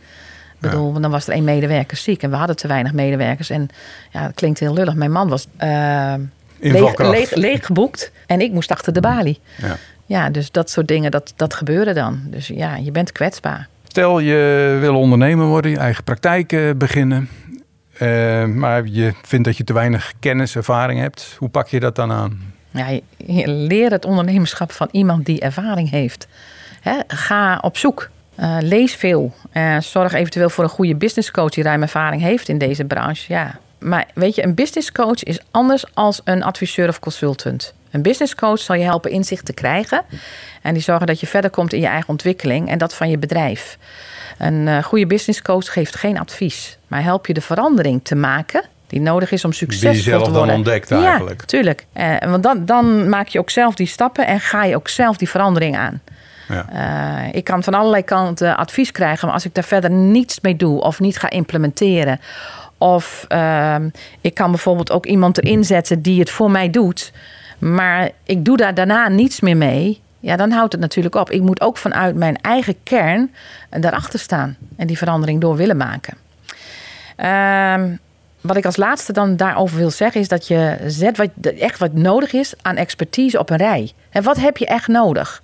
bedoel, 0.59 0.93
ja. 0.93 0.99
dan 0.99 1.11
was 1.11 1.27
er 1.27 1.33
één 1.33 1.43
medewerker 1.43 1.97
ziek 1.97 2.23
en 2.23 2.29
we 2.29 2.35
hadden 2.35 2.55
te 2.55 2.67
weinig 2.67 2.93
medewerkers. 2.93 3.49
En 3.49 3.67
ja, 4.11 4.25
dat 4.25 4.33
klinkt 4.35 4.59
heel 4.59 4.73
lullig. 4.73 4.95
Mijn 4.95 5.11
man 5.11 5.29
was 5.29 5.47
uh, 5.63 6.13
leeg, 6.71 6.97
leeg, 6.97 7.35
leeg, 7.35 7.65
geboekt 7.65 8.11
en 8.25 8.41
ik 8.41 8.51
moest 8.51 8.71
achter 8.71 8.93
de 8.93 8.99
balie. 8.99 9.39
Ja. 9.57 9.77
ja, 10.05 10.29
dus 10.29 10.51
dat 10.51 10.69
soort 10.69 10.87
dingen, 10.87 11.11
dat, 11.11 11.33
dat 11.35 11.53
gebeurde 11.53 11.93
dan. 11.93 12.21
Dus 12.25 12.47
ja, 12.47 12.75
je 12.75 12.91
bent 12.91 13.11
kwetsbaar. 13.11 13.67
Stel 13.87 14.19
je 14.19 14.77
wil 14.79 14.95
ondernemer 14.95 15.45
worden, 15.45 15.71
je 15.71 15.77
eigen 15.77 16.03
praktijk 16.03 16.51
uh, 16.51 16.71
beginnen. 16.75 17.29
Uh, 18.01 18.45
maar 18.45 18.85
je 18.85 19.13
vindt 19.21 19.45
dat 19.45 19.57
je 19.57 19.63
te 19.63 19.73
weinig 19.73 20.13
kennis, 20.19 20.55
ervaring 20.55 20.99
hebt. 20.99 21.35
Hoe 21.37 21.49
pak 21.49 21.67
je 21.67 21.79
dat 21.79 21.95
dan 21.95 22.11
aan? 22.11 22.53
Ja, 22.71 22.87
je, 22.87 23.03
je 23.17 23.47
leer 23.47 23.91
het 23.91 24.05
ondernemerschap 24.05 24.71
van 24.71 24.87
iemand 24.91 25.25
die 25.25 25.39
ervaring 25.39 25.89
heeft. 25.89 26.27
Hè, 26.81 26.99
ga 27.07 27.57
op 27.61 27.77
zoek. 27.77 28.09
Uh, 28.39 28.57
lees 28.59 28.95
veel. 28.95 29.33
zorg 29.79 30.13
eventueel 30.13 30.49
voor 30.49 30.63
een 30.63 30.69
goede 30.69 30.95
businesscoach 30.95 31.49
die 31.49 31.63
ruim 31.63 31.81
ervaring 31.81 32.21
heeft 32.21 32.49
in 32.49 32.57
deze 32.57 32.85
branche. 32.85 33.33
Ja. 33.33 33.59
Maar 33.83 34.05
weet 34.13 34.35
je, 34.35 34.43
een 34.43 34.55
businesscoach 34.55 35.23
is 35.23 35.39
anders 35.51 35.85
als 35.93 36.21
een 36.23 36.43
adviseur 36.43 36.87
of 36.87 36.99
consultant. 36.99 37.73
Een 37.91 38.01
business 38.01 38.35
coach 38.35 38.59
zal 38.59 38.75
je 38.75 38.83
helpen 38.83 39.11
inzicht 39.11 39.45
te 39.45 39.53
krijgen. 39.53 40.01
En 40.61 40.73
die 40.73 40.83
zorgen 40.83 41.07
dat 41.07 41.19
je 41.19 41.27
verder 41.27 41.49
komt 41.49 41.73
in 41.73 41.79
je 41.79 41.87
eigen 41.87 42.09
ontwikkeling 42.09 42.69
en 42.69 42.77
dat 42.77 42.93
van 42.93 43.09
je 43.09 43.17
bedrijf. 43.17 43.77
Een 44.37 44.67
uh, 44.67 44.83
goede 44.83 45.07
business 45.07 45.41
coach 45.41 45.73
geeft 45.73 45.95
geen 45.95 46.19
advies, 46.19 46.77
maar 46.87 47.03
helpt 47.03 47.27
je 47.27 47.33
de 47.33 47.41
verandering 47.41 47.99
te 48.03 48.15
maken 48.15 48.63
die 48.87 49.01
nodig 49.01 49.31
is 49.31 49.45
om 49.45 49.53
succesvol 49.53 49.91
te 49.91 50.09
worden. 50.09 50.13
Die 50.13 50.19
je 50.19 50.33
zelf 50.33 50.47
dan 50.47 50.55
ontdekt 50.55 50.91
eigenlijk. 50.91 51.39
Ja, 51.39 51.45
tuurlijk. 51.45 51.85
Uh, 51.97 52.15
want 52.19 52.43
dan, 52.43 52.65
dan 52.65 53.09
maak 53.09 53.27
je 53.27 53.39
ook 53.39 53.49
zelf 53.49 53.75
die 53.75 53.87
stappen 53.87 54.27
en 54.27 54.39
ga 54.39 54.63
je 54.63 54.75
ook 54.75 54.87
zelf 54.87 55.17
die 55.17 55.29
verandering 55.29 55.77
aan. 55.77 56.01
Ja. 56.47 56.65
Uh, 56.73 57.33
ik 57.33 57.43
kan 57.43 57.63
van 57.63 57.73
allerlei 57.73 58.03
kanten 58.03 58.57
advies 58.57 58.91
krijgen, 58.91 59.25
maar 59.25 59.35
als 59.35 59.45
ik 59.45 59.53
daar 59.53 59.63
verder 59.63 59.91
niets 59.91 60.39
mee 60.41 60.55
doe 60.55 60.81
of 60.81 60.99
niet 60.99 61.17
ga 61.17 61.29
implementeren. 61.29 62.19
Of 62.83 63.25
uh, 63.29 63.75
ik 64.21 64.33
kan 64.33 64.51
bijvoorbeeld 64.51 64.91
ook 64.91 65.05
iemand 65.05 65.37
erin 65.37 65.63
zetten 65.63 66.01
die 66.01 66.19
het 66.19 66.29
voor 66.29 66.51
mij 66.51 66.69
doet 66.69 67.11
maar 67.63 68.11
ik 68.23 68.45
doe 68.45 68.57
daar 68.57 68.73
daarna 68.73 69.07
niets 69.07 69.39
meer 69.39 69.57
mee. 69.57 70.01
Ja, 70.19 70.35
dan 70.35 70.51
houdt 70.51 70.71
het 70.71 70.81
natuurlijk 70.81 71.15
op. 71.15 71.29
Ik 71.29 71.41
moet 71.41 71.61
ook 71.61 71.77
vanuit 71.77 72.15
mijn 72.15 72.37
eigen 72.41 72.75
kern 72.83 73.33
daarachter 73.69 74.19
staan 74.19 74.57
en 74.75 74.87
die 74.87 74.97
verandering 74.97 75.41
door 75.41 75.55
willen 75.55 75.77
maken. 75.77 76.17
Um, 77.17 77.99
wat 78.41 78.57
ik 78.57 78.65
als 78.65 78.77
laatste 78.77 79.13
dan 79.13 79.35
daarover 79.35 79.77
wil 79.77 79.91
zeggen, 79.91 80.21
is 80.21 80.27
dat 80.27 80.47
je 80.47 80.77
zet 80.87 81.17
wat, 81.17 81.29
echt 81.59 81.79
wat 81.79 81.93
nodig 81.93 82.33
is 82.33 82.53
aan 82.61 82.75
expertise 82.75 83.39
op 83.39 83.49
een 83.49 83.57
rij. 83.57 83.91
En 84.09 84.23
wat 84.23 84.37
heb 84.37 84.57
je 84.57 84.65
echt 84.65 84.87
nodig? 84.87 85.41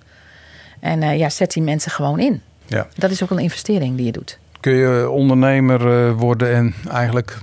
En 0.80 1.02
uh, 1.02 1.18
ja, 1.18 1.28
zet 1.28 1.52
die 1.52 1.62
mensen 1.62 1.90
gewoon 1.90 2.18
in. 2.18 2.42
Ja. 2.66 2.86
Dat 2.96 3.10
is 3.10 3.22
ook 3.22 3.30
een 3.30 3.38
investering 3.38 3.96
die 3.96 4.06
je 4.06 4.12
doet. 4.12 4.38
Kun 4.60 4.72
je 4.72 5.10
ondernemer 5.10 6.06
eh, 6.06 6.12
worden 6.12 6.54
en 6.54 6.74
eigenlijk 6.90 7.38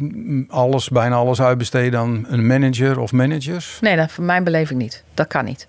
alles, 0.47 0.89
bijna 0.89 1.15
alles 1.15 1.41
uitbesteden 1.41 1.99
aan 1.99 2.25
een 2.27 2.47
manager 2.47 2.99
of 2.99 3.11
managers? 3.11 3.77
Nee, 3.81 3.95
dat 3.95 4.11
voor 4.11 4.23
mijn 4.23 4.43
beleving 4.43 4.79
niet. 4.79 5.03
Dat 5.13 5.27
kan 5.27 5.45
niet. 5.45 5.67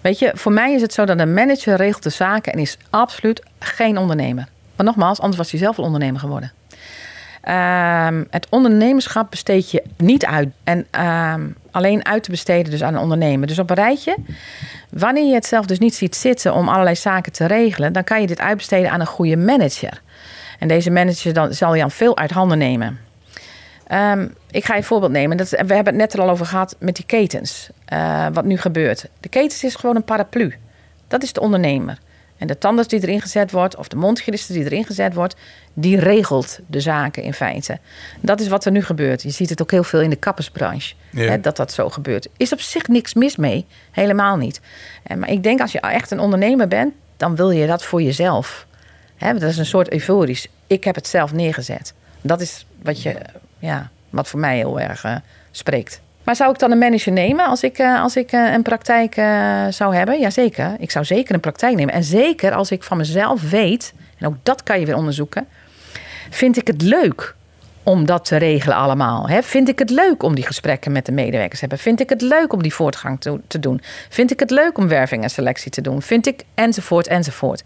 Weet 0.00 0.18
je, 0.18 0.30
voor 0.34 0.52
mij 0.52 0.74
is 0.74 0.80
het 0.82 0.92
zo 0.92 1.04
dat 1.04 1.18
een 1.18 1.34
manager 1.34 1.76
regelt 1.76 2.02
de 2.02 2.10
zaken 2.10 2.52
en 2.52 2.58
is 2.58 2.78
absoluut 2.90 3.42
geen 3.58 3.98
ondernemer. 3.98 4.48
Maar 4.76 4.86
nogmaals, 4.86 5.20
anders 5.20 5.36
was 5.36 5.50
hij 5.50 5.60
zelf 5.60 5.76
wel 5.76 5.86
ondernemer 5.86 6.20
geworden. 6.20 6.52
Um, 7.48 8.26
het 8.30 8.46
ondernemerschap 8.50 9.30
besteed 9.30 9.70
je 9.70 9.82
niet 9.96 10.26
uit. 10.26 10.48
En 10.64 10.86
um, 11.04 11.56
alleen 11.70 12.06
uit 12.06 12.22
te 12.22 12.30
besteden 12.30 12.70
dus 12.70 12.82
aan 12.82 12.94
een 12.94 13.00
ondernemer. 13.00 13.46
Dus 13.46 13.58
op 13.58 13.70
een 13.70 13.76
rijtje. 13.76 14.16
Wanneer 14.90 15.26
je 15.26 15.34
het 15.34 15.46
zelf 15.46 15.66
dus 15.66 15.78
niet 15.78 15.94
ziet 15.94 16.16
zitten 16.16 16.54
om 16.54 16.68
allerlei 16.68 16.96
zaken 16.96 17.32
te 17.32 17.46
regelen, 17.46 17.92
dan 17.92 18.04
kan 18.04 18.20
je 18.20 18.26
dit 18.26 18.40
uitbesteden 18.40 18.90
aan 18.90 19.00
een 19.00 19.06
goede 19.06 19.36
manager. 19.36 20.02
En 20.64 20.70
deze 20.70 20.90
manager 20.90 21.32
dan, 21.32 21.54
zal 21.54 21.74
je 21.74 21.80
dan 21.80 21.90
veel 21.90 22.16
uit 22.16 22.30
handen 22.30 22.58
nemen. 22.58 23.00
Ehm, 23.86 24.28
ik 24.50 24.64
ga 24.64 24.72
je 24.72 24.78
een 24.78 24.86
voorbeeld 24.86 25.12
nemen. 25.12 25.36
Dat, 25.36 25.50
we 25.50 25.56
hebben 25.56 25.86
het 25.86 25.94
net 25.94 26.12
er 26.12 26.20
al 26.20 26.30
over 26.30 26.46
gehad 26.46 26.76
met 26.78 26.96
die 26.96 27.04
ketens. 27.04 27.70
Uh, 27.92 28.26
wat 28.32 28.44
nu 28.44 28.56
gebeurt. 28.56 29.08
De 29.20 29.28
ketens 29.28 29.64
is 29.64 29.74
gewoon 29.74 29.96
een 29.96 30.04
paraplu. 30.04 30.54
Dat 31.08 31.22
is 31.22 31.32
de 31.32 31.40
ondernemer. 31.40 31.98
En 32.38 32.46
de 32.46 32.58
tandarts 32.58 32.88
die 32.88 33.02
erin 33.02 33.20
gezet 33.20 33.50
wordt, 33.50 33.76
of 33.76 33.88
de 33.88 33.96
mondhygiëniste 33.96 34.52
die 34.52 34.64
erin 34.64 34.84
gezet 34.84 35.14
wordt, 35.14 35.36
die 35.74 35.98
regelt 35.98 36.58
de 36.66 36.80
zaken 36.80 37.22
in 37.22 37.34
feite. 37.34 37.78
Dat 38.20 38.40
is 38.40 38.48
wat 38.48 38.64
er 38.64 38.72
nu 38.72 38.82
gebeurt. 38.82 39.22
Je 39.22 39.30
ziet 39.30 39.50
het 39.50 39.62
ook 39.62 39.70
heel 39.70 39.84
veel 39.84 40.00
in 40.00 40.10
de 40.10 40.16
kappersbranche, 40.16 40.94
hè, 41.14 41.40
dat 41.40 41.56
dat 41.56 41.72
zo 41.72 41.90
gebeurt. 41.90 42.28
Is 42.36 42.52
op 42.52 42.60
zich 42.60 42.88
niks 42.88 43.14
mis 43.14 43.36
mee, 43.36 43.66
helemaal 43.90 44.36
niet. 44.36 44.60
En, 45.02 45.18
maar 45.18 45.30
ik 45.30 45.42
denk 45.42 45.60
als 45.60 45.72
je 45.72 45.80
echt 45.80 46.10
een 46.10 46.20
ondernemer 46.20 46.68
bent, 46.68 46.94
dan 47.16 47.36
wil 47.36 47.50
je 47.50 47.66
dat 47.66 47.84
voor 47.84 48.02
jezelf. 48.02 48.66
Hè, 49.16 49.32
dat 49.32 49.50
is 49.50 49.58
een 49.58 49.66
soort 49.66 49.92
euforisch. 49.92 50.48
Ik 50.66 50.84
heb 50.84 50.94
het 50.94 51.06
zelf 51.06 51.32
neergezet. 51.32 51.94
Dat 52.20 52.40
is 52.40 52.66
wat, 52.82 53.02
je, 53.02 53.16
ja, 53.58 53.90
wat 54.10 54.28
voor 54.28 54.40
mij 54.40 54.56
heel 54.56 54.80
erg 54.80 55.04
uh, 55.04 55.16
spreekt. 55.50 56.00
Maar 56.22 56.36
zou 56.36 56.52
ik 56.52 56.58
dan 56.58 56.70
een 56.70 56.78
manager 56.78 57.12
nemen 57.12 57.46
als 57.46 57.62
ik, 57.62 57.78
uh, 57.78 58.02
als 58.02 58.16
ik 58.16 58.32
uh, 58.32 58.52
een 58.52 58.62
praktijk 58.62 59.14
zou 59.72 59.94
hebben? 59.94 60.20
Jazeker. 60.20 60.76
Ik 60.78 60.90
zou 60.90 61.04
zeker 61.04 61.34
een 61.34 61.40
praktijk 61.40 61.76
nemen. 61.76 61.94
En 61.94 62.04
zeker 62.04 62.52
als 62.52 62.70
ik 62.70 62.82
van 62.82 62.96
mezelf 62.96 63.50
weet, 63.50 63.94
en 64.18 64.26
ook 64.26 64.36
dat 64.42 64.62
kan 64.62 64.80
je 64.80 64.86
weer 64.86 64.96
onderzoeken, 64.96 65.46
vind 66.30 66.56
ik 66.56 66.66
het 66.66 66.82
leuk 66.82 67.34
om 67.84 68.06
dat 68.06 68.24
te 68.24 68.36
regelen 68.36 68.76
allemaal. 68.76 69.28
Hè? 69.28 69.42
Vind 69.42 69.68
ik 69.68 69.78
het 69.78 69.90
leuk 69.90 70.22
om 70.22 70.34
die 70.34 70.46
gesprekken 70.46 70.92
met 70.92 71.06
de 71.06 71.12
medewerkers 71.12 71.60
te 71.60 71.66
hebben? 71.66 71.78
Vind 71.78 72.00
ik 72.00 72.08
het 72.08 72.20
leuk 72.20 72.52
om 72.52 72.62
die 72.62 72.74
voortgang 72.74 73.20
te, 73.20 73.40
te 73.46 73.58
doen? 73.58 73.80
Vind 74.08 74.30
ik 74.30 74.40
het 74.40 74.50
leuk 74.50 74.78
om 74.78 74.88
werving 74.88 75.22
en 75.22 75.30
selectie 75.30 75.70
te 75.70 75.80
doen? 75.80 76.02
Vind 76.02 76.26
ik 76.26 76.42
enzovoort 76.54 77.06
enzovoort. 77.06 77.62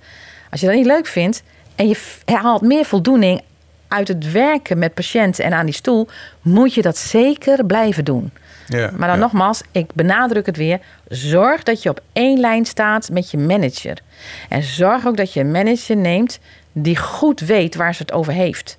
Als 0.50 0.60
je 0.60 0.66
dat 0.66 0.76
niet 0.76 0.86
leuk 0.86 1.06
vindt 1.06 1.42
en 1.78 1.88
je 1.88 1.96
haalt 2.24 2.62
meer 2.62 2.84
voldoening 2.84 3.40
uit 3.88 4.08
het 4.08 4.32
werken 4.32 4.78
met 4.78 4.94
patiënten 4.94 5.44
en 5.44 5.52
aan 5.52 5.64
die 5.64 5.74
stoel, 5.74 6.08
moet 6.42 6.74
je 6.74 6.82
dat 6.82 6.96
zeker 6.96 7.64
blijven 7.66 8.04
doen. 8.04 8.30
Ja, 8.66 8.90
maar 8.96 9.08
dan 9.08 9.18
nogmaals, 9.18 9.62
ik 9.70 9.94
benadruk 9.94 10.46
het 10.46 10.56
weer. 10.56 10.80
Zorg 11.08 11.62
dat 11.62 11.82
je 11.82 11.88
op 11.88 12.00
één 12.12 12.40
lijn 12.40 12.64
staat 12.64 13.10
met 13.10 13.30
je 13.30 13.38
manager. 13.38 13.98
En 14.48 14.62
zorg 14.62 15.06
ook 15.06 15.16
dat 15.16 15.32
je 15.32 15.40
een 15.40 15.50
manager 15.50 15.96
neemt 15.96 16.38
die 16.72 16.96
goed 16.96 17.40
weet 17.40 17.74
waar 17.74 17.94
ze 17.94 18.02
het 18.02 18.12
over 18.12 18.32
heeft. 18.32 18.78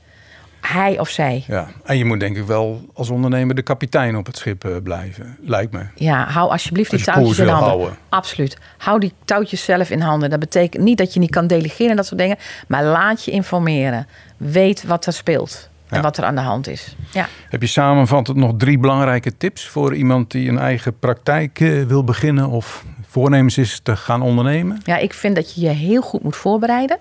Hij 0.62 1.00
of 1.00 1.10
zij. 1.10 1.44
Ja, 1.48 1.68
en 1.84 1.98
je 1.98 2.06
moet 2.06 2.20
denk 2.20 2.38
ik 2.38 2.46
wel 2.46 2.90
als 2.94 3.10
ondernemer 3.10 3.56
de 3.56 3.62
kapitein 3.62 4.16
op 4.16 4.26
het 4.26 4.38
schip 4.38 4.64
eh, 4.64 4.72
blijven, 4.84 5.38
lijkt 5.42 5.72
me. 5.72 5.86
Ja, 5.96 6.26
hou 6.26 6.52
alsjeblieft 6.52 6.92
die 6.92 7.02
touwtjes 7.04 7.40
in 7.40 7.48
handen. 7.48 7.70
Houden. 7.70 7.98
Absoluut. 8.10 8.58
Hou 8.78 9.00
die 9.00 9.14
touwtjes 9.26 9.64
zelf 9.64 9.90
in 9.90 10.02
handen. 10.02 10.30
Dat 10.30 10.40
betekent 10.40 10.84
niet 10.84 10.98
dat 10.98 11.14
je 11.14 11.20
niet 11.20 11.32
kan 11.32 11.48
delegeren 11.48 11.90
en 11.90 11.96
dat 11.96 12.06
soort 12.06 12.20
dingen. 12.20 12.38
Maar 12.68 12.84
laat 12.84 13.26
je 13.26 13.32
informeren. 13.32 14.08
Weet 14.38 14.84
wat 14.84 15.06
er 15.06 15.14
speelt 15.14 15.70
en 15.90 16.02
wat 16.02 16.18
er 16.18 16.24
aan 16.24 16.36
de 16.36 16.42
hand 16.42 16.68
is. 16.68 16.96
Ja. 17.12 17.28
Heb 17.50 17.62
je 17.62 17.68
samenvattend 17.68 18.38
nog 18.38 18.54
drie 18.58 18.78
belangrijke 18.78 19.38
tips 19.38 19.68
voor 19.68 19.96
iemand 19.96 20.32
die 20.32 20.50
een 20.50 20.60
eigen 20.60 21.00
praktijk 21.00 21.60
eh, 21.60 21.84
wil 21.84 22.04
beginnen 22.04 22.50
of 22.50 22.86
voornemens 23.08 23.58
is 23.58 23.80
te 23.84 23.96
gaan 23.96 24.22
ondernemen? 24.22 24.82
Ja, 24.84 24.98
ik 24.98 25.14
vind 25.14 25.36
dat 25.36 25.56
je 25.56 25.62
je 25.62 25.70
heel 25.70 26.02
goed 26.02 26.24
moet 26.24 26.36
voorbereiden. 26.36 26.98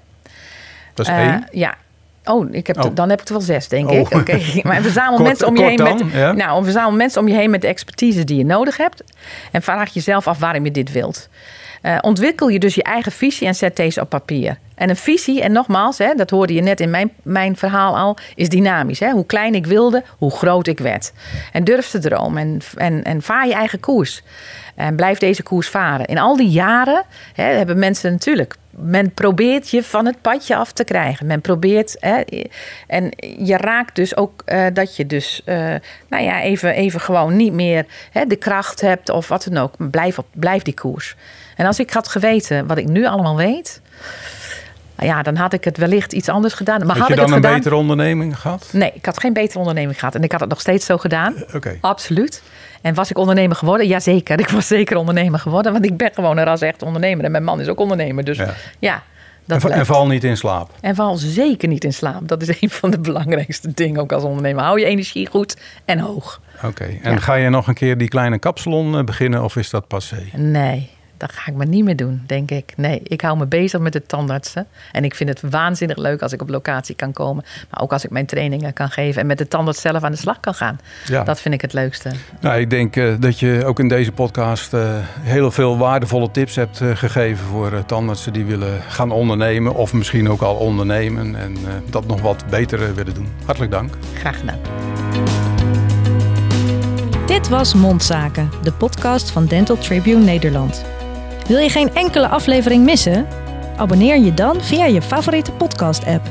Dat 0.95 1.07
is 1.07 1.13
uh, 1.13 1.19
één? 1.19 1.49
Ja. 1.53 1.77
Oh, 2.29 2.55
ik 2.55 2.67
heb 2.67 2.85
oh. 2.85 2.95
dan 2.95 3.11
heb 3.11 3.21
ik 3.21 3.27
er 3.27 3.33
wel 3.33 3.43
zes, 3.43 3.69
denk 3.69 3.91
ik. 3.91 4.13
Oh. 4.13 4.21
Oké, 4.21 4.41
maar 4.69 4.83
verzamel 4.83 5.19
mensen 5.29 5.47
om 5.47 5.57
je 5.57 5.65
heen 5.65 5.83
met. 5.83 6.03
Ja? 6.13 6.33
Nou, 6.33 6.65
verzamel 6.65 6.93
mensen 6.93 7.21
om 7.21 7.29
je 7.29 7.35
heen 7.35 7.51
met 7.51 7.61
de 7.61 7.67
expertise 7.67 8.25
die 8.25 8.37
je 8.37 8.45
nodig 8.45 8.77
hebt. 8.77 9.03
En 9.53 9.63
vraag 9.63 9.95
jezelf 9.95 10.27
af 10.27 10.39
waarom 10.39 10.65
je 10.65 10.71
dit 10.71 10.93
wilt. 10.93 11.29
Uh, 11.83 11.99
ontwikkel 12.01 12.49
je 12.49 12.59
dus 12.59 12.75
je 12.75 12.83
eigen 12.83 13.13
visie 13.13 13.47
en 13.47 13.55
zet 13.55 13.77
deze 13.77 14.01
op 14.01 14.09
papier. 14.09 14.59
En 14.75 14.89
een 14.89 14.97
visie, 14.97 15.43
en 15.43 15.53
nogmaals, 15.53 15.99
hè, 15.99 16.15
dat 16.15 16.31
hoorde 16.31 16.55
je 16.55 16.63
net 16.63 16.81
in 16.81 16.91
mijn, 16.91 17.13
mijn 17.23 17.57
verhaal 17.57 17.99
al, 17.99 18.17
is 18.35 18.49
dynamisch. 18.49 19.01
Hè? 19.01 19.11
Hoe 19.11 19.27
klein 19.27 19.55
ik 19.55 19.67
wilde, 19.67 20.05
hoe 20.19 20.31
groot 20.31 20.67
ik 20.67 20.79
werd. 20.79 21.13
En 21.53 21.65
durf 21.65 21.89
te 21.89 21.99
dromen 21.99 22.43
en, 22.43 22.61
en, 22.77 23.05
en 23.05 23.23
vaar 23.23 23.47
je 23.47 23.55
eigen 23.55 23.81
koers. 23.81 24.23
En 24.75 24.97
blijf 24.97 25.19
deze 25.19 25.43
koers 25.43 25.69
varen. 25.69 26.07
In 26.07 26.19
al 26.19 26.37
die 26.37 26.49
jaren 26.49 27.05
hè, 27.35 27.45
hebben 27.45 27.79
mensen 27.79 28.13
natuurlijk. 28.13 28.57
Men 28.71 29.15
probeert 29.15 29.71
je 29.71 29.83
van 29.83 30.07
het 30.07 30.21
padje 30.21 30.57
af 30.57 30.73
te 30.73 30.85
krijgen. 30.85 31.27
Men 31.27 31.41
probeert. 31.41 31.97
Hè, 32.01 32.21
en 32.87 33.11
je 33.39 33.57
raakt 33.57 33.95
dus 33.95 34.17
ook 34.17 34.43
uh, 34.47 34.67
dat 34.73 34.97
je 34.97 35.07
dus. 35.07 35.43
Uh, 35.47 35.55
nou 36.09 36.25
ja, 36.25 36.43
even, 36.43 36.75
even 36.75 37.01
gewoon 37.01 37.37
niet 37.37 37.53
meer 37.53 37.87
hè, 38.13 38.27
de 38.27 38.37
kracht 38.37 38.81
hebt 38.81 39.09
of 39.11 39.29
wat 39.29 39.47
dan 39.51 39.63
ook. 39.63 39.75
Blijf, 39.91 40.19
op, 40.19 40.27
blijf 40.33 40.63
die 40.63 40.75
koers. 40.75 41.17
En 41.59 41.67
als 41.67 41.79
ik 41.79 41.91
had 41.91 42.09
geweten 42.09 42.67
wat 42.67 42.79
ik 42.79 42.89
nu 42.89 43.07
allemaal 43.07 43.37
weet. 43.37 43.81
Ja, 44.99 45.23
dan 45.23 45.37
had 45.37 45.53
ik 45.53 45.65
het 45.65 45.77
wellicht 45.77 46.13
iets 46.13 46.29
anders 46.29 46.55
gedaan. 46.55 46.87
Maar 46.87 46.99
had, 46.99 47.09
je 47.09 47.15
dan 47.15 47.29
ik 47.29 47.35
een 47.35 47.41
betere 47.41 47.75
onderneming 47.75 48.41
gehad? 48.41 48.69
Nee, 48.73 48.91
ik 48.95 49.07
had 49.07 49.21
geen 49.21 49.33
betere 49.33 49.59
onderneming 49.59 49.99
gehad. 49.99 50.15
En 50.15 50.23
ik 50.23 50.33
had 50.33 50.41
het 50.41 50.49
nog 50.49 50.61
steeds 50.61 50.87
zo 50.87 50.99
gedaan. 50.99 51.35
Oké. 51.43 51.57
Okay. 51.57 51.79
Absoluut. 51.81 52.43
En 52.81 52.95
was 52.95 53.11
ik 53.11 53.19
ondernemer 53.19 53.57
geworden? 53.57 53.87
Jazeker, 53.87 54.41
ik 54.41 54.49
was 54.49 54.67
zeker 54.67 54.97
ondernemer 54.97 55.39
geworden. 55.39 55.73
Want 55.73 55.85
ik 55.85 55.97
ben 55.97 56.11
gewoon 56.15 56.37
een 56.37 56.45
ras 56.45 56.61
echt 56.61 56.83
ondernemer. 56.83 57.25
En 57.25 57.31
mijn 57.31 57.45
man 57.45 57.61
is 57.61 57.69
ook 57.69 57.81
ondernemer. 57.81 58.25
Dus 58.25 58.37
ja, 58.37 58.55
ja 58.79 59.03
dat 59.45 59.65
en, 59.65 59.71
en, 59.71 59.87
val 59.87 60.07
niet 60.07 60.25
in 60.25 60.37
slaap. 60.37 60.71
En 60.81 60.95
val 60.95 61.17
zeker 61.17 61.69
niet 61.69 61.85
in 61.85 61.93
slaap. 61.93 62.29
Dat 62.29 62.43
is 62.43 62.49
een 62.63 62.71
van 62.71 62.91
de 62.91 63.01
belangrijkste 63.01 63.73
dingen 63.75 64.01
ook 64.01 64.13
als 64.13 64.23
ondernemer. 64.23 64.63
Hou 64.63 64.81
je 64.81 64.87
energie 64.87 65.27
goed 65.27 65.57
en 65.85 65.99
hoog. 65.99 66.41
Oké, 66.65 66.99
en 67.03 67.13
ja. 67.13 67.19
ga 67.19 67.35
je 67.35 67.49
nog 67.49 67.67
een 67.67 67.75
keer 67.75 67.99
die 67.99 68.09
kleine 68.09 68.39
kapsalon 68.39 68.99
eh, 68.99 69.05
beginnen 69.05 69.45
of 69.45 69.57
is 69.57 69.71
dat 69.71 69.87
passé? 69.87 70.23
Nee, 70.33 70.91
dat 71.19 71.33
ga 71.33 71.51
ik 71.51 71.57
maar 71.57 71.67
niet 71.67 71.85
meer 71.85 71.97
doen, 71.97 72.23
denk 72.27 72.51
ik. 72.51 72.73
Nee, 72.77 73.01
ik 73.05 73.21
hou 73.21 73.39
me 73.39 73.47
bezig 73.47 73.81
met 73.81 73.93
de 73.93 74.07
tandartsen. 74.07 74.67
En 74.93 75.05
ik 75.05 75.15
vind 75.15 75.29
het 75.29 75.51
waanzinnig 75.51 75.97
leuk 75.97 76.23
als 76.23 76.33
ik 76.33 76.43
op 76.43 76.49
locatie 76.49 76.95
kan 76.95 77.13
komen. 77.13 77.45
Maar 77.71 77.81
ook 77.81 77.93
als 77.93 78.05
ik 78.05 78.11
mijn 78.11 78.27
trainingen 78.27 78.73
kan 78.73 78.91
geven 78.91 79.21
en 79.21 79.27
met 79.27 79.39
de 79.39 79.49
tandarts 79.49 79.81
zelf 79.81 80.03
aan 80.03 80.11
de 80.13 80.19
slag 80.19 80.41
kan 80.41 80.55
gaan. 80.55 80.79
Ja. 81.05 81.25
Dat 81.25 81.41
vind 81.41 81.55
ik 81.55 81.61
het 81.61 81.73
leukste. 81.73 82.11
Nou, 82.41 82.61
ik 82.61 82.71
denk 82.71 82.97
uh, 82.97 83.15
dat 83.21 83.39
je 83.39 83.63
ook 83.65 83.79
in 83.79 83.89
deze 83.89 84.13
podcast 84.13 84.75
uh, 84.75 84.97
heel 85.21 85.51
veel 85.51 85.79
waardevolle 85.79 86.31
tips 86.31 86.55
hebt 86.55 86.81
uh, 86.81 86.97
gegeven 86.97 87.45
voor 87.47 87.85
tandartsen 87.87 88.33
die 88.33 88.45
willen 88.45 88.83
gaan 88.89 89.11
ondernemen. 89.11 89.75
Of 89.75 89.93
misschien 89.93 90.29
ook 90.29 90.41
al 90.41 90.55
ondernemen 90.55 91.37
en 91.37 91.57
dat 91.91 92.07
nog 92.07 92.21
wat 92.21 92.45
beter 92.51 92.95
willen 92.95 93.15
doen. 93.15 93.29
Hartelijk 93.45 93.73
dank. 93.73 93.95
Graag 94.15 94.39
gedaan. 94.39 94.59
Dit 97.27 97.49
was 97.49 97.75
Mondzaken, 97.75 98.51
de 98.63 98.73
podcast 98.73 99.31
van 99.31 99.47
Dental 99.47 99.79
Tribune 99.79 100.25
Nederland. 100.25 100.98
Wil 101.49 101.59
je 101.59 101.69
geen 101.69 101.95
enkele 101.95 102.29
aflevering 102.29 102.85
missen? 102.85 103.27
Abonneer 103.77 104.19
je 104.19 104.35
dan 104.35 104.63
via 104.63 104.85
je 104.85 105.03
favoriete 105.03 105.53
podcast-app. 105.53 106.27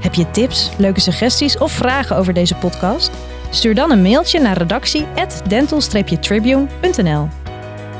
Heb 0.00 0.14
je 0.14 0.30
tips, 0.30 0.70
leuke 0.78 1.00
suggesties 1.00 1.58
of 1.58 1.72
vragen 1.72 2.16
over 2.16 2.34
deze 2.34 2.54
podcast? 2.54 3.10
Stuur 3.50 3.74
dan 3.74 3.90
een 3.90 4.02
mailtje 4.02 4.40
naar 4.40 4.56
redactie@dental-tribune.nl. 4.56 7.28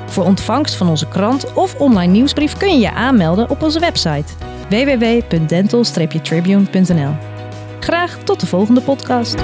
Voor 0.07 0.25
ontvangst 0.25 0.75
van 0.75 0.89
onze 0.89 1.09
krant 1.09 1.53
of 1.53 1.75
online 1.75 2.13
nieuwsbrief 2.13 2.57
kun 2.57 2.69
je 2.69 2.79
je 2.79 2.93
aanmelden 2.93 3.51
op 3.51 3.63
onze 3.63 3.81
website 3.81 4.33
www.dental-tribune.nl. 4.69 7.15
Graag 7.81 8.19
tot 8.25 8.41
de 8.41 8.47
volgende 8.47 8.81
podcast. 8.81 9.35